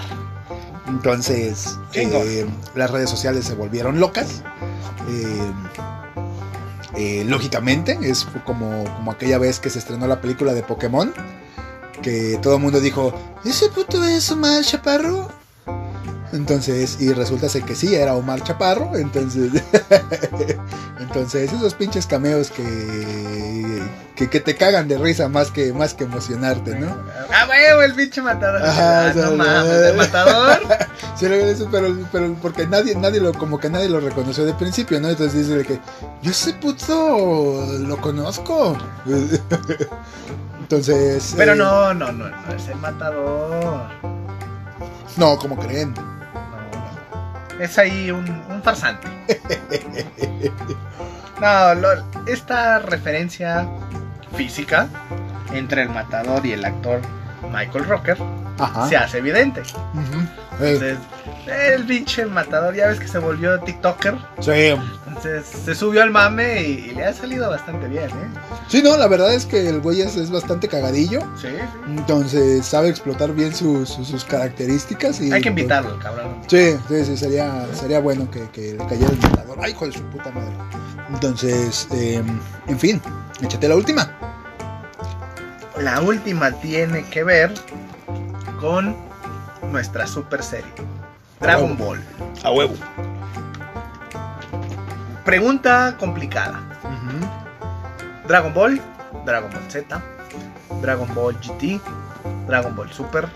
Entonces, 0.88 1.78
eh, 1.94 2.46
las 2.74 2.90
redes 2.90 3.10
sociales 3.10 3.44
se 3.44 3.54
volvieron 3.54 4.00
locas. 4.00 4.42
Eh, 5.08 5.52
eh, 6.96 7.24
lógicamente, 7.26 7.98
es 8.02 8.26
como, 8.44 8.84
como 8.96 9.12
aquella 9.12 9.38
vez 9.38 9.60
que 9.60 9.70
se 9.70 9.78
estrenó 9.78 10.06
la 10.06 10.20
película 10.20 10.54
de 10.54 10.62
Pokémon, 10.62 11.12
que 12.02 12.38
todo 12.42 12.56
el 12.56 12.62
mundo 12.62 12.80
dijo, 12.80 13.14
¿ese 13.44 13.68
puto 13.68 14.02
es 14.04 14.30
Omar 14.30 14.64
Chaparro? 14.64 15.28
Entonces, 16.32 16.98
y 17.00 17.12
resulta 17.12 17.48
ser 17.48 17.62
que 17.62 17.74
sí, 17.74 17.94
era 17.94 18.14
Omar 18.14 18.42
Chaparro, 18.42 18.96
entonces, 18.96 19.62
entonces 21.00 21.50
esos 21.52 21.72
pinches 21.74 22.06
cameos 22.06 22.50
que, 22.50 23.82
que, 24.14 24.28
que 24.28 24.40
te 24.40 24.54
cagan 24.54 24.88
de 24.88 24.98
risa 24.98 25.28
más 25.28 25.50
que, 25.50 25.72
más 25.72 25.94
que 25.94 26.04
emocionarte, 26.04 26.78
¿no? 26.78 26.94
Ah, 27.32 27.46
güey, 27.46 27.86
el 27.86 27.94
pinche 27.94 28.20
matador. 28.20 28.62
Ajá, 28.62 29.08
Ah, 29.08 29.12
no 29.14 29.32
mames, 29.36 29.72
el 29.72 29.96
matador. 29.96 30.60
Sí, 31.18 31.26
eso, 31.26 31.68
pero, 31.68 31.96
pero 32.12 32.32
porque 32.40 32.64
nadie, 32.64 32.94
nadie 32.94 33.20
lo, 33.20 33.32
como 33.32 33.58
que 33.58 33.68
nadie 33.68 33.88
lo 33.88 33.98
reconoció 33.98 34.44
de 34.44 34.54
principio, 34.54 35.00
¿no? 35.00 35.08
Entonces 35.08 35.48
dice 35.48 35.64
que 35.66 35.80
yo 36.22 36.30
ese 36.30 36.52
puto 36.52 37.66
lo 37.80 37.96
conozco. 38.00 38.76
Entonces. 40.60 41.34
Pero 41.36 41.54
eh, 41.54 41.56
no, 41.56 41.92
no, 41.92 42.12
no, 42.12 42.28
no 42.28 42.54
es 42.54 42.68
el 42.68 42.76
matador. 42.76 43.88
No, 45.16 45.36
como 45.38 45.56
creen. 45.58 45.92
Es 47.58 47.78
ahí 47.78 48.10
un, 48.10 48.28
un 48.50 48.62
farsante. 48.62 49.08
No, 51.40 51.86
esta 52.26 52.80
referencia 52.80 53.68
física 54.36 54.88
entre 55.52 55.82
el 55.82 55.88
matador 55.88 56.44
y 56.44 56.52
el 56.52 56.64
actor 56.64 57.00
Michael 57.52 57.84
Rocker 57.84 58.18
Ajá. 58.58 58.88
se 58.88 58.96
hace 58.96 59.18
evidente. 59.18 59.62
Entonces, 60.60 60.98
el 61.46 61.84
pinche 61.84 62.26
matador, 62.26 62.74
ya 62.74 62.88
ves 62.88 62.98
que 62.98 63.06
se 63.06 63.18
volvió 63.18 63.60
TikToker. 63.60 64.16
sí. 64.40 64.74
Se 65.22 65.74
subió 65.74 66.02
al 66.02 66.10
mame 66.10 66.62
y, 66.62 66.64
y 66.90 66.90
le 66.94 67.04
ha 67.04 67.12
salido 67.12 67.50
bastante 67.50 67.88
bien, 67.88 68.08
¿eh? 68.08 68.38
Sí, 68.68 68.82
no, 68.82 68.96
la 68.96 69.06
verdad 69.08 69.32
es 69.34 69.46
que 69.46 69.68
el 69.68 69.80
güey 69.80 70.00
es, 70.00 70.16
es 70.16 70.30
bastante 70.30 70.68
cagadillo. 70.68 71.20
Sí, 71.40 71.48
sí. 71.48 71.56
Entonces 71.86 72.66
sabe 72.66 72.88
explotar 72.88 73.32
bien 73.32 73.54
sus, 73.54 73.88
sus, 73.88 74.08
sus 74.08 74.24
características. 74.24 75.20
Y, 75.20 75.32
Hay 75.32 75.40
que 75.40 75.48
invitarlo, 75.48 75.94
el 75.94 75.98
cabrón. 76.00 76.36
Sí, 76.46 76.76
sí, 76.88 77.04
sí, 77.04 77.16
sería, 77.16 77.66
sería 77.74 78.00
bueno 78.00 78.30
que, 78.30 78.48
que 78.50 78.72
le 78.72 78.86
cayera 78.86 79.10
el 79.10 79.18
matador. 79.18 79.58
Ay, 79.60 79.72
hijo 79.72 79.86
de 79.86 79.92
su 79.92 80.02
puta 80.04 80.30
madre. 80.30 80.52
Entonces, 81.10 81.88
eh, 81.92 82.22
en 82.66 82.78
fin, 82.78 83.00
échate 83.40 83.68
la 83.68 83.76
última. 83.76 84.14
La 85.80 86.00
última 86.00 86.50
tiene 86.52 87.04
que 87.06 87.24
ver 87.24 87.54
con 88.60 88.96
nuestra 89.70 90.06
super 90.06 90.42
serie, 90.42 90.70
Dragon. 91.40 91.76
Ball. 91.76 92.00
A 92.42 92.50
huevo. 92.50 92.74
Pregunta 95.28 95.94
complicada. 96.00 96.58
Dragon 98.26 98.54
Ball, 98.54 98.80
Dragon 99.26 99.50
Ball 99.50 99.70
Z, 99.70 100.02
Dragon 100.80 101.14
Ball 101.14 101.36
GT, 101.38 101.78
Dragon 102.46 102.74
Ball 102.74 102.90
Super. 102.90 103.28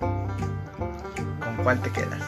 ¿Con 0.00 1.56
cuál 1.62 1.80
te 1.82 1.92
quedas? 1.92 2.20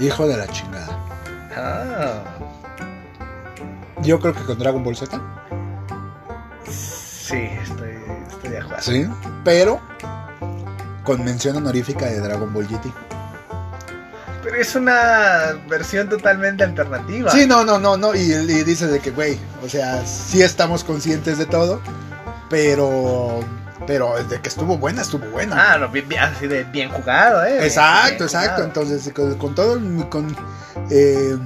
Hijo 0.00 0.28
de 0.28 0.36
la 0.36 0.46
chingada. 0.48 0.98
Ah, 1.56 2.22
Yo 4.02 4.20
creo 4.20 4.34
que 4.34 4.42
con 4.42 4.58
Dragon 4.58 4.84
Ball 4.84 4.94
Z. 4.96 5.18
sí, 6.68 7.38
estoy, 7.38 7.96
estoy 8.28 8.50
de 8.50 8.58
acuerdo. 8.58 8.82
Sí. 8.82 9.08
Pero 9.44 9.80
con 11.04 11.24
mención 11.24 11.56
honorífica 11.56 12.04
de 12.04 12.20
Dragon 12.20 12.52
Ball 12.52 12.68
GT. 12.68 13.11
Es 14.58 14.74
una 14.74 15.56
versión 15.68 16.08
totalmente 16.08 16.62
alternativa. 16.64 17.30
Sí, 17.30 17.46
no, 17.46 17.64
no, 17.64 17.78
no, 17.78 17.96
no. 17.96 18.14
Y, 18.14 18.20
y 18.32 18.64
dice 18.64 18.86
de 18.86 19.00
que, 19.00 19.10
güey, 19.10 19.38
o 19.64 19.68
sea, 19.68 20.04
sí 20.06 20.42
estamos 20.42 20.84
conscientes 20.84 21.38
de 21.38 21.46
todo. 21.46 21.80
Pero, 22.50 23.40
pero 23.86 24.22
de 24.24 24.40
que 24.40 24.48
estuvo 24.48 24.76
buena, 24.76 25.02
estuvo 25.02 25.24
buena. 25.30 25.72
Ah, 25.72 25.78
no, 25.78 25.88
bien, 25.88 26.06
bien- 26.08 26.22
así 26.22 26.46
de 26.46 26.64
bien 26.64 26.90
jugado, 26.90 27.44
¿eh? 27.44 27.64
Exacto, 27.64 28.08
bien 28.10 28.22
exacto. 28.24 28.48
jugado. 28.50 28.64
Entonces, 28.64 29.12
con, 29.14 29.34
con 29.38 29.54
todo, 29.54 29.80
con 30.10 30.36
eh, 30.90 31.36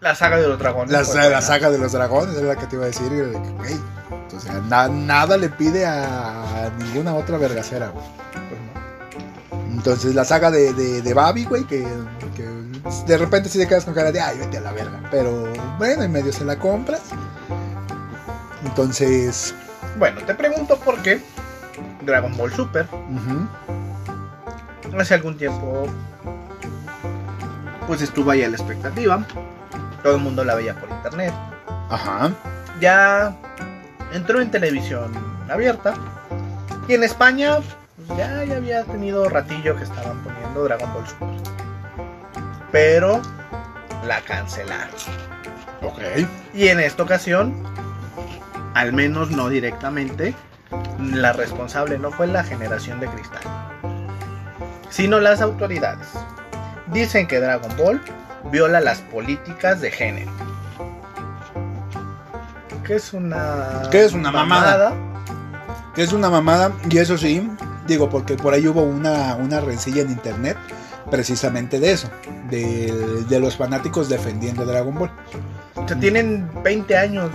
La 0.00 0.14
saga 0.14 0.36
de 0.36 0.46
los 0.46 0.58
dragones. 0.58 0.92
la, 0.92 0.98
pues, 1.02 1.14
la 1.14 1.40
saga 1.40 1.70
de 1.70 1.78
los 1.78 1.92
dragones, 1.92 2.36
es 2.36 2.42
la 2.42 2.56
que 2.56 2.66
te 2.66 2.76
iba 2.76 2.84
a 2.84 2.88
decir, 2.88 3.08
de 3.10 3.32
que, 3.32 3.50
güey, 3.52 3.74
o 4.36 4.40
sea, 4.40 4.60
na- 4.68 4.88
nada 4.88 5.36
le 5.38 5.48
pide 5.48 5.86
a, 5.86 6.04
a 6.66 6.70
ninguna 6.78 7.14
otra 7.14 7.38
vergacera, 7.38 7.88
güey. 7.88 8.04
Entonces 9.80 10.14
la 10.14 10.26
saga 10.26 10.50
de, 10.50 10.74
de, 10.74 11.00
de 11.00 11.14
Babi, 11.14 11.46
güey, 11.46 11.64
que, 11.64 11.82
que 12.36 12.46
de 13.06 13.16
repente 13.16 13.48
sí 13.48 13.58
te 13.58 13.66
quedas 13.66 13.86
con 13.86 13.94
cara 13.94 14.12
de, 14.12 14.20
ay, 14.20 14.36
vete 14.36 14.58
a 14.58 14.60
la 14.60 14.72
verga. 14.72 15.00
Pero 15.10 15.50
bueno, 15.78 16.02
en 16.02 16.12
medio 16.12 16.34
se 16.34 16.44
la 16.44 16.58
compras. 16.58 17.00
Entonces, 18.62 19.54
Bueno, 19.98 20.20
te 20.26 20.34
pregunto 20.34 20.78
por 20.80 21.00
qué 21.00 21.22
Dragon 22.04 22.36
Ball 22.36 22.52
Super 22.52 22.86
hace 24.98 25.14
algún 25.14 25.38
tiempo 25.38 25.86
pues 27.86 28.02
estuvo 28.02 28.30
ahí 28.32 28.42
a 28.44 28.50
la 28.50 28.56
expectativa. 28.58 29.24
Todo 30.02 30.16
el 30.16 30.20
mundo 30.20 30.44
la 30.44 30.56
veía 30.56 30.78
por 30.78 30.90
internet. 30.90 31.32
ajá, 31.88 32.32
Ya 32.82 33.34
entró 34.12 34.42
en 34.42 34.50
televisión 34.50 35.10
abierta. 35.48 35.94
Y 36.86 36.92
en 36.92 37.02
España 37.02 37.60
ya, 38.16 38.44
ya 38.44 38.56
había 38.56 38.84
tenido 38.84 39.28
ratillo 39.28 39.76
que 39.76 39.84
estaban 39.84 40.22
poniendo 40.22 40.64
Dragon 40.64 40.92
Ball 40.92 41.06
Super. 41.06 41.28
Pero 42.72 43.20
la 44.06 44.20
cancelaron. 44.22 44.94
ok, 45.82 46.00
Y 46.54 46.68
en 46.68 46.80
esta 46.80 47.02
ocasión, 47.02 47.54
al 48.74 48.92
menos 48.92 49.30
no 49.30 49.48
directamente, 49.48 50.34
la 51.00 51.32
responsable 51.32 51.98
no 51.98 52.10
fue 52.10 52.26
la 52.26 52.44
generación 52.44 53.00
de 53.00 53.08
cristal, 53.08 53.42
sino 54.90 55.20
las 55.20 55.40
autoridades. 55.40 56.08
Dicen 56.88 57.26
que 57.26 57.40
Dragon 57.40 57.76
Ball 57.76 58.00
viola 58.50 58.80
las 58.80 59.00
políticas 59.00 59.80
de 59.80 59.90
género. 59.90 60.30
Que 62.84 62.96
es 62.96 63.12
una... 63.12 63.82
Que 63.90 64.04
es 64.04 64.12
una 64.12 64.32
mamada. 64.32 64.92
que 65.94 66.02
es 66.02 66.12
una 66.12 66.30
mamada, 66.30 66.72
y 66.88 66.98
eso 66.98 67.16
sí, 67.16 67.48
digo, 67.90 68.08
porque 68.08 68.36
por 68.36 68.54
ahí 68.54 68.66
hubo 68.66 68.82
una, 68.82 69.36
una 69.36 69.60
rencilla 69.60 70.00
en 70.02 70.10
internet 70.10 70.56
precisamente 71.10 71.80
de 71.80 71.92
eso, 71.92 72.08
de, 72.48 73.24
de 73.28 73.40
los 73.40 73.56
fanáticos 73.56 74.08
defendiendo 74.08 74.64
Dragon 74.64 74.94
Ball. 74.94 75.10
O 75.74 75.86
sea, 75.88 75.98
tienen 75.98 76.48
20 76.62 76.96
años, 76.96 77.30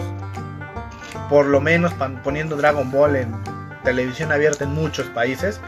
por 1.29 1.45
lo 1.45 1.59
menos, 1.61 1.93
poniendo 2.23 2.55
Dragon 2.55 2.89
Ball 2.91 3.15
en 3.17 3.35
televisión 3.83 4.31
abierta 4.31 4.63
en 4.63 4.73
muchos 4.73 5.07
países. 5.07 5.59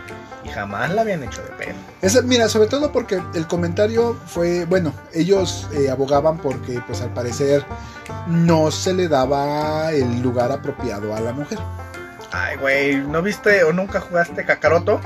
Y 0.43 0.49
jamás 0.49 0.93
la 0.93 1.01
habían 1.01 1.23
hecho 1.23 1.41
de 1.41 1.49
pedo. 1.65 1.75
Esa- 2.01 2.21
mira, 2.21 2.47
sobre 2.47 2.69
todo 2.69 2.93
porque 2.93 3.21
el 3.33 3.47
comentario 3.47 4.15
fue, 4.27 4.63
bueno, 4.65 4.93
ellos 5.13 5.67
eh, 5.73 5.89
abogaban 5.89 6.37
porque 6.37 6.79
pues 6.87 7.01
al 7.01 7.09
parecer 7.13 7.65
no 8.27 8.71
se 8.71 8.93
le 8.93 9.09
daba 9.09 9.91
el 9.91 10.21
lugar 10.21 10.53
apropiado 10.53 11.13
a 11.13 11.19
la 11.19 11.33
mujer. 11.33 11.59
Ay, 12.31 12.57
güey, 12.57 12.95
¿no 12.97 13.21
viste 13.21 13.63
o 13.63 13.73
nunca 13.73 13.99
jugaste 13.99 14.45
Kakaroto? 14.45 14.99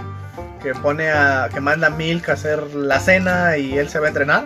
Que 0.62 0.74
pone 0.74 1.12
a. 1.12 1.50
que 1.54 1.60
manda 1.60 1.88
a 1.88 1.90
Milk 1.90 2.30
a 2.30 2.34
hacer 2.34 2.62
la 2.76 3.00
cena 3.00 3.58
y 3.58 3.78
él 3.78 3.90
se 3.90 4.00
va 4.00 4.06
a 4.06 4.10
entrenar. 4.10 4.46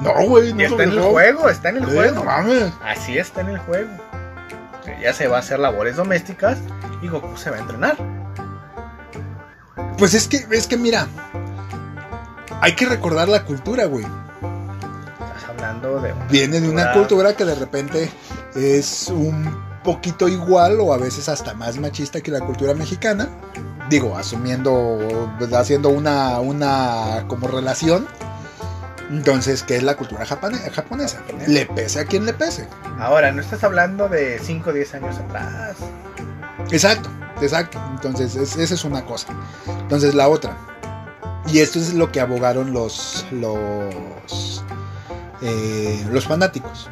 No, 0.00 0.12
güey, 0.26 0.52
no 0.52 0.60
Y 0.60 0.64
está 0.64 0.82
en 0.82 0.90
el 0.90 1.00
juego, 1.00 1.48
está 1.48 1.68
en 1.70 1.76
el 1.78 1.86
juego. 1.86 2.16
no 2.16 2.24
mames. 2.24 2.72
Así 2.82 3.18
está 3.18 3.40
en 3.40 3.48
el 3.50 3.58
juego. 3.58 3.90
Ella 4.86 5.12
se 5.14 5.28
va 5.28 5.36
a 5.36 5.40
hacer 5.40 5.58
labores 5.58 5.96
domésticas 5.96 6.58
y 7.02 7.08
Goku 7.08 7.36
se 7.36 7.50
va 7.50 7.56
a 7.56 7.60
entrenar. 7.60 7.96
Pues 9.98 10.12
es 10.14 10.28
que, 10.28 10.44
es 10.50 10.66
que 10.66 10.76
mira, 10.76 11.06
hay 12.60 12.74
que 12.74 12.86
recordar 12.86 13.28
la 13.28 13.44
cultura, 13.44 13.86
güey. 13.86 14.04
Estás 14.04 15.50
hablando 15.50 16.00
de. 16.00 16.12
Viene 16.30 16.60
de 16.60 16.68
una 16.68 16.92
cultura 16.92 17.34
que 17.34 17.44
de 17.44 17.54
repente 17.54 18.10
es 18.54 19.08
un 19.08 19.73
poquito 19.84 20.26
igual 20.28 20.80
o 20.80 20.92
a 20.92 20.96
veces 20.96 21.28
hasta 21.28 21.54
más 21.54 21.78
machista 21.78 22.20
que 22.20 22.32
la 22.32 22.40
cultura 22.40 22.74
mexicana. 22.74 23.28
Digo, 23.88 24.16
asumiendo, 24.16 24.98
haciendo 25.56 25.90
una, 25.90 26.40
una 26.40 27.24
como 27.28 27.46
relación. 27.46 28.08
Entonces, 29.10 29.62
¿qué 29.62 29.76
es 29.76 29.82
la 29.84 29.96
cultura 29.96 30.24
japonesa? 30.26 30.70
Japonesa. 30.72 31.20
Le 31.46 31.66
pese 31.66 32.00
a 32.00 32.04
quien 32.06 32.24
le 32.26 32.32
pese. 32.32 32.66
Ahora, 32.98 33.30
no 33.30 33.40
estás 33.42 33.62
hablando 33.62 34.08
de 34.08 34.40
5 34.42 34.70
o 34.70 34.72
10 34.72 34.94
años 34.94 35.18
atrás. 35.18 35.76
Exacto, 36.70 37.10
exacto. 37.42 37.78
Entonces, 37.92 38.34
es- 38.34 38.56
esa 38.56 38.74
es 38.74 38.84
una 38.84 39.04
cosa. 39.04 39.28
Entonces, 39.82 40.14
la 40.14 40.28
otra. 40.28 40.56
Y 41.46 41.58
esto 41.58 41.78
es 41.78 41.92
lo 41.92 42.10
que 42.10 42.20
abogaron 42.20 42.72
los, 42.72 43.26
los, 43.30 44.64
eh, 45.42 46.06
los 46.10 46.26
fanáticos. 46.26 46.88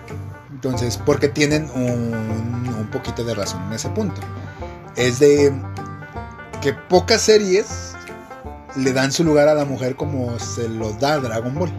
Entonces, 0.64 0.96
porque 0.96 1.26
tienen 1.28 1.68
un, 1.74 2.14
un 2.78 2.88
poquito 2.92 3.24
de 3.24 3.34
razón 3.34 3.64
en 3.66 3.72
ese 3.72 3.88
punto. 3.88 4.20
Es 4.94 5.18
de 5.18 5.52
que 6.60 6.72
pocas 6.72 7.20
series 7.22 7.94
le 8.76 8.92
dan 8.92 9.10
su 9.10 9.24
lugar 9.24 9.48
a 9.48 9.54
la 9.54 9.64
mujer 9.64 9.96
como 9.96 10.38
se 10.38 10.68
lo 10.68 10.92
da 10.92 11.18
Dragon 11.18 11.52
Ball. 11.52 11.72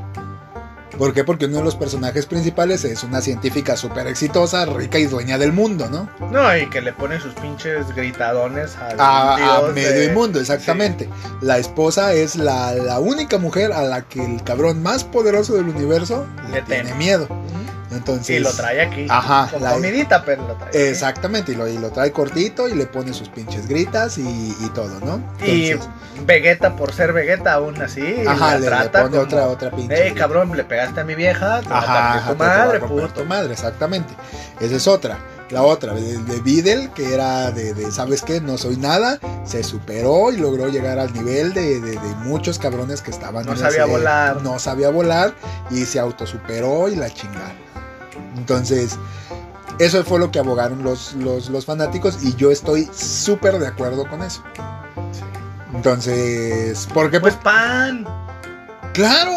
¿Por 0.97 1.13
qué? 1.13 1.23
Porque 1.23 1.45
uno 1.45 1.57
de 1.59 1.63
los 1.63 1.75
personajes 1.77 2.25
principales 2.25 2.83
es 2.83 3.03
una 3.03 3.21
científica 3.21 3.77
súper 3.77 4.05
exitosa, 4.07 4.65
rica 4.65 4.99
y 4.99 5.05
dueña 5.05 5.37
del 5.37 5.53
mundo, 5.53 5.87
¿no? 5.89 6.09
No, 6.29 6.55
y 6.55 6.69
que 6.69 6.81
le 6.81 6.91
pone 6.91 7.19
sus 7.21 7.33
pinches 7.35 7.87
gritadones 7.95 8.75
a, 8.77 9.61
medio 9.73 9.89
de- 9.91 10.05
inmundo, 10.07 10.39
exactamente. 10.41 11.09
La 11.41 11.57
esposa 11.57 12.13
es 12.13 12.35
la, 12.35 12.73
la 12.75 12.99
única 12.99 13.37
mujer 13.37 13.71
a 13.71 13.81
la 13.83 14.01
que 14.03 14.23
el 14.23 14.43
cabrón 14.43 14.83
más 14.83 15.03
poderoso 15.05 15.53
del 15.53 15.69
universo 15.69 16.27
le, 16.49 16.55
Le 16.57 16.61
tiene 16.63 16.93
miedo. 16.95 17.27
Entonces, 17.95 18.25
Sí, 18.27 18.39
lo 18.39 18.51
trae 18.51 18.81
aquí. 18.81 19.05
Ajá, 19.09 19.49
Con 19.51 19.63
la- 19.63 19.73
comidita, 19.73 20.23
pero 20.25 20.47
lo 20.47 20.55
trae. 20.55 20.69
aquí. 20.69 20.77
Exactamente, 20.77 21.51
y 21.51 21.55
lo, 21.55 21.67
y 21.67 21.77
lo 21.77 21.89
trae 21.91 22.11
cortito 22.11 22.67
y 22.67 22.73
le 22.75 22.85
pone 22.85 23.13
sus 23.13 23.29
pinches 23.29 23.67
gritas 23.67 24.17
y, 24.17 24.21
y 24.59 24.69
todo, 24.73 24.99
¿no? 24.99 25.21
Y 25.45 25.69
Entonces, 25.71 25.89
Vegeta, 26.25 26.75
por 26.75 26.93
ser 26.93 27.11
Vegeta, 27.13 27.53
aún 27.53 27.81
así, 27.81 28.01
ajá, 28.27 28.55
le, 28.55 28.61
le 28.61 28.67
trata 28.67 28.99
pone 29.03 29.11
como, 29.11 29.21
otra, 29.23 29.47
otra 29.47 29.71
pinche. 29.71 29.95
Hey, 29.95 30.13
cabrón, 30.13 30.55
le 30.55 30.63
pegaste 30.63 31.01
a 31.01 31.03
mi 31.03 31.15
vieja, 31.15 31.61
te 31.61 31.69
va 31.69 31.79
a 31.79 31.83
Ajá, 31.83 32.13
ajá, 32.17 32.31
tu 32.31 32.37
te 32.37 32.43
madre, 32.43 32.79
romper 32.79 33.07
puto. 33.07 33.21
tu 33.21 33.25
madre, 33.25 33.53
exactamente. 33.53 34.13
Esa 34.59 34.75
es 34.75 34.87
otra. 34.87 35.17
La 35.53 35.61
otra, 35.63 35.93
de, 35.93 36.17
de 36.17 36.39
Videl, 36.41 36.89
que 36.91 37.13
era 37.13 37.51
de, 37.51 37.73
de, 37.73 37.91
¿sabes 37.91 38.21
qué? 38.23 38.41
No 38.41 38.57
soy 38.57 38.75
nada. 38.77 39.19
Se 39.45 39.63
superó 39.63 40.31
y 40.31 40.37
logró 40.37 40.67
llegar 40.67 40.97
al 40.99 41.13
nivel 41.13 41.53
de, 41.53 41.79
de- 41.79 41.99
muchos 42.23 42.57
cabrones 42.59 43.01
que 43.01 43.11
estaban 43.11 43.45
No 43.45 43.51
en 43.53 43.57
sabía 43.59 43.85
volar. 43.85 44.41
No 44.41 44.57
sabía 44.59 44.89
volar 44.89 45.33
y 45.69 45.85
se 45.85 45.99
autosuperó 45.99 46.89
y 46.89 46.95
la 46.95 47.09
chingada. 47.09 47.53
Entonces, 48.35 48.97
eso 49.79 50.03
fue 50.03 50.19
lo 50.19 50.31
que 50.31 50.39
abogaron 50.39 50.83
los, 50.83 51.13
los, 51.13 51.49
los 51.49 51.65
fanáticos 51.65 52.23
y 52.23 52.35
yo 52.35 52.49
estoy 52.51 52.89
súper 52.93 53.59
de 53.59 53.67
acuerdo 53.67 54.07
con 54.09 54.23
eso. 54.23 54.43
Entonces, 55.75 56.87
¿por 56.93 57.09
qué? 57.11 57.19
Pues 57.19 57.35
pan, 57.35 58.05
claro, 58.93 59.31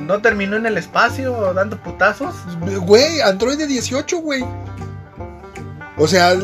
no 0.00 0.20
terminó 0.20 0.56
en 0.56 0.66
el 0.66 0.78
espacio 0.78 1.52
dando 1.54 1.80
putazos. 1.82 2.34
Güey, 2.80 3.20
Android 3.20 3.58
de 3.58 3.66
18, 3.66 4.18
güey. 4.18 4.44
O 5.98 6.06
sea, 6.06 6.34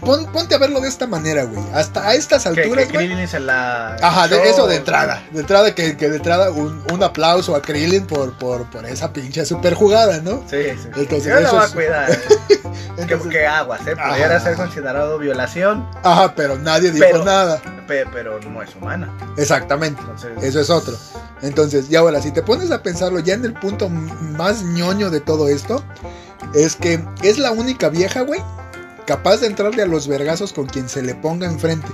pon- 0.00 0.26
ponte 0.32 0.54
a 0.54 0.58
verlo 0.58 0.80
de 0.80 0.88
esta 0.88 1.06
manera, 1.06 1.44
güey. 1.44 1.64
Hasta 1.74 2.06
a 2.08 2.14
estas 2.14 2.46
alturas, 2.46 2.86
que 2.86 2.92
güey. 2.92 3.26
La. 3.40 3.96
Ajá, 4.00 4.28
de, 4.28 4.48
eso 4.48 4.66
de 4.66 4.76
entrada. 4.76 5.22
De 5.32 5.40
entrada, 5.40 5.74
que, 5.74 5.96
que 5.96 6.08
de 6.08 6.16
entrada 6.16 6.50
un, 6.50 6.82
un 6.92 7.02
aplauso 7.02 7.56
a 7.56 7.62
Krillin 7.62 8.06
por, 8.06 8.32
por, 8.38 8.64
por 8.70 8.84
esa 8.86 9.12
pinche 9.12 9.44
super 9.44 9.74
jugada, 9.74 10.20
¿no? 10.20 10.42
Sí, 10.48 10.58
sí. 10.80 10.88
Entonces, 10.96 11.24
Yo 11.26 11.40
lo 11.40 11.46
eso 11.46 11.56
voy 11.56 11.64
a 11.64 11.68
cuidar. 11.68 12.10
eh. 12.10 12.18
que, 12.48 13.02
Entonces, 13.02 13.30
que 13.32 13.46
aguas, 13.46 13.80
¿eh? 13.86 13.94
Pudiera 13.96 14.40
ser 14.40 14.54
considerado 14.56 15.18
violación, 15.18 15.88
ajá, 16.04 16.34
pero 16.34 16.56
nadie 16.58 16.90
dijo 16.92 17.06
Pero- 17.10 17.24
nada. 17.24 17.60
pe- 17.86 18.06
pero 18.12 18.38
no 18.40 18.62
es 18.62 18.74
humana. 18.76 19.10
Exactamente. 19.36 20.00
Entonces, 20.02 20.30
Eso 20.42 20.60
es 20.60 20.70
otro. 20.70 20.96
Entonces, 21.42 21.86
y 21.90 21.96
ahora, 21.96 22.22
si 22.22 22.30
te 22.30 22.42
pones 22.42 22.70
a 22.70 22.82
pensarlo 22.82 23.18
ya 23.20 23.34
en 23.34 23.44
el 23.44 23.52
punto 23.54 23.88
más 23.90 24.62
ñoño 24.62 25.10
de 25.10 25.20
todo 25.20 25.48
esto, 25.48 25.84
es 26.54 26.76
que 26.76 27.02
es 27.22 27.38
la 27.38 27.50
única 27.52 27.88
vieja, 27.88 28.22
güey, 28.22 28.40
capaz 29.06 29.38
de 29.38 29.46
entrarle 29.48 29.82
a 29.82 29.86
los 29.86 30.08
vergazos 30.08 30.52
con 30.52 30.66
quien 30.66 30.88
se 30.88 31.02
le 31.02 31.14
ponga 31.14 31.46
enfrente. 31.46 31.88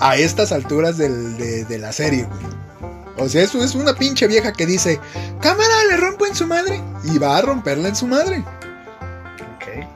A 0.00 0.16
estas 0.16 0.50
alturas 0.52 0.96
del- 0.98 1.36
de, 1.36 1.64
de 1.64 1.78
la 1.78 1.92
serie, 1.92 2.24
güey. 2.24 2.52
O 3.18 3.28
sea, 3.28 3.42
eso 3.42 3.62
es 3.62 3.74
una 3.74 3.94
pinche 3.94 4.26
vieja 4.26 4.52
que 4.52 4.66
dice, 4.66 4.98
cámara, 5.40 5.74
le 5.90 5.96
rompo 5.98 6.26
en 6.26 6.34
su 6.34 6.46
madre. 6.46 6.82
Y 7.04 7.18
va 7.18 7.36
a 7.36 7.42
romperla 7.42 7.88
en 7.88 7.94
su 7.96 8.06
madre. 8.08 8.38
ok. 9.56 9.86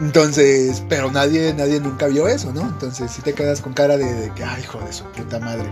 Entonces, 0.00 0.82
pero 0.88 1.10
nadie, 1.12 1.52
nadie 1.54 1.78
nunca 1.80 2.06
vio 2.06 2.26
eso, 2.26 2.52
¿no? 2.52 2.62
Entonces, 2.62 3.10
si 3.12 3.20
te 3.22 3.32
quedas 3.34 3.60
con 3.60 3.74
cara 3.74 3.96
de, 3.96 4.12
de 4.12 4.30
que, 4.34 4.42
ay, 4.44 4.62
hijo 4.62 4.80
de 4.80 4.92
su 4.92 5.04
puta 5.12 5.38
madre. 5.38 5.70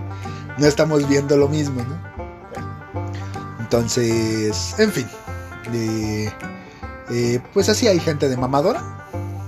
No 0.58 0.66
estamos 0.66 1.08
viendo 1.08 1.36
lo 1.36 1.48
mismo, 1.48 1.82
¿no? 1.82 1.98
Entonces, 3.60 4.74
en 4.78 4.92
fin. 4.92 5.06
eh, 5.72 6.30
eh, 7.10 7.40
pues 7.52 7.68
así 7.68 7.88
hay 7.88 8.00
gente 8.00 8.28
de 8.28 8.36
mamadora 8.36 8.82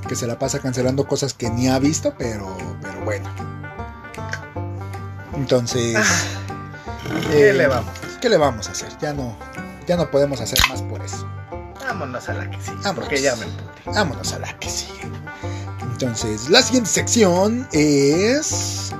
que 0.08 0.16
se 0.16 0.26
la 0.26 0.38
pasa 0.38 0.58
cancelando 0.58 1.06
cosas 1.06 1.34
que 1.34 1.50
ni 1.50 1.68
ha 1.68 1.78
visto, 1.78 2.14
pero, 2.18 2.56
pero 2.80 3.04
bueno. 3.04 3.28
Entonces, 5.34 5.96
¿Qué 7.30 7.50
eh, 7.50 7.52
le 7.52 7.66
vamos? 7.66 7.92
¿Qué 8.20 8.28
le 8.28 8.36
vamos 8.36 8.68
a 8.68 8.72
hacer? 8.72 8.90
Ya 9.00 9.12
no, 9.12 9.36
ya 9.86 9.96
no 9.96 10.10
podemos 10.10 10.40
hacer 10.40 10.58
más 10.68 10.82
por 10.82 11.02
eso. 11.02 11.28
Vámonos 11.80 12.28
a 12.28 12.34
la 12.34 12.50
que 12.50 12.60
sí. 12.60 12.70
Vámonos. 12.82 12.94
Porque 12.94 13.22
ya 13.22 13.36
me 13.36 13.44
emputé. 13.44 13.82
Vámonos 13.86 14.32
a 14.32 14.38
la 14.40 14.58
que 14.58 14.68
sigue. 14.68 15.08
Entonces, 15.82 16.48
la 16.48 16.62
siguiente 16.62 16.90
sección 16.90 17.68
es. 17.72 18.92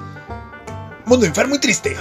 Mundo 1.05 1.27
enfermo 1.27 1.55
y 1.55 1.59
triste. 1.59 1.97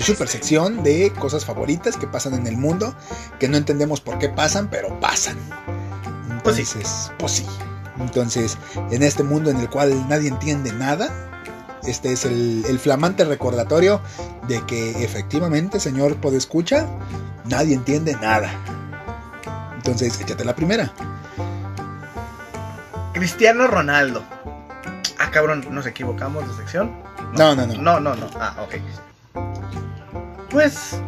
Su 0.00 0.12
super 0.14 0.28
sección 0.28 0.82
de 0.82 1.12
cosas 1.12 1.44
favoritas 1.44 1.98
que 1.98 2.06
pasan 2.06 2.32
en 2.32 2.46
el 2.46 2.56
mundo, 2.56 2.94
que 3.38 3.48
no 3.48 3.58
entendemos 3.58 4.00
por 4.00 4.18
qué 4.18 4.30
pasan, 4.30 4.68
pero 4.70 4.98
pasan. 4.98 5.36
Pues 6.42 6.56
sí. 6.56 6.62
Entonces, 6.62 7.12
pues 7.18 7.32
sí. 7.32 7.46
Entonces, 7.98 8.56
en 8.90 9.02
este 9.02 9.22
mundo 9.22 9.50
en 9.50 9.58
el 9.58 9.68
cual 9.68 10.08
nadie 10.08 10.28
entiende 10.28 10.72
nada, 10.72 11.10
este 11.82 12.12
es 12.12 12.24
el, 12.24 12.64
el 12.66 12.78
flamante 12.78 13.26
recordatorio 13.26 14.00
de 14.48 14.64
que 14.64 15.04
efectivamente, 15.04 15.78
señor 15.78 16.16
Podescucha, 16.16 16.86
nadie 17.44 17.74
entiende 17.74 18.16
nada. 18.22 18.50
Entonces, 19.76 20.18
échate 20.18 20.46
la 20.46 20.56
primera. 20.56 20.90
Cristiano 23.12 23.66
Ronaldo. 23.66 24.24
Ah, 25.18 25.30
cabrón, 25.30 25.66
nos 25.70 25.84
equivocamos 25.84 26.48
de 26.48 26.54
sección. 26.54 26.90
No, 27.36 27.54
no, 27.54 27.66
no. 27.66 27.74
No, 27.74 28.00
no, 28.00 28.14
no. 28.14 28.30
Ah, 28.40 28.56
ok. 28.64 28.76
Pues 30.50 31.00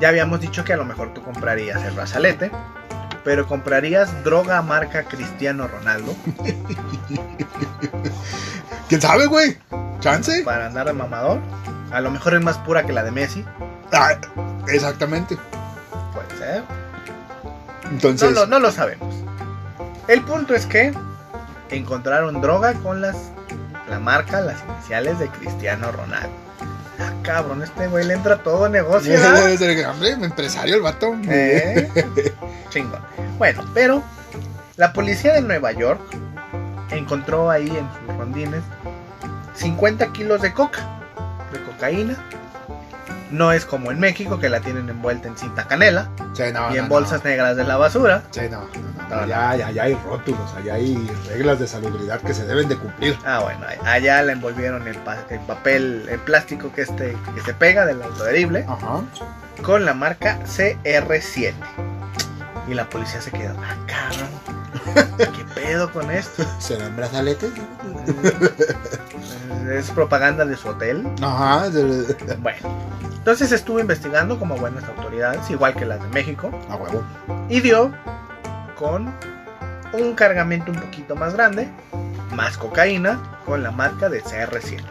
ya 0.00 0.08
habíamos 0.08 0.40
dicho 0.40 0.64
que 0.64 0.72
a 0.72 0.76
lo 0.76 0.84
mejor 0.84 1.12
tú 1.14 1.22
comprarías 1.22 1.82
el 1.84 1.92
brazalete, 1.94 2.50
pero 3.22 3.46
comprarías 3.46 4.24
droga 4.24 4.60
marca 4.62 5.04
Cristiano 5.04 5.66
Ronaldo 5.68 6.14
¿Quién 8.88 9.00
sabe, 9.00 9.26
güey? 9.26 9.56
¿Chance? 10.00 10.42
para 10.44 10.66
andar 10.66 10.86
de 10.86 10.92
mamador. 10.92 11.38
A 11.90 12.00
lo 12.00 12.10
mejor 12.10 12.34
es 12.34 12.42
más 12.42 12.58
pura 12.58 12.84
que 12.84 12.92
la 12.92 13.02
de 13.02 13.10
Messi, 13.10 13.44
Ah, 13.92 14.14
exactamente. 14.68 15.38
puede 16.12 16.38
ser. 16.38 16.62
Entonces, 17.90 18.30
No, 18.32 18.40
lo- 18.40 18.46
no 18.46 18.58
lo 18.58 18.70
sabemos. 18.72 19.14
El 20.08 20.22
punto 20.22 20.54
es 20.54 20.66
que 20.66 20.92
encontraron 21.70 22.40
droga 22.40 22.74
con 22.74 23.00
las 23.00 23.16
la 23.88 23.98
marca, 24.00 24.40
las 24.40 24.56
iniciales 24.68 25.18
de 25.18 25.28
Cristiano 25.28 25.92
Ronaldo. 25.92 26.30
Ah, 26.98 27.12
cabrón, 27.22 27.62
este 27.62 27.86
güey 27.88 28.06
le 28.06 28.14
entra 28.14 28.42
todo 28.42 28.68
negocio. 28.68 29.12
¿verdad? 29.58 29.90
hombre, 29.90 30.10
empresario 30.10 30.76
el 30.76 30.82
vato. 30.82 31.16
¿Eh? 31.28 31.90
Chingón. 32.70 33.00
Bueno, 33.38 33.64
pero 33.74 34.02
la 34.76 34.92
policía 34.92 35.34
de 35.34 35.40
Nueva 35.42 35.72
York 35.72 36.00
encontró 36.90 37.50
ahí 37.50 37.68
en 37.68 37.88
sus 38.06 38.16
rondines 38.16 38.62
50 39.54 40.12
kilos 40.12 40.42
de 40.42 40.52
coca, 40.52 41.00
de 41.52 41.60
cocaína. 41.62 42.16
No 43.34 43.50
es 43.52 43.64
como 43.64 43.90
en 43.90 43.98
México 43.98 44.38
que 44.38 44.48
la 44.48 44.60
tienen 44.60 44.88
envuelta 44.88 45.26
en 45.28 45.36
cinta 45.36 45.66
canela 45.66 46.08
Sí, 46.34 46.44
no, 46.52 46.70
y 46.70 46.74
no, 46.74 46.82
en 46.84 46.88
bolsas 46.88 47.24
negras 47.24 47.56
de 47.56 47.64
la 47.64 47.76
basura. 47.76 48.22
Sí, 48.30 48.42
no, 48.50 48.68
Allá, 49.14 49.50
allá- 49.50 49.82
hay 49.82 49.94
rótulos, 49.94 50.52
allá 50.56 50.74
hay 50.74 50.96
reglas 51.28 51.58
de 51.58 51.66
salubridad 51.66 52.20
que 52.20 52.32
se 52.32 52.46
deben 52.46 52.68
de 52.68 52.76
cumplir. 52.76 53.18
Ah, 53.24 53.40
bueno, 53.42 53.60
allá 53.84 54.22
la 54.22 54.32
envolvieron 54.32 54.86
en, 54.88 54.94
pa- 55.00 55.18
en 55.30 55.40
papel, 55.42 56.06
en 56.08 56.20
plástico 56.20 56.72
que, 56.72 56.82
este, 56.82 57.16
que 57.34 57.40
se 57.44 57.52
pega 57.54 57.84
del 57.86 58.00
autoadherible 58.02 58.64
Ajá. 58.68 59.02
con 59.62 59.84
la 59.84 59.94
marca 59.94 60.38
CR7. 60.46 61.52
Y 62.68 62.74
la 62.74 62.88
policía 62.88 63.20
se 63.20 63.30
quedó, 63.30 63.54
ah, 63.58 63.76
cabrón, 63.86 65.28
¿qué 65.36 65.44
pedo 65.60 65.90
con 65.92 66.10
esto? 66.10 66.44
¿Serán 66.60 66.96
brazaletes? 66.96 67.50
Es 69.70 69.90
propaganda 69.90 70.44
de 70.44 70.56
su 70.56 70.68
hotel. 70.68 71.06
Ajá. 71.22 71.64
Bueno, 72.38 72.58
entonces 73.24 73.52
estuvo 73.52 73.80
investigando 73.80 74.38
como 74.38 74.54
buenas 74.58 74.84
autoridades, 74.84 75.48
igual 75.48 75.74
que 75.74 75.86
las 75.86 75.98
de 75.98 76.08
México, 76.08 76.50
A 76.68 76.76
huevo. 76.76 77.02
y 77.48 77.58
dio 77.62 77.90
con 78.78 79.14
un 79.94 80.14
cargamento 80.14 80.70
un 80.70 80.78
poquito 80.78 81.16
más 81.16 81.32
grande, 81.32 81.66
más 82.34 82.58
cocaína, 82.58 83.18
con 83.46 83.62
la 83.62 83.70
marca 83.70 84.10
de 84.10 84.22
CR7. 84.22 84.82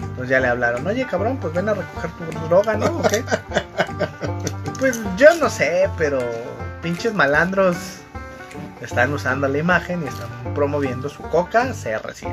Entonces 0.00 0.30
ya 0.30 0.40
le 0.40 0.48
hablaron, 0.48 0.86
oye 0.86 1.06
cabrón, 1.06 1.36
pues 1.36 1.52
ven 1.52 1.68
a 1.68 1.74
recoger 1.74 2.10
tu 2.12 2.48
droga, 2.48 2.76
¿no? 2.78 2.86
¿O 2.86 3.02
qué? 3.02 3.22
Pues 4.78 4.98
yo 5.18 5.26
no 5.38 5.50
sé, 5.50 5.90
pero 5.98 6.18
pinches 6.80 7.12
malandros 7.12 7.76
están 8.80 9.12
usando 9.12 9.46
la 9.48 9.58
imagen 9.58 10.02
y 10.02 10.06
están 10.08 10.30
promoviendo 10.54 11.10
su 11.10 11.22
coca 11.24 11.66
CR7. 11.74 12.32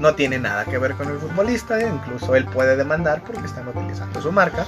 No 0.00 0.14
tiene 0.14 0.38
nada 0.38 0.64
que 0.64 0.76
ver 0.78 0.94
con 0.94 1.08
el 1.10 1.18
futbolista, 1.18 1.80
incluso 1.80 2.34
él 2.36 2.44
puede 2.46 2.76
demandar 2.76 3.22
porque 3.24 3.46
están 3.46 3.66
utilizando 3.68 4.20
su 4.20 4.30
marca. 4.32 4.66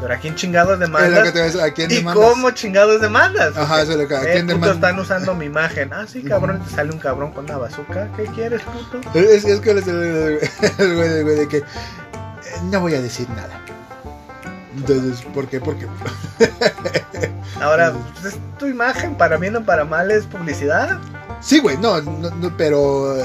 Pero 0.00 0.12
a 0.12 0.16
quién 0.18 0.34
chingados 0.34 0.74
Es 0.74 0.80
demandas 0.80 1.18
a 1.28 1.30
decir, 1.32 1.60
¿A 1.60 1.70
quién 1.72 1.90
y 1.90 1.94
demandas? 1.96 2.28
cómo 2.28 2.50
chingados 2.50 3.00
demandas. 3.00 3.56
Ajá, 3.56 3.80
eso 3.82 3.92
es 3.92 3.98
lo 3.98 4.06
que. 4.08 4.14
¿A 4.14 4.22
Eh, 4.24 4.32
quién 4.32 4.46
demandas? 4.46 4.74
están 4.76 4.98
usando 4.98 5.34
mi 5.34 5.46
imagen. 5.46 5.92
Ah, 5.92 6.04
sí, 6.06 6.22
cabrón, 6.22 6.62
te 6.62 6.70
sale 6.70 6.92
un 6.92 6.98
cabrón 6.98 7.32
con 7.32 7.44
una 7.46 7.56
bazooka. 7.56 8.08
¿Qué 8.16 8.24
quieres, 8.26 8.60
puto? 8.62 9.00
Es, 9.18 9.44
es 9.44 9.60
que 9.60 9.70
el, 9.70 9.78
el- 9.78 10.94
güey, 10.96 11.22
güey 11.22 11.36
de 11.36 11.48
que. 11.48 11.56
eh, 11.58 11.62
No 12.64 12.80
voy 12.80 12.94
a 12.94 13.00
decir 13.00 13.26
nada. 13.30 13.58
Entonces, 14.76 15.22
¿por 15.32 15.46
qué? 15.48 15.60
Porque. 15.60 15.86
Ahora, 17.60 17.92
pues, 18.20 18.34
es 18.34 18.40
tu 18.58 18.66
imagen, 18.66 19.14
para 19.14 19.36
bien 19.38 19.56
o 19.56 19.64
para 19.64 19.84
mal, 19.84 20.10
es 20.10 20.26
publicidad. 20.26 20.98
Sí, 21.40 21.58
güey, 21.60 21.78
no, 21.78 22.00
no, 22.02 22.30
no, 22.30 22.56
pero. 22.56 23.16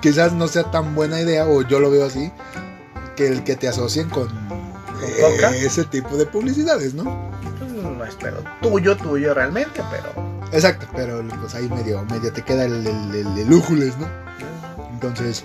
Quizás 0.00 0.32
no 0.32 0.48
sea 0.48 0.70
tan 0.70 0.94
buena 0.94 1.20
idea, 1.20 1.46
o 1.46 1.62
yo 1.62 1.80
lo 1.80 1.90
veo 1.90 2.04
así, 2.06 2.30
que 3.16 3.28
el 3.28 3.44
que 3.44 3.56
te 3.56 3.68
asocien 3.68 4.08
con. 4.10 4.28
eh, 5.02 5.66
ese 5.66 5.84
tipo 5.84 6.16
de 6.16 6.26
publicidades, 6.26 6.94
¿no? 6.94 7.30
Pues, 7.58 7.70
no 7.70 8.04
es 8.04 8.16
pero 8.20 8.42
tuyo, 8.62 8.96
tuyo 8.96 9.34
realmente, 9.34 9.82
pero. 9.90 10.34
Exacto, 10.52 10.86
pero 10.94 11.22
pues 11.40 11.54
ahí 11.54 11.68
medio, 11.68 12.04
medio 12.04 12.32
te 12.32 12.42
queda 12.42 12.64
el, 12.64 12.86
el, 12.86 13.14
el- 13.14 13.38
el 13.38 13.48
¿no? 13.98 14.08
Entonces, 14.92 15.44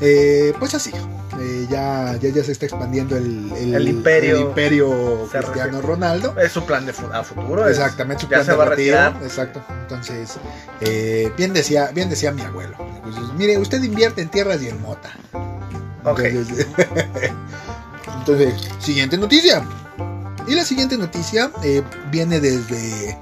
eh, 0.00 0.52
pues 0.58 0.74
así, 0.74 0.92
eh, 1.40 1.66
ya, 1.70 2.16
ya, 2.20 2.30
ya 2.30 2.42
se 2.44 2.52
está 2.52 2.66
expandiendo 2.66 3.16
el, 3.16 3.52
El 3.52 3.88
imperio. 3.88 4.36
el 4.36 4.42
imperio 4.42 5.28
Cristiano. 5.30 5.80
Ronaldo. 5.80 6.34
Es 6.38 6.52
su 6.52 6.64
plan 6.64 6.84
de 6.84 6.92
a 7.12 7.22
futuro. 7.22 7.68
Exactamente, 7.68 8.22
su 8.22 8.26
ya 8.26 8.36
plan 8.36 8.44
se 8.44 8.50
de 8.52 8.56
va 8.56 8.64
a 8.64 8.68
retiro, 8.68 8.96
retirar. 8.96 9.22
Exacto. 9.22 9.62
Entonces, 9.82 10.36
eh, 10.80 11.32
bien 11.36 11.52
decía, 11.52 11.90
bien 11.94 12.10
decía 12.10 12.32
mi 12.32 12.42
abuelo. 12.42 12.76
Mire, 13.36 13.58
usted 13.58 13.82
invierte 13.82 14.22
en 14.22 14.28
tierras 14.28 14.62
y 14.62 14.68
en 14.68 14.80
mota. 14.82 15.12
Entonces, 16.04 16.66
entonces, 18.18 18.54
siguiente 18.78 19.16
noticia. 19.16 19.64
Y 20.46 20.54
la 20.54 20.64
siguiente 20.64 20.96
noticia 20.96 21.50
eh, 21.62 21.82
viene 22.10 22.40
desde. 22.40 23.16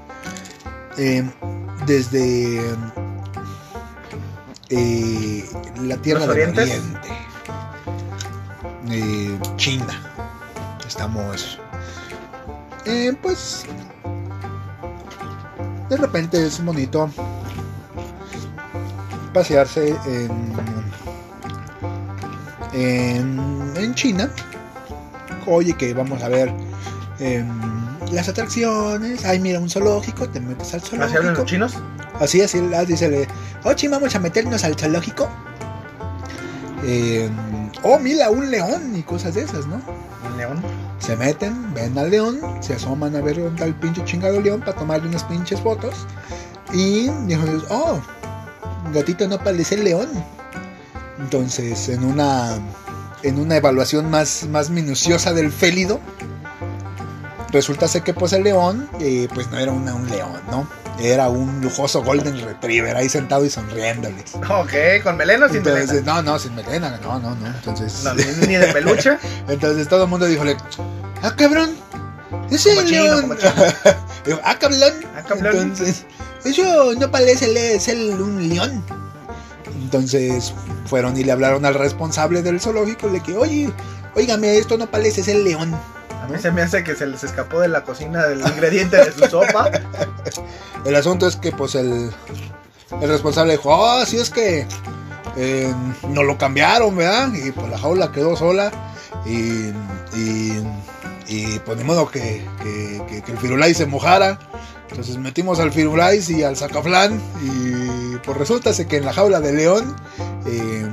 desde. 1.85 2.61
la 5.81 5.97
tierra 5.97 6.25
¿Los 6.25 6.35
del? 6.35 6.49
Oriente. 6.49 6.81
Eh, 8.89 9.37
China. 9.57 10.01
Estamos. 10.87 11.59
eh, 12.85 13.13
pues. 13.21 13.65
De 15.89 15.95
repente 15.97 16.45
es 16.45 16.63
bonito 16.63 17.09
pasearse 19.33 19.95
en, 20.05 20.31
en, 22.73 23.73
en 23.77 23.95
China. 23.95 24.29
Oye, 25.45 25.73
que 25.73 25.93
vamos 25.93 26.21
a 26.23 26.27
ver 26.29 26.51
em, 27.19 27.47
las 28.11 28.27
atracciones. 28.27 29.23
Ay, 29.25 29.39
mira, 29.39 29.59
un 29.59 29.69
zoológico. 29.69 30.27
Te 30.27 30.39
metes 30.41 30.73
al 30.73 30.81
¿Así 30.81 30.95
hablan 30.95 31.09
zoológico. 31.09 31.41
los 31.41 31.45
chinos? 31.49 31.77
Así, 32.19 32.41
así, 32.41 32.61
ah, 32.75 32.83
dice, 32.83 33.27
oye, 33.63 33.87
vamos 33.89 34.13
a 34.15 34.19
meternos 34.19 34.63
al 34.65 34.75
zoológico. 34.75 35.29
Em, 36.83 37.31
oh, 37.87 37.99
mira, 37.99 38.29
un 38.29 38.49
león 38.51 38.93
y 38.95 39.03
cosas 39.03 39.33
de 39.35 39.41
esas, 39.41 39.65
¿no? 39.67 39.81
Un 40.29 40.37
león. 40.37 40.61
Se 40.99 41.15
meten, 41.15 41.73
ven 41.73 41.97
al 41.97 42.09
león, 42.09 42.39
se 42.59 42.73
asoman 42.73 43.15
a 43.15 43.21
ver 43.21 43.35
dónde 43.37 43.51
está 43.51 43.65
el 43.65 43.75
pinche 43.75 44.03
chingado 44.05 44.39
león 44.41 44.59
para 44.61 44.75
tomarle 44.77 45.07
unas 45.07 45.23
pinches 45.23 45.59
fotos. 45.61 45.93
Y 46.73 47.09
dijo, 47.27 47.43
oh, 47.69 47.99
gatito 48.93 49.27
no 49.27 49.37
parece 49.43 49.75
el 49.75 49.83
león. 49.85 50.09
Entonces, 51.19 51.89
en 51.89 52.03
una 52.03 52.57
en 53.23 53.39
una 53.39 53.55
evaluación 53.57 54.09
más, 54.11 54.45
más 54.49 54.69
minuciosa 54.69 55.33
del 55.33 55.51
félido, 55.51 55.99
resulta 57.51 57.87
ser 57.87 58.03
que 58.03 58.13
pues 58.13 58.31
el 58.33 58.43
león, 58.43 58.87
eh, 58.99 59.27
pues 59.33 59.49
no 59.49 59.57
era 59.57 59.71
una- 59.71 59.95
un 59.95 60.07
león, 60.09 60.39
¿no? 60.51 60.67
Era 60.99 61.29
un 61.29 61.61
lujoso 61.61 62.03
Golden 62.03 62.41
Retriever 62.43 62.95
ahí 62.95 63.07
sentado 63.07 63.45
y 63.45 63.49
sonriéndoles. 63.49 64.33
Ok, 64.35 65.03
con 65.03 65.15
melena 65.17 65.45
o 65.45 65.49
sin 65.49 65.57
Entonces, 65.57 65.89
melena. 65.89 66.13
no, 66.15 66.21
no, 66.23 66.39
sin 66.39 66.55
melena, 66.55 66.99
no, 67.03 67.19
no, 67.19 67.35
no. 67.35 67.47
Entonces, 67.47 68.03
No, 68.03 68.13
ni, 68.15 68.55
de 68.55 68.67
peluche. 68.73 69.17
entonces 69.47 69.87
todo 69.87 70.03
el 70.03 70.09
mundo 70.09 70.25
dijo, 70.25 70.43
ah, 71.21 71.35
cabrón, 71.35 71.75
ese 72.49 72.73
Como 72.75 72.87
chino, 72.87 73.21
como 73.21 73.33
ah, 74.43 74.57
cabrón. 74.59 74.93
Ah, 75.15 75.23
cabrón. 75.27 75.55
Entonces, 75.57 76.05
eso 76.43 76.93
no 76.97 77.11
parece 77.11 77.47
le- 77.47 77.79
ser 77.79 77.97
un 78.19 78.49
león. 78.49 78.83
Entonces 79.83 80.53
fueron 80.85 81.15
y 81.17 81.23
le 81.23 81.31
hablaron 81.31 81.65
al 81.65 81.75
responsable 81.75 82.41
del 82.41 82.59
zoológico, 82.59 83.07
le 83.07 83.21
que, 83.21 83.37
oye, 83.37 83.71
óigame, 84.15 84.57
esto 84.57 84.77
no 84.77 84.89
parece 84.89 85.23
ser 85.23 85.37
león. 85.37 85.75
Mí 86.29 86.37
se 86.39 86.51
me 86.51 86.61
hace 86.61 86.83
que 86.83 86.95
se 86.95 87.05
les 87.07 87.23
escapó 87.23 87.59
de 87.61 87.67
la 87.69 87.83
cocina 87.83 88.25
del 88.25 88.41
ingrediente 88.41 88.97
de 88.97 89.11
su 89.11 89.25
sopa. 89.29 89.69
El 90.85 90.95
asunto 90.95 91.27
es 91.27 91.35
que 91.35 91.51
pues 91.51 91.75
el, 91.75 92.11
el 93.01 93.09
responsable 93.09 93.53
dijo, 93.53 93.69
oh, 93.71 94.05
sí 94.05 94.17
es 94.17 94.29
que 94.29 94.65
eh, 95.35 95.73
no 96.09 96.23
lo 96.23 96.37
cambiaron, 96.37 96.95
¿verdad? 96.95 97.29
Y 97.33 97.51
pues 97.51 97.69
la 97.69 97.77
jaula 97.77 98.11
quedó 98.11 98.35
sola 98.37 98.71
y, 99.25 99.69
y, 100.17 100.63
y 101.27 101.59
pues 101.65 101.77
ni 101.77 101.83
modo 101.83 102.07
que, 102.09 102.45
que, 102.61 103.23
el 103.31 103.37
firulais 103.37 103.75
se 103.77 103.85
mojara. 103.85 104.39
Entonces 104.89 105.17
metimos 105.17 105.59
al 105.59 105.73
firulais 105.73 106.29
y 106.29 106.43
al 106.43 106.55
sacaflán 106.55 107.21
y 107.43 108.15
pues 108.17 108.37
resulta 108.37 108.71
que 108.87 108.97
en 108.97 109.05
la 109.05 109.11
jaula 109.13 109.41
de 109.41 109.51
león 109.51 109.93
eh, 110.45 110.87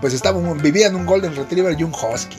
pues 0.00 0.14
estaba 0.14 0.38
un- 0.38 0.58
vivían 0.58 0.94
un 0.94 1.06
golden 1.06 1.34
retriever 1.34 1.74
y 1.78 1.82
un 1.82 1.92
husky. 1.92 2.38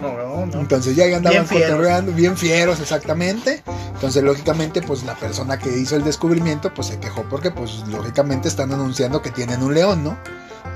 No, 0.00 0.16
no, 0.16 0.46
no. 0.46 0.60
Entonces 0.60 0.94
ya 0.96 1.04
andaban 1.04 1.46
Bien 1.48 1.62
cotorreando, 1.62 2.12
bien 2.12 2.36
fieros, 2.36 2.80
exactamente. 2.80 3.62
Entonces, 3.94 4.22
lógicamente, 4.22 4.80
pues 4.82 5.02
la 5.04 5.14
persona 5.14 5.58
que 5.58 5.76
hizo 5.76 5.96
el 5.96 6.04
descubrimiento, 6.04 6.72
pues 6.72 6.88
se 6.88 6.98
quejó 7.00 7.24
porque, 7.24 7.50
pues, 7.50 7.82
lógicamente 7.88 8.46
están 8.48 8.72
anunciando 8.72 9.20
que 9.22 9.30
tienen 9.30 9.62
un 9.62 9.74
león, 9.74 10.04
¿no? 10.04 10.16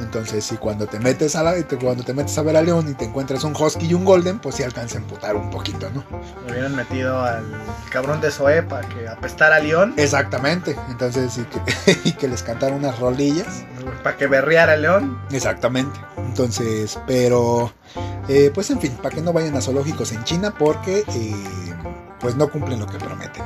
Entonces, 0.01 0.45
si 0.45 0.57
cuando 0.57 0.87
te 0.87 0.99
metes 0.99 1.37
a 1.37 1.43
la, 1.45 1.55
te- 1.63 1.77
cuando 1.77 2.03
te 2.03 2.13
metes 2.15 2.37
a 2.39 2.43
ver 2.43 2.57
al 2.57 2.65
león 2.67 2.89
y 2.91 2.95
te 2.95 3.05
encuentras 3.05 3.45
un 3.45 3.55
husky 3.55 3.87
y 3.87 3.95
un 3.95 4.05
golden, 4.05 4.41
pues 4.41 4.57
sí 4.57 4.63
alcanza 4.65 4.97
a 4.97 5.01
emputar 5.03 5.37
un 5.37 5.51
poquito, 5.51 5.89
¿no? 5.95 6.03
Me 6.47 6.53
hubieran 6.53 6.75
metido 6.75 7.23
al 7.23 7.45
cabrón 7.91 8.21
de 8.21 8.31
Zoe 8.33 8.63
para 8.65 8.89
que 8.89 9.07
apestara 9.07 9.57
a 9.57 9.61
León. 9.61 9.95
Exactamente. 9.97 10.77
Entonces, 10.91 11.39
y 11.39 11.45
que, 11.45 12.01
y 12.09 12.13
que 12.13 12.27
les 12.27 12.43
cantaron 12.43 12.79
unas 12.79 12.99
rolillas. 12.99 13.65
Para 14.03 14.17
que 14.17 14.27
berreara 14.27 14.77
León. 14.77 15.21
Exactamente. 15.31 15.99
Entonces, 16.17 16.99
pero, 17.07 17.73
eh, 18.29 18.51
pues 18.55 18.71
en 18.71 18.81
fin, 18.81 18.93
para 19.03 19.15
que 19.15 19.21
no 19.21 19.33
vayan 19.33 19.57
a 19.57 19.61
zoológicos 19.61 20.13
en 20.13 20.25
China 20.25 20.55
porque, 20.57 21.05
eh, 21.09 21.75
pues 22.21 22.37
no 22.37 22.49
cumplen 22.49 22.81
lo 22.81 22.87
que 22.87 22.99
prometen. 22.99 23.45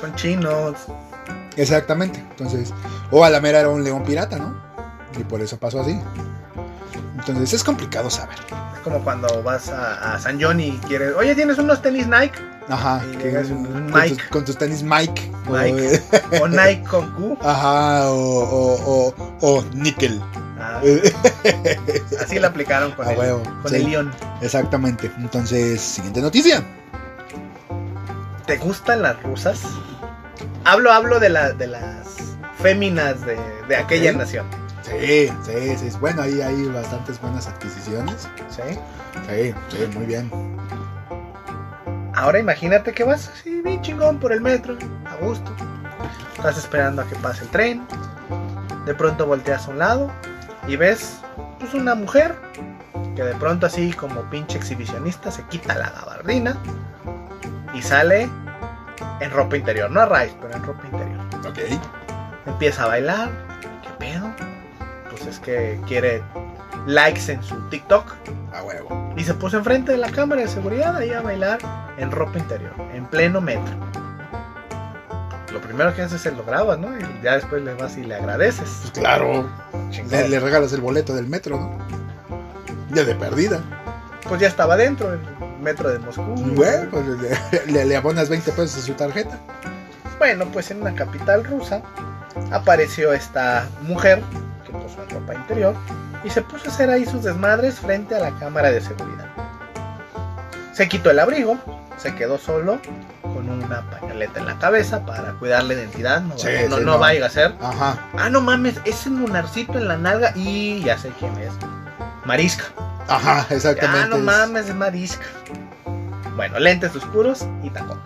Son 0.00 0.14
chinos. 0.14 0.76
Exactamente. 1.56 2.18
Entonces, 2.18 2.72
o 3.10 3.24
a 3.24 3.30
la 3.30 3.40
mera 3.40 3.60
era 3.60 3.68
un 3.68 3.84
león 3.84 4.04
pirata, 4.04 4.38
¿no? 4.38 4.54
Y 5.18 5.24
por 5.24 5.40
eso 5.40 5.58
pasó 5.58 5.80
así. 5.80 6.00
Entonces 7.18 7.52
es 7.52 7.62
complicado 7.62 8.10
saber. 8.10 8.36
Es 8.74 8.80
como 8.80 9.02
cuando 9.04 9.42
vas 9.42 9.68
a, 9.68 10.14
a 10.14 10.18
San 10.18 10.40
John 10.40 10.58
y 10.58 10.78
quieres. 10.88 11.14
Oye, 11.14 11.34
¿tienes 11.34 11.58
unos 11.58 11.82
tenis 11.82 12.06
Nike? 12.06 12.38
Ajá. 12.68 13.02
Que- 13.20 13.36
un- 13.38 13.66
un 13.66 13.90
con, 13.90 14.08
tus, 14.08 14.22
con 14.24 14.44
tus 14.44 14.56
tenis 14.58 14.82
Mike. 14.82 15.30
o- 15.48 15.52
Mike. 15.52 16.02
O 16.40 16.48
Nike 16.48 16.84
con 16.88 17.10
Q. 17.14 17.38
ajá, 17.42 18.10
o, 18.10 18.14
o, 18.14 19.14
o, 19.40 19.48
o 19.58 19.64
níquel. 19.74 20.20
Así 22.20 22.38
la 22.38 22.48
aplicaron 22.48 22.92
con, 22.92 23.08
el, 23.08 23.18
huevo, 23.18 23.42
con 23.62 23.70
sí. 23.70 23.76
el 23.76 23.90
León. 23.90 24.12
Exactamente. 24.40 25.10
Entonces, 25.18 25.80
siguiente 25.80 26.20
noticia. 26.20 26.62
¿Te 28.46 28.56
gustan 28.58 29.02
las 29.02 29.20
rusas? 29.22 29.60
Hablo, 30.64 30.92
hablo 30.92 31.18
de, 31.20 31.28
la, 31.30 31.52
de 31.52 31.66
las 31.66 32.06
féminas 32.60 33.20
de, 33.26 33.36
de 33.68 33.76
aquella 33.76 34.12
nación. 34.12 34.46
Sí, 34.82 35.28
sí, 35.46 35.76
sí. 35.90 35.96
Bueno, 36.00 36.22
ahí 36.22 36.40
hay 36.40 36.64
bastantes 36.68 37.20
buenas 37.20 37.46
adquisiciones. 37.46 38.28
¿sí? 38.50 38.78
Sí, 39.28 39.54
sí, 39.70 39.96
muy 39.96 40.06
bien. 40.06 40.30
Ahora 42.14 42.38
imagínate 42.38 42.92
que 42.92 43.04
vas 43.04 43.28
así 43.28 43.62
bien 43.62 43.80
chingón 43.80 44.18
por 44.18 44.32
el 44.32 44.40
metro, 44.40 44.76
a 45.06 45.16
gusto. 45.24 45.54
Estás 46.36 46.58
esperando 46.58 47.02
a 47.02 47.06
que 47.06 47.16
pase 47.16 47.44
el 47.44 47.50
tren. 47.50 47.86
De 48.84 48.94
pronto 48.94 49.26
volteas 49.26 49.66
a 49.66 49.70
un 49.70 49.78
lado 49.78 50.10
y 50.66 50.76
ves 50.76 51.20
pues 51.58 51.74
una 51.74 51.94
mujer 51.94 52.34
que 53.14 53.22
de 53.22 53.34
pronto 53.36 53.66
así 53.66 53.92
como 53.92 54.22
pinche 54.30 54.58
exhibicionista 54.58 55.30
se 55.30 55.42
quita 55.44 55.74
la 55.74 55.90
gabardina 55.90 56.56
y 57.74 57.82
sale 57.82 58.28
en 59.20 59.30
ropa 59.30 59.56
interior, 59.56 59.90
no 59.90 60.00
a 60.00 60.06
raíz, 60.06 60.34
pero 60.40 60.54
en 60.54 60.62
ropa 60.64 60.86
interior. 60.86 61.20
Ok. 61.48 61.58
Empieza 62.46 62.84
a 62.84 62.88
bailar, 62.88 63.30
¿qué 63.82 63.88
pedo? 63.98 64.30
Pues 65.10 65.26
es 65.26 65.38
que 65.38 65.80
quiere 65.86 66.22
likes 66.86 67.30
en 67.30 67.42
su 67.42 67.56
TikTok 67.68 68.14
A 68.54 68.62
huevo. 68.62 69.14
y 69.16 69.24
se 69.24 69.34
puso 69.34 69.56
enfrente 69.58 69.92
de 69.92 69.98
la 69.98 70.10
cámara 70.10 70.42
de 70.42 70.48
seguridad 70.48 70.96
ahí 70.96 71.10
a 71.12 71.20
bailar 71.22 71.58
en 71.98 72.10
ropa 72.10 72.38
interior, 72.38 72.72
en 72.92 73.06
pleno 73.06 73.40
metro. 73.40 73.74
Lo 75.52 75.60
primero 75.60 75.94
que 75.94 76.02
haces 76.02 76.24
es 76.24 76.34
lo 76.36 76.44
grabas, 76.44 76.78
¿no? 76.78 76.96
Y 76.98 77.02
ya 77.22 77.34
después 77.34 77.62
le 77.62 77.74
vas 77.74 77.96
y 77.98 78.02
le 78.04 78.14
agradeces. 78.14 78.78
Pues 78.80 78.90
claro. 78.92 79.48
Le, 80.10 80.28
le 80.28 80.40
regalas 80.40 80.72
el 80.72 80.80
boleto 80.80 81.14
del 81.14 81.26
metro, 81.26 81.58
¿no? 81.58 81.78
Ya 82.94 83.04
de 83.04 83.14
perdida. 83.14 83.60
Pues 84.28 84.40
ya 84.40 84.48
estaba 84.48 84.76
dentro, 84.76 85.12
el 85.12 85.20
metro 85.60 85.90
de 85.90 85.98
Moscú. 85.98 86.22
Bueno, 86.54 86.88
pues 86.90 87.04
le, 87.06 87.72
le- 87.72 87.84
le 87.84 87.96
abonas 87.96 88.30
20 88.30 88.50
pesos 88.52 88.76
a 88.82 88.86
su 88.86 88.94
tarjeta. 88.94 89.38
Bueno, 90.18 90.46
pues 90.52 90.70
en 90.70 90.80
una 90.80 90.94
capital 90.94 91.44
rusa 91.44 91.82
apareció 92.50 93.12
esta 93.12 93.66
mujer 93.82 94.22
que 94.64 94.72
puso 94.72 95.02
en 95.02 95.10
ropa 95.10 95.34
interior 95.34 95.74
y 96.24 96.30
se 96.30 96.42
puso 96.42 96.68
a 96.68 96.72
hacer 96.72 96.90
ahí 96.90 97.04
sus 97.04 97.22
desmadres 97.24 97.78
frente 97.80 98.14
a 98.14 98.18
la 98.20 98.30
cámara 98.38 98.70
de 98.70 98.80
seguridad. 98.80 99.26
Se 100.72 100.88
quitó 100.88 101.10
el 101.10 101.18
abrigo, 101.18 101.58
se 101.96 102.14
quedó 102.14 102.38
solo 102.38 102.78
con 103.22 103.48
una 103.48 103.82
pañoleta 103.90 104.40
en 104.40 104.46
la 104.46 104.58
cabeza 104.58 105.04
para 105.04 105.32
cuidar 105.34 105.64
la 105.64 105.74
identidad, 105.74 106.20
no, 106.22 106.36
Sí, 106.38 106.48
no, 106.68 106.76
sí, 106.76 106.84
no 106.84 106.92
no. 106.92 106.98
vaya 106.98 107.26
a 107.26 107.30
ser. 107.30 107.54
Ajá. 107.60 107.98
Ah, 108.18 108.30
no 108.30 108.40
mames, 108.40 108.76
ese 108.84 109.10
lunarcito 109.10 109.78
en 109.78 109.88
la 109.88 109.96
nalga 109.96 110.32
y 110.34 110.82
ya 110.82 110.96
sé 110.98 111.10
quién 111.18 111.36
es. 111.38 111.52
Marisca. 112.24 112.64
Ajá, 113.08 113.46
exactamente. 113.50 114.00
Ah, 114.04 114.06
no 114.08 114.18
mames, 114.18 114.68
es 114.68 114.74
Marisca. 114.74 115.24
Bueno, 116.36 116.58
lentes 116.58 116.94
oscuros 116.96 117.46
y 117.62 117.70
tacones. 117.70 118.02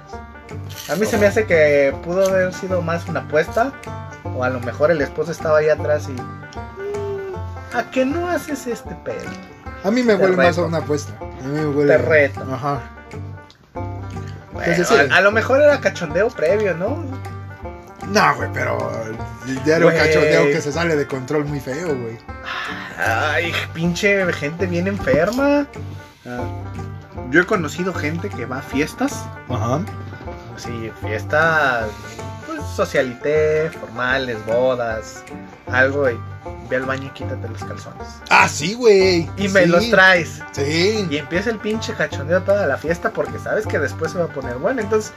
A 0.90 0.96
mí 0.96 1.06
se 1.06 1.16
me 1.18 1.26
hace 1.26 1.46
que 1.46 1.94
pudo 2.04 2.26
haber 2.28 2.52
sido 2.52 2.82
más 2.82 3.06
una 3.08 3.20
apuesta. 3.20 3.72
O 4.36 4.42
a 4.42 4.50
lo 4.50 4.58
mejor 4.60 4.90
el 4.90 5.00
esposo 5.00 5.30
estaba 5.32 5.58
ahí 5.58 5.68
atrás 5.68 6.08
y. 6.08 6.16
"Mm, 7.72 7.76
¿A 7.76 7.90
que 7.90 8.04
no 8.04 8.28
haces 8.28 8.66
este 8.66 8.94
pedo? 9.04 9.30
A 9.84 9.90
mí 9.90 10.02
me 10.02 10.14
Te 10.16 10.22
huele 10.22 10.36
más 10.36 10.58
a 10.58 10.64
una 10.64 10.78
apuesta. 10.78 11.12
A 11.20 11.46
mí 11.46 11.60
me 11.60 11.66
huele. 11.66 11.96
Te 11.96 11.98
reto. 11.98 12.46
Ajá. 12.52 12.80
Bueno, 14.52 14.72
Entonces, 14.72 14.88
sí. 14.88 15.12
a, 15.12 15.16
a 15.16 15.20
lo 15.20 15.30
mejor 15.32 15.60
era 15.60 15.80
cachondeo 15.80 16.28
previo, 16.28 16.74
¿no? 16.74 17.04
No, 18.08 18.34
güey, 18.36 18.48
pero. 18.52 18.78
Ya 19.64 19.76
era 19.76 19.86
un 19.86 19.92
cachondeo 19.92 20.44
que 20.46 20.60
se 20.60 20.72
sale 20.72 20.96
de 20.96 21.06
control 21.06 21.44
muy 21.44 21.60
feo, 21.60 21.88
güey. 21.88 22.18
Ay, 22.98 23.52
pinche 23.74 24.32
gente 24.32 24.66
bien 24.66 24.86
enferma. 24.88 25.66
Yo 27.30 27.42
he 27.42 27.46
conocido 27.46 27.92
gente 27.92 28.28
que 28.28 28.46
va 28.46 28.58
a 28.58 28.62
fiestas 28.62 29.24
Ajá. 29.48 29.80
Sí, 30.56 30.90
fiestas, 31.00 31.86
socialité, 32.74 33.70
formales, 33.70 34.44
bodas, 34.46 35.22
algo 35.66 36.10
y 36.10 36.18
ve 36.68 36.76
al 36.76 36.84
baño 36.84 37.06
y 37.06 37.10
quítate 37.10 37.48
los 37.48 37.62
calzones. 37.64 38.06
Ah, 38.30 38.48
sí, 38.48 38.74
güey. 38.74 39.28
Y 39.36 39.48
me 39.48 39.66
los 39.66 39.88
traes. 39.90 40.40
Sí. 40.52 41.06
Y 41.10 41.16
empieza 41.16 41.50
el 41.50 41.58
pinche 41.58 41.94
cachondeo 41.94 42.42
toda 42.42 42.66
la 42.66 42.76
fiesta 42.76 43.10
porque 43.10 43.38
sabes 43.38 43.66
que 43.66 43.78
después 43.78 44.12
se 44.12 44.18
va 44.18 44.24
a 44.24 44.28
poner 44.28 44.56
bueno. 44.56 44.80
Entonces, 44.80 45.12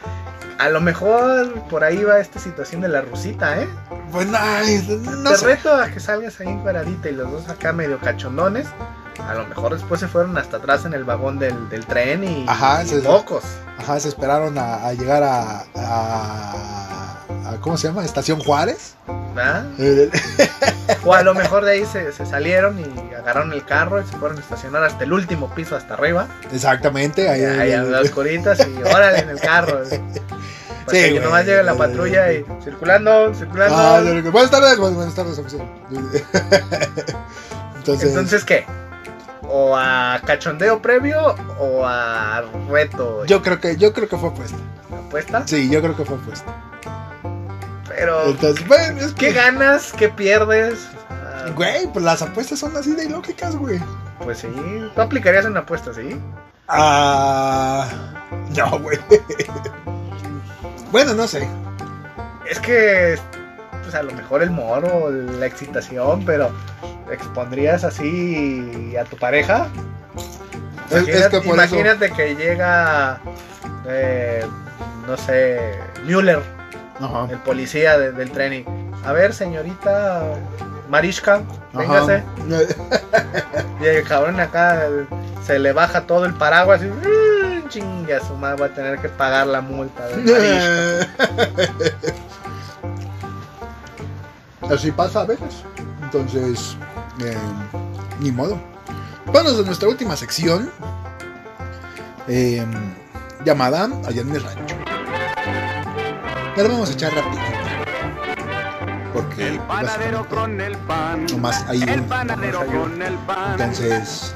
a 0.59 0.69
lo 0.69 0.81
mejor 0.81 1.53
por 1.69 1.83
ahí 1.83 2.03
va 2.03 2.19
esta 2.19 2.39
situación 2.39 2.81
de 2.81 2.89
la 2.89 3.01
rusita, 3.01 3.61
¿eh? 3.61 3.67
Pues 4.11 4.27
ay, 4.33 5.01
no 5.01 5.31
Te 5.31 5.37
sé. 5.37 5.45
reto 5.45 5.73
a 5.73 5.87
que 5.89 5.99
salgas 5.99 6.39
ahí 6.39 6.47
encueradita 6.47 7.09
y 7.09 7.13
los 7.13 7.31
dos 7.31 7.49
acá 7.49 7.73
medio 7.73 7.99
cachondones. 7.99 8.67
A 9.27 9.33
lo 9.35 9.45
mejor 9.47 9.73
después 9.73 9.99
se 9.99 10.07
fueron 10.07 10.37
hasta 10.37 10.57
atrás 10.57 10.85
en 10.85 10.93
el 10.93 11.03
vagón 11.03 11.37
del, 11.39 11.69
del 11.69 11.85
tren 11.85 12.23
y, 12.23 12.45
Ajá, 12.47 12.83
y 12.83 12.87
se- 12.87 13.01
mocos. 13.01 13.43
Ajá, 13.77 13.99
se 13.99 14.09
esperaron 14.09 14.57
a, 14.57 14.87
a 14.87 14.93
llegar 14.93 15.23
a, 15.23 15.61
a, 15.75 17.25
a- 17.45 17.57
¿Cómo 17.61 17.77
se 17.77 17.87
llama? 17.87 18.03
Estación 18.05 18.39
Juárez. 18.39 18.95
¿verdad? 19.35 19.65
Eh, 19.79 20.09
O 21.05 21.13
a 21.13 21.21
lo 21.21 21.33
mejor 21.35 21.63
de 21.65 21.73
ahí 21.73 21.85
se, 21.85 22.11
se 22.11 22.25
salieron 22.25 22.79
y 22.79 23.13
agarraron 23.13 23.53
el 23.53 23.63
carro 23.63 24.01
y 24.01 24.05
se 24.05 24.17
fueron 24.17 24.37
a 24.37 24.41
estacionar 24.41 24.83
hasta 24.83 25.03
el 25.03 25.13
último 25.13 25.53
piso, 25.53 25.75
hasta 25.75 25.93
arriba. 25.93 26.27
Exactamente. 26.51 27.29
Ahí, 27.29 27.43
Ahí 27.43 27.71
a 27.73 27.83
las 27.83 28.09
coritas 28.09 28.59
y 28.67 28.81
órale 28.83 29.19
en 29.19 29.29
el 29.29 29.39
carro. 29.39 29.81
Sí, 30.89 30.95
que 30.97 31.09
güey. 31.11 31.23
nomás 31.23 31.45
llegue 31.45 31.61
la 31.61 31.75
patrulla 31.75 32.31
y 32.33 32.43
circulando, 32.63 33.31
circulando. 33.35 33.75
Ah, 33.77 34.01
buenas 34.31 34.49
tardes, 34.49 34.75
buenas, 34.79 34.95
buenas 34.95 35.13
tardes, 35.13 35.37
oficial. 35.37 35.61
Entonces, 37.77 38.09
Entonces, 38.09 38.43
¿qué? 38.43 38.65
¿O 39.51 39.75
a 39.75 40.21
cachondeo 40.25 40.79
previo 40.81 41.35
o 41.59 41.83
a 41.83 42.43
reto? 42.69 43.25
yo 43.25 43.41
creo 43.41 43.59
que 43.59 43.75
yo 43.77 43.91
creo 43.93 44.07
que 44.07 44.17
fue 44.17 44.31
puesta. 44.31 44.57
¿Apuesta? 45.07 45.47
Sí, 45.47 45.69
yo 45.69 45.81
creo 45.81 45.97
que 45.97 46.05
fue 46.05 46.17
puesta. 46.17 46.53
Pero, 47.87 48.27
Entonces, 48.27 48.65
bueno, 48.67 49.01
es 49.01 49.13
¿qué 49.13 49.27
que 49.27 49.33
ganas? 49.33 49.91
¿Qué 49.93 50.07
pierdes? 50.09 50.87
Ah, 51.09 51.49
güey, 51.55 51.87
pues 51.91 52.05
las 52.05 52.21
apuestas 52.21 52.59
son 52.59 52.77
así 52.77 52.93
de 52.93 53.05
ilógicas, 53.05 53.55
güey. 53.55 53.79
Pues 54.23 54.37
sí, 54.39 54.47
tú 54.93 55.01
aplicarías 55.01 55.45
una 55.45 55.61
apuesta, 55.61 55.93
¿sí? 55.93 56.19
Ah, 56.67 57.87
no, 58.55 58.79
güey. 58.79 58.99
bueno, 60.91 61.15
no 61.15 61.27
sé. 61.27 61.47
Es 62.47 62.59
que, 62.59 63.17
pues 63.89 63.95
a 63.99 64.03
lo 64.03 64.13
mejor 64.13 64.43
el 64.43 64.51
moro, 64.51 65.09
la 65.09 65.45
excitación, 65.47 66.23
pero 66.23 66.51
expondrías 67.11 67.83
así 67.83 68.93
a 68.95 69.03
tu 69.03 69.17
pareja. 69.17 69.67
Es 70.91 70.97
Imagínate, 71.07 71.29
que 71.29 71.37
por 71.47 71.55
imagínate 71.55 72.11
que 72.11 72.35
llega, 72.35 73.19
eh, 73.87 74.45
no 75.07 75.17
sé, 75.17 75.73
Müller. 76.05 76.39
Ajá. 77.01 77.27
el 77.31 77.37
policía 77.39 77.97
de- 77.97 78.11
del 78.11 78.29
tren 78.29 78.65
a 79.05 79.13
ver, 79.13 79.33
señorita 79.33 80.21
Marishka, 80.89 81.41
véngase. 81.73 82.23
Y 83.81 83.85
el 83.85 84.03
cabrón 84.03 84.39
acá 84.41 84.83
se 85.45 85.57
le 85.57 85.71
baja 85.71 86.01
todo 86.01 86.25
el 86.25 86.33
paraguas 86.33 86.81
y, 86.83 86.87
"Mm, 86.87 87.69
chinga, 87.69 88.19
su 88.19 88.35
madre 88.35 88.59
va 88.59 88.65
a 88.67 88.69
tener 88.73 88.99
que 88.99 89.07
pagar 89.09 89.47
la 89.47 89.61
multa 89.61 90.05
de 90.07 90.17
Marishka. 90.17 92.13
Así 94.69 94.91
pasa 94.91 95.21
a 95.21 95.25
veces. 95.25 95.63
Entonces, 96.03 96.77
eh, 97.21 97.35
ni 98.19 98.31
modo. 98.31 98.61
Vamos 99.25 99.59
a 99.59 99.63
nuestra 99.63 99.89
última 99.89 100.15
sección. 100.15 100.71
eh, 102.27 102.65
llamada 103.45 103.89
Allá 104.05 104.21
en 104.21 104.35
el 104.35 104.43
rancho. 104.43 104.75
La 106.55 106.63
vamos 106.67 106.89
a 106.89 106.93
echar 106.93 107.13
rapidito. 107.13 107.41
Porque 109.13 109.47
El 109.47 109.59
panadero 109.61 110.27
con 110.27 110.59
el 110.61 110.77
pan. 110.77 111.25
nomás 111.31 111.63
hay 111.67 111.81
El 111.81 112.03
panadero 112.03 112.65
con 112.65 113.01
el 113.01 113.17
pan. 113.19 113.53
Entonces, 113.53 114.35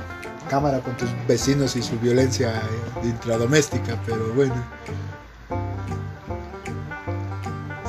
cámara 0.50 0.80
con 0.80 0.96
tus 0.98 1.10
vecinos 1.28 1.76
y 1.76 1.84
su 1.84 2.00
violencia 2.00 2.54
eh, 3.04 3.08
intradoméstica, 3.08 3.98
pero 4.06 4.34
bueno. 4.34 4.56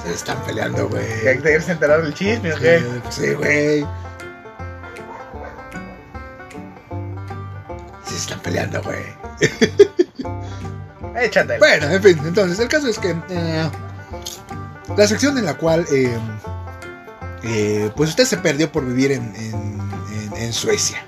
Se 0.04 0.12
están 0.12 0.42
peleando, 0.44 0.88
güey. 0.88 1.04
¿Que 1.22 1.34
te 1.36 1.54
irse 1.54 1.72
enterar 1.72 2.02
del 2.02 2.12
chisme 2.14 2.52
o 2.52 2.56
qué? 2.58 2.80
Sí, 3.10 3.22
Sí, 3.26 3.34
güey. 3.34 3.86
Se 8.06 8.16
están 8.16 8.40
peleando, 8.40 8.82
güey. 8.82 9.02
Échatela. 11.24 11.58
Bueno, 11.58 11.86
en 11.88 12.02
fin, 12.02 12.20
entonces 12.24 12.58
el 12.58 12.68
caso 12.68 12.88
es 12.88 12.98
que 12.98 13.14
eh, 13.30 13.70
la 14.96 15.06
sección 15.06 15.38
en 15.38 15.46
la 15.46 15.54
cual 15.56 15.86
eh, 15.90 16.16
eh, 17.44 17.90
pues 17.96 18.10
usted 18.10 18.24
se 18.24 18.36
perdió 18.38 18.70
por 18.70 18.84
vivir 18.84 19.12
en, 19.12 19.34
en, 19.36 19.54
en- 19.54 20.36
en 20.36 20.52
Suecia. 20.52 21.02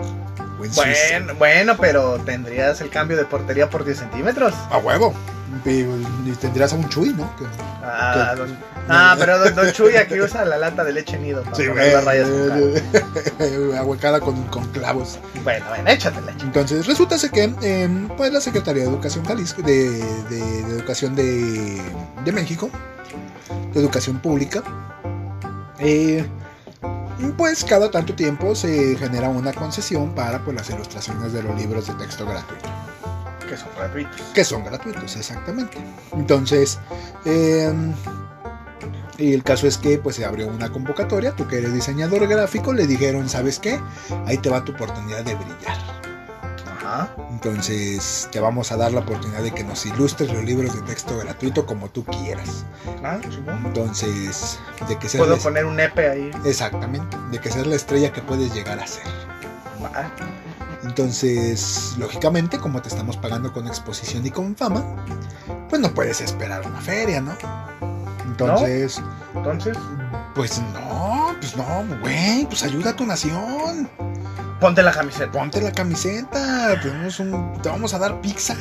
O 0.58 0.64
en 0.64 0.72
Suiza. 0.72 0.90
Bueno, 1.18 1.34
bueno, 1.34 1.76
pero 1.76 2.18
tendrías 2.24 2.80
el 2.80 2.88
cambio 2.90 3.16
de 3.16 3.24
portería 3.24 3.68
por 3.68 3.84
10 3.84 3.98
centímetros. 3.98 4.54
A 4.70 4.78
huevo. 4.78 5.12
Y, 5.64 6.30
tendrías 6.40 6.72
a 6.72 6.76
un 6.76 6.88
Chuy, 6.88 7.10
¿no? 7.14 7.34
Que- 7.36 7.44
Ah, 7.82 8.34
don- 8.36 8.56
ah, 8.88 9.14
pero 9.18 9.38
don, 9.38 9.54
don 9.54 9.72
Chuy 9.72 9.96
aquí 9.96 10.20
usa 10.20 10.44
la 10.44 10.58
lata 10.58 10.82
de 10.84 10.92
leche 10.92 11.18
nido 11.18 11.42
para 11.44 11.56
Sí, 11.56 11.64
poner 11.68 11.92
las 11.94 12.04
rayas 12.04 12.28
güey. 12.30 13.76
Ahuecada 13.78 14.20
con, 14.20 14.42
con 14.44 14.64
clavos. 14.72 15.18
Bueno, 15.44 15.64
bueno, 15.68 15.88
échate 15.90 16.20
leche. 16.20 16.44
Entonces, 16.44 16.86
resulta 16.86 17.16
que 17.32 17.52
eh, 17.62 18.08
pues 18.16 18.32
la 18.32 18.40
Secretaría 18.40 18.82
de 18.84 18.88
Educación 18.90 19.24
Jalisco, 19.24 19.62
de, 19.62 19.90
de- 20.28 20.62
de 20.64 20.70
Educación 20.76 21.14
de, 21.14 21.80
de 22.24 22.32
México, 22.32 22.68
de 23.72 23.80
Educación 23.80 24.18
Pública, 24.18 24.62
eh, 25.78 26.26
pues 27.36 27.64
cada 27.64 27.90
tanto 27.90 28.14
tiempo 28.14 28.54
se 28.54 28.96
genera 28.96 29.28
una 29.28 29.52
concesión 29.52 30.14
para 30.14 30.44
pues, 30.44 30.56
las 30.56 30.68
ilustraciones 30.70 31.32
de 31.32 31.42
los 31.42 31.56
libros 31.56 31.86
de 31.86 31.94
texto 31.94 32.26
gratuitos. 32.26 32.70
Que 33.48 33.56
son 33.56 33.68
gratuitos. 33.76 34.20
que 34.34 34.44
son 34.44 34.64
gratuitos, 34.64 35.16
exactamente. 35.16 35.78
Entonces, 36.12 36.78
eh, 37.24 37.72
y 39.18 39.32
el 39.32 39.42
caso 39.42 39.66
es 39.66 39.78
que 39.78 39.98
pues 39.98 40.16
se 40.16 40.24
abrió 40.24 40.46
una 40.48 40.70
convocatoria, 40.70 41.32
tú 41.32 41.46
que 41.48 41.58
eres 41.58 41.72
diseñador 41.72 42.26
gráfico, 42.26 42.72
le 42.72 42.86
dijeron, 42.86 43.28
¿sabes 43.28 43.58
qué? 43.58 43.80
Ahí 44.26 44.38
te 44.38 44.50
va 44.50 44.64
tu 44.64 44.72
oportunidad 44.72 45.24
de 45.24 45.34
brillar. 45.34 45.78
Ajá. 46.78 47.14
Entonces, 47.30 48.28
te 48.30 48.38
vamos 48.40 48.70
a 48.72 48.76
dar 48.76 48.92
la 48.92 49.00
oportunidad 49.00 49.40
de 49.42 49.50
que 49.52 49.64
nos 49.64 49.84
ilustres 49.86 50.32
los 50.32 50.44
libros 50.44 50.74
de 50.74 50.82
texto 50.82 51.16
gratuito 51.18 51.66
como 51.66 51.88
tú 51.88 52.04
quieras. 52.04 52.64
Ah, 53.02 53.18
chingón. 53.28 53.62
Entonces, 53.66 54.58
de 54.88 54.98
que 54.98 55.08
seas 55.08 55.22
Puedo 55.22 55.36
la- 55.36 55.42
poner 55.42 55.64
un 55.64 55.76
nepe 55.76 56.08
ahí. 56.08 56.30
Exactamente, 56.44 57.16
de 57.30 57.38
que 57.40 57.50
seas 57.50 57.66
la 57.66 57.76
estrella 57.76 58.12
que 58.12 58.20
puedes 58.22 58.52
llegar 58.54 58.78
a 58.80 58.86
ser. 58.86 59.02
Entonces, 60.86 61.94
lógicamente, 61.98 62.58
como 62.58 62.80
te 62.80 62.88
estamos 62.88 63.16
pagando 63.16 63.52
con 63.52 63.66
exposición 63.66 64.26
y 64.26 64.30
con 64.30 64.56
fama, 64.56 64.82
pues 65.68 65.80
no 65.80 65.92
puedes 65.92 66.20
esperar 66.20 66.66
una 66.66 66.80
feria, 66.80 67.20
¿no? 67.20 67.36
Entonces, 68.24 69.02
Entonces, 69.34 69.76
pues 70.34 70.60
no, 70.72 71.34
pues 71.40 71.56
no, 71.56 71.84
güey, 72.00 72.44
pues 72.46 72.62
ayuda 72.62 72.90
a 72.90 72.96
tu 72.96 73.04
nación. 73.06 73.88
ponte 74.60 74.82
la 74.82 74.92
camiseta. 74.92 75.30
Ponte 75.32 75.60
la 75.60 75.70
camiseta, 75.72 76.80
tenemos 76.80 77.20
un- 77.20 77.60
te 77.62 77.68
vamos 77.68 77.92
a 77.94 77.98
dar 77.98 78.20
pizza. 78.22 78.54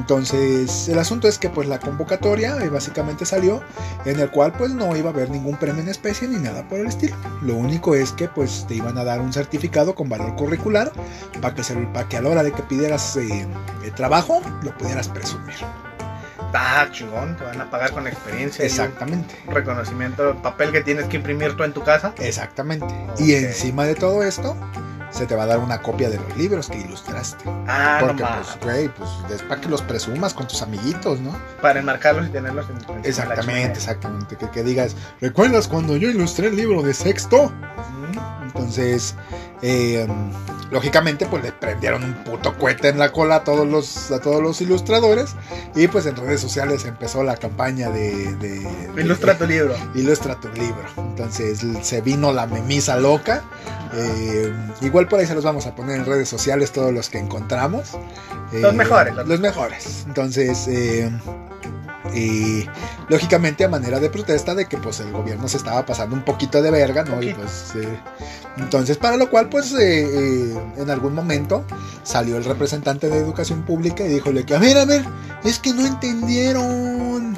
Entonces, 0.00 0.88
el 0.88 0.98
asunto 0.98 1.28
es 1.28 1.36
que 1.36 1.50
pues 1.50 1.68
la 1.68 1.78
convocatoria 1.78 2.56
eh, 2.64 2.70
básicamente 2.70 3.26
salió 3.26 3.60
en 4.06 4.18
el 4.18 4.30
cual 4.30 4.52
pues 4.52 4.70
no 4.70 4.96
iba 4.96 5.10
a 5.10 5.12
haber 5.12 5.28
ningún 5.28 5.56
premio 5.56 5.82
en 5.82 5.90
especie 5.90 6.26
ni 6.26 6.36
nada 6.36 6.66
por 6.66 6.80
el 6.80 6.86
estilo. 6.86 7.14
Lo 7.42 7.54
único 7.54 7.94
es 7.94 8.12
que 8.12 8.26
pues 8.26 8.64
te 8.66 8.76
iban 8.76 8.96
a 8.96 9.04
dar 9.04 9.20
un 9.20 9.30
certificado 9.30 9.94
con 9.94 10.08
valor 10.08 10.34
curricular 10.36 10.90
para 11.42 11.54
que, 11.54 12.16
a 12.16 12.22
la 12.22 12.28
hora 12.30 12.42
de 12.42 12.52
que 12.52 12.62
pidieras 12.62 13.14
eh, 13.18 13.46
el 13.84 13.92
trabajo 13.92 14.40
lo 14.62 14.76
pudieras 14.78 15.08
presumir. 15.08 15.56
Ah, 16.52 16.88
chingón. 16.90 17.36
Te 17.36 17.44
van 17.44 17.60
a 17.60 17.70
pagar 17.70 17.92
con 17.92 18.06
experiencia. 18.06 18.64
Exactamente. 18.64 19.34
Un 19.46 19.54
reconocimiento, 19.54 20.36
papel 20.42 20.72
que 20.72 20.80
tienes 20.80 21.06
que 21.06 21.16
imprimir 21.16 21.56
tú 21.56 21.64
en 21.64 21.72
tu 21.72 21.82
casa. 21.82 22.12
Exactamente. 22.18 22.86
Y 23.18 23.34
encima 23.34 23.84
de 23.84 23.94
todo 23.94 24.22
esto, 24.22 24.56
se 25.10 25.26
te 25.26 25.34
va 25.34 25.44
a 25.44 25.46
dar 25.46 25.58
una 25.58 25.82
copia 25.82 26.08
de 26.08 26.18
los 26.18 26.36
libros 26.36 26.68
que 26.68 26.78
ilustraste. 26.78 27.44
Ah, 27.66 27.98
Porque, 28.00 28.22
no 28.22 28.28
pues, 28.28 28.58
güey, 28.62 28.88
pues 28.88 29.10
es 29.34 29.42
para 29.42 29.60
que 29.60 29.68
los 29.68 29.82
presumas 29.82 30.34
con 30.34 30.46
tus 30.46 30.62
amiguitos, 30.62 31.20
¿no? 31.20 31.36
Para 31.60 31.80
enmarcarlos 31.80 32.28
y 32.28 32.30
tenerlos 32.30 32.66
en 32.70 32.96
la 32.96 33.08
Exactamente, 33.08 33.78
exactamente. 33.78 34.36
Que, 34.36 34.48
que 34.50 34.62
digas, 34.62 34.96
¿recuerdas 35.20 35.68
cuando 35.68 35.96
yo 35.96 36.08
ilustré 36.08 36.48
el 36.48 36.56
libro 36.56 36.82
de 36.82 36.94
sexto? 36.94 37.48
Mm. 37.48 38.39
Entonces, 38.70 39.16
eh, 39.62 40.06
lógicamente, 40.70 41.26
pues 41.26 41.42
le 41.42 41.50
prendieron 41.50 42.04
un 42.04 42.14
puto 42.22 42.56
cohete 42.56 42.88
en 42.88 42.98
la 43.00 43.10
cola 43.10 43.36
a 43.36 43.44
todos 43.44 43.66
los, 43.66 44.12
a 44.12 44.20
todos 44.20 44.40
los 44.40 44.60
ilustradores. 44.60 45.34
Y 45.74 45.88
pues 45.88 46.06
en 46.06 46.14
redes 46.14 46.40
sociales 46.40 46.84
empezó 46.84 47.24
la 47.24 47.36
campaña 47.36 47.90
de. 47.90 48.34
de- 48.36 48.60
de- 48.60 49.02
Ilustra 49.02 49.36
tu 49.36 49.44
libro. 49.48 49.74
Ilustra 49.96 50.36
tu 50.40 50.48
libro. 50.52 50.84
Entonces 50.98 51.64
se 51.82 52.00
vino 52.00 52.32
la 52.32 52.46
memisa 52.46 52.96
loca. 52.96 53.42
Eh, 53.92 54.54
igual 54.82 55.08
por 55.08 55.18
ahí 55.18 55.26
se 55.26 55.34
los 55.34 55.42
vamos 55.42 55.66
a 55.66 55.74
poner 55.74 55.96
en 55.98 56.06
redes 56.06 56.28
sociales 56.28 56.70
todos 56.70 56.92
los 56.94 57.08
que 57.10 57.18
encontramos. 57.18 57.90
Los 58.52 58.72
Eh, 58.72 58.76
mejores, 58.76 59.14
Los, 59.16 59.26
los- 59.26 59.40
mejores. 59.40 60.04
Entonces, 60.06 60.68
y 62.14 62.66
lógicamente 63.08 63.64
a 63.64 63.68
manera 63.68 64.00
de 64.00 64.10
protesta 64.10 64.54
de 64.54 64.66
que 64.66 64.78
pues 64.78 65.00
el 65.00 65.12
gobierno 65.12 65.48
se 65.48 65.58
estaba 65.58 65.84
pasando 65.84 66.16
un 66.16 66.24
poquito 66.24 66.62
de 66.62 66.70
verga, 66.70 67.04
¿no? 67.04 67.22
Y 67.22 67.34
pues, 67.34 67.74
eh, 67.76 68.00
entonces, 68.56 68.96
para 68.96 69.16
lo 69.16 69.30
cual, 69.30 69.48
pues 69.48 69.72
eh, 69.72 70.04
eh, 70.04 70.58
en 70.78 70.90
algún 70.90 71.14
momento 71.14 71.64
salió 72.02 72.36
el 72.36 72.44
representante 72.44 73.08
de 73.08 73.18
educación 73.18 73.64
pública 73.64 74.04
y 74.04 74.08
díjole 74.08 74.44
que, 74.44 74.54
a 74.54 74.58
ver, 74.58 74.78
a 74.78 74.84
ver, 74.84 75.04
es 75.44 75.58
que 75.58 75.72
no 75.72 75.86
entendieron. 75.86 77.36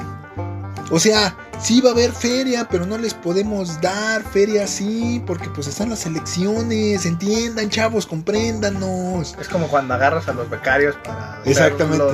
O 0.91 0.99
sea, 0.99 1.35
sí 1.61 1.81
va 1.81 1.91
a 1.91 1.93
haber 1.93 2.13
feria, 2.13 2.69
pero 2.71 2.85
no 2.87 2.99
les 2.99 3.15
podemos 3.15 3.81
dar 3.81 4.23
feria 4.23 4.65
así, 4.65 5.23
porque 5.27 5.49
pues 5.49 5.67
están 5.67 5.91
las 5.91 6.05
elecciones, 6.07 7.07
entiendan, 7.07 7.71
chavos, 7.71 8.07
compréndanos. 8.07 9.37
Es 9.41 9.49
como 9.49 9.69
cuando 9.69 9.95
agarras 9.95 10.29
a 10.29 10.35
los 10.35 10.51
becarios 10.51 10.95
para 11.03 11.41
Exactamente. 11.45 12.05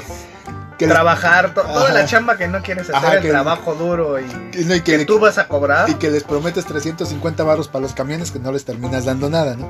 Que 0.79 0.87
trabajar 0.87 1.55
to- 1.55 1.63
toda 1.63 1.91
la 1.93 2.05
chamba 2.07 2.37
que 2.37 2.47
no 2.49 2.63
quieres 2.63 2.85
hacer, 2.85 2.95
Ajá, 2.97 3.15
el 3.17 3.23
que- 3.23 3.31
trabajo 3.31 3.75
duro 3.75 4.19
y 4.21 4.25
que- 4.53 4.65
no, 4.65 4.75
y 4.75 4.81
que 4.81 4.93
que 4.93 4.99
le- 4.99 5.05
tú 5.07 5.19
vas 5.19 5.37
a 5.39 5.49
cobrar, 5.49 5.91
y 5.91 5.95
que 5.95 6.11
les 6.11 6.23
prometes 6.23 6.65
350 6.67 7.43
barros 7.43 7.67
para 7.69 7.83
los 7.83 7.95
camiones 7.95 8.31
que 8.31 8.39
no 8.39 8.53
les 8.53 8.65
terminas 8.65 9.05
dando 9.05 9.29
nada, 9.29 9.57
¿no? 9.57 9.69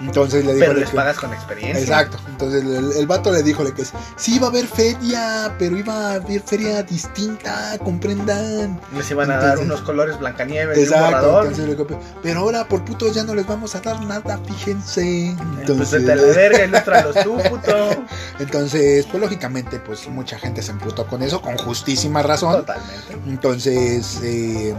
Entonces 0.00 0.44
le 0.44 0.54
dijo 0.54 0.66
pero 0.66 0.78
les 0.78 0.90
pagas 0.90 1.18
con 1.18 1.32
experiencia. 1.32 1.80
Exacto. 1.80 2.18
Entonces 2.28 2.62
el, 2.62 2.92
el 2.92 3.06
vato 3.06 3.32
le 3.32 3.42
dijo 3.42 3.64
que 3.74 3.84
sí 4.16 4.36
iba 4.36 4.46
a 4.46 4.50
haber 4.50 4.66
feria, 4.66 5.54
pero 5.58 5.76
iba 5.76 6.10
a 6.10 6.14
haber 6.14 6.40
feria 6.42 6.82
distinta, 6.82 7.76
comprendan. 7.82 8.78
Les 8.94 9.10
iban 9.10 9.30
a 9.30 9.38
dar 9.38 9.58
unos 9.58 9.80
colores 9.80 10.18
Blancanieves 10.18 10.76
y 10.78 10.80
un 10.82 10.86
Exacto. 10.86 11.42
entonces 11.44 11.96
pero 12.22 12.40
ahora 12.40 12.64
por 12.68 12.84
putos 12.84 13.14
ya 13.14 13.24
no 13.24 13.34
les 13.34 13.46
vamos 13.46 13.74
a 13.74 13.80
dar 13.80 14.00
nada, 14.04 14.38
fíjense. 14.46 15.30
Eh, 15.30 15.36
Pues 15.36 15.60
Entonces, 15.60 16.00
vete 16.04 16.12
a 16.12 16.16
la 16.16 16.22
verga, 16.34 16.64
ilústralos 16.64 17.14
tú, 17.24 17.36
puto. 17.48 18.04
entonces, 18.38 19.06
pues 19.06 19.20
lógicamente, 19.22 19.80
pues 19.80 20.06
mucha 20.08 20.35
gente 20.38 20.62
se 20.62 20.72
emputó 20.72 21.06
con 21.06 21.22
eso, 21.22 21.40
con 21.40 21.56
justísima 21.58 22.22
razón. 22.22 22.56
Totalmente. 22.56 23.14
Entonces, 23.26 24.20
eh, 24.22 24.74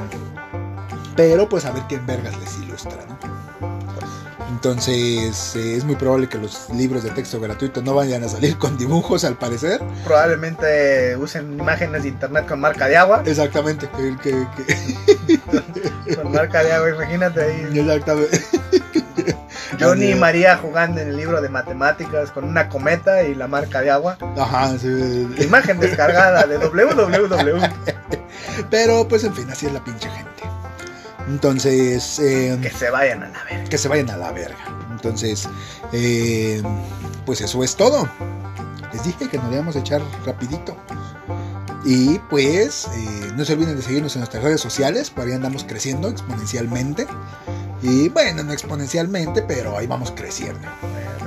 pero 1.16 1.48
pues 1.50 1.66
a 1.66 1.72
ver 1.72 1.84
quién 1.90 2.06
vergas 2.06 2.38
les 2.40 2.58
ilustra, 2.60 2.98
¿no? 3.08 3.18
Entonces, 4.50 5.56
eh, 5.56 5.76
es 5.76 5.84
muy 5.84 5.96
probable 5.96 6.28
que 6.28 6.38
los 6.40 6.68
libros 6.72 7.04
de 7.04 7.12
texto 7.12 7.40
gratuito 7.40 7.82
no 7.84 7.94
vayan 7.94 8.24
a 8.24 8.28
salir 8.28 8.58
con 8.58 8.76
dibujos, 8.78 9.24
al 9.24 9.38
parecer. 9.38 9.80
Probablemente 10.04 11.16
usen 11.16 11.54
imágenes 11.60 12.04
de 12.04 12.10
internet 12.10 12.48
con 12.48 12.60
marca 12.60 12.88
de 12.88 12.98
agua. 12.98 13.22
Exactamente. 13.26 13.88
que- 13.96 14.18
que- 14.24 14.48
que- 14.58 15.40
Con 16.16 16.32
marca 16.32 16.64
de 16.64 16.72
agua, 16.72 16.90
imagínate 16.90 17.42
ahí. 17.44 17.80
exactamente. 17.80 18.42
Johnny 19.80 20.12
y. 20.12 20.16
María 20.16 20.58
jugando 20.58 21.00
en 21.02 21.10
el 21.10 21.18
libro 21.18 21.42
de 21.42 21.50
matemáticas 21.50 22.32
con 22.32 22.44
una 22.44 22.70
cometa 22.70 23.24
y 23.24 23.36
la 23.36 23.48
marca 23.48 23.82
de 23.82 23.92
agua. 23.92 24.18
Ajá, 24.38 24.78
sí. 24.78 25.28
Imagen 25.40 25.80
descargada 25.80 26.46
de 26.46 26.58
www. 26.58 27.60
Pero 28.70 29.08
pues 29.08 29.24
en 29.24 29.34
fin, 29.34 29.50
así 29.50 29.68
es 29.68 29.74
la 29.74 29.84
pinche 29.84 30.10
gente. 30.10 30.44
Entonces, 31.28 32.20
eh, 32.20 32.58
Que 32.62 32.70
se 32.70 32.90
vayan 32.90 33.24
a 33.24 33.30
la 33.30 33.44
verga. 33.44 33.70
que 33.70 33.78
se 33.78 33.88
vayan 33.88 34.10
a 34.10 34.18
la 34.18 34.32
verga. 34.32 34.58
Entonces, 34.92 35.48
eh, 35.92 36.62
pues 37.26 37.42
eso 37.42 37.64
es 37.64 37.76
todo. 37.76 38.08
Les 38.94 39.04
dije 39.04 39.28
que 39.30 39.38
nos 39.38 39.52
íbamos 39.52 39.76
a 39.76 39.80
echar 39.80 40.02
rapidito. 40.26 40.78
Y 41.86 42.20
pues, 42.30 42.88
eh, 42.96 43.32
no 43.36 43.46
se 43.46 43.54
olviden 43.54 43.76
de 43.76 43.82
seguirnos 43.82 44.16
en 44.16 44.22
nuestras 44.22 44.44
redes 44.44 44.60
sociales, 44.60 45.10
por 45.10 45.26
ahí 45.28 45.34
andamos 45.34 45.64
creciendo 45.64 46.10
exponencialmente. 46.10 47.08
Y 47.82 48.10
bueno, 48.10 48.44
no 48.44 48.54
exponencialmente, 48.54 49.42
pero 49.44 49.78
ahí 49.78 49.88
vamos 49.88 50.12
creciendo. 50.12 50.68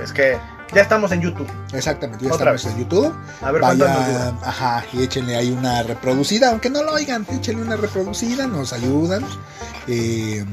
Es 0.02 0.12
que 0.12 0.36
ya 0.74 0.82
estamos 0.82 1.12
en 1.12 1.20
YouTube. 1.20 1.48
Exactamente, 1.72 2.24
ya 2.24 2.32
Otra 2.32 2.54
estamos 2.54 2.76
en 2.76 2.84
YouTube. 2.84 3.14
A 3.42 3.50
ver 3.50 3.60
cuánto 3.60 3.86
nos 3.86 4.06
dura. 4.06 4.18
Vaya, 4.18 4.34
ajá, 4.42 4.84
y 4.92 5.02
échenle 5.02 5.36
ahí 5.36 5.50
una 5.50 5.82
reproducida, 5.82 6.50
aunque 6.50 6.70
no 6.70 6.82
lo 6.82 6.92
oigan, 6.92 7.26
échenle 7.30 7.62
una 7.62 7.76
reproducida, 7.76 8.46
nos 8.46 8.72
ayudan. 8.72 9.24
Eh, 9.86 10.44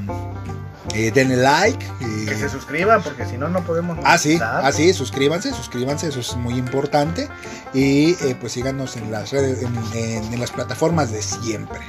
eh, 0.93 1.11
denle 1.13 1.38
like. 1.38 1.85
eh, 2.01 2.25
Que 2.27 2.35
se 2.35 2.49
suscriban 2.49 3.01
porque 3.03 3.25
si 3.25 3.38
no, 3.38 3.47
no 3.49 3.63
podemos. 3.63 3.97
Ah, 4.03 4.17
sí, 4.17 4.39
ah, 4.41 4.69
sí, 4.73 4.93
suscríbanse, 4.93 5.51
suscríbanse, 5.53 6.07
eso 6.07 6.19
es 6.19 6.35
muy 6.35 6.55
importante. 6.55 7.27
Y 7.73 8.11
eh, 8.25 8.35
pues 8.39 8.53
síganos 8.53 8.95
en 8.97 9.11
las 9.11 9.31
redes, 9.31 9.61
en, 9.63 9.75
en- 9.97 10.33
en 10.33 10.39
las 10.39 10.51
plataformas 10.51 11.11
de 11.11 11.21
siempre. 11.21 11.79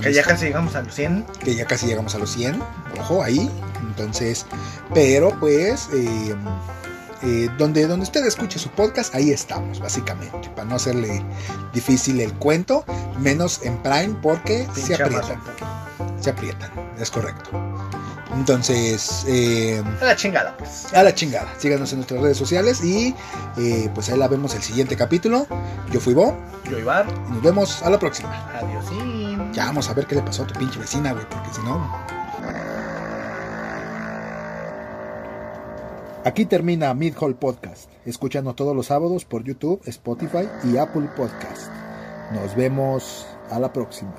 Que 0.00 0.12
ya 0.12 0.20
está- 0.22 0.32
casi 0.32 0.46
llegamos 0.46 0.74
a 0.74 0.82
los 0.82 0.94
100. 0.94 1.24
que 1.44 1.54
ya 1.54 1.66
casi 1.66 1.86
llegamos 1.86 2.14
a 2.14 2.18
los 2.18 2.30
100, 2.32 2.60
ojo 3.00 3.22
ahí. 3.22 3.50
Entonces, 3.88 4.46
pero 4.94 5.38
pues, 5.38 5.88
eh, 7.22 7.48
donde, 7.58 7.86
donde 7.86 8.04
usted 8.04 8.24
escuche 8.26 8.58
su 8.58 8.70
podcast, 8.70 9.14
ahí 9.14 9.30
estamos, 9.30 9.80
básicamente, 9.80 10.48
para 10.50 10.64
no 10.68 10.76
hacerle 10.76 11.22
difícil 11.72 12.20
el 12.20 12.32
cuento, 12.34 12.84
menos 13.18 13.60
en 13.62 13.76
Prime 13.82 14.16
porque 14.22 14.66
se 14.74 14.94
aprietan, 14.94 15.40
se 16.20 16.30
aprietan, 16.30 16.70
es 16.98 17.10
correcto. 17.10 17.50
Entonces, 18.34 19.24
eh, 19.28 19.82
A 20.00 20.04
la 20.06 20.16
chingada, 20.16 20.56
pues. 20.56 20.86
a 20.94 21.02
la 21.02 21.14
chingada. 21.14 21.52
Síganos 21.58 21.92
en 21.92 21.98
nuestras 21.98 22.20
redes 22.22 22.38
sociales 22.38 22.82
y 22.82 23.14
eh, 23.58 23.90
pues 23.94 24.08
ahí 24.08 24.18
la 24.18 24.26
vemos 24.26 24.54
el 24.54 24.62
siguiente 24.62 24.96
capítulo. 24.96 25.46
Yo 25.92 26.00
fui 26.00 26.14
Bo 26.14 26.34
Yo, 26.70 26.78
Iván. 26.78 27.06
y 27.28 27.32
nos 27.32 27.42
vemos 27.42 27.82
a 27.82 27.90
la 27.90 27.98
próxima. 27.98 28.30
Adiós. 28.58 28.86
Ya 29.52 29.66
vamos 29.66 29.88
a 29.90 29.92
ver 29.92 30.06
qué 30.06 30.14
le 30.14 30.22
pasó 30.22 30.44
a 30.44 30.46
tu 30.46 30.58
pinche 30.58 30.78
vecina, 30.78 31.12
güey, 31.12 31.28
porque 31.28 31.52
si 31.52 31.60
no. 31.60 31.86
Aquí 36.24 36.44
termina 36.46 36.94
Mid 36.94 37.14
Hall 37.20 37.34
Podcast. 37.34 37.90
Escúchanos 38.06 38.54
todos 38.54 38.76
los 38.76 38.86
sábados 38.86 39.24
por 39.24 39.42
YouTube, 39.42 39.80
Spotify 39.86 40.48
y 40.72 40.76
Apple 40.76 41.08
Podcast. 41.16 41.72
Nos 42.32 42.54
vemos 42.54 43.26
a 43.50 43.58
la 43.58 43.72
próxima. 43.72 44.14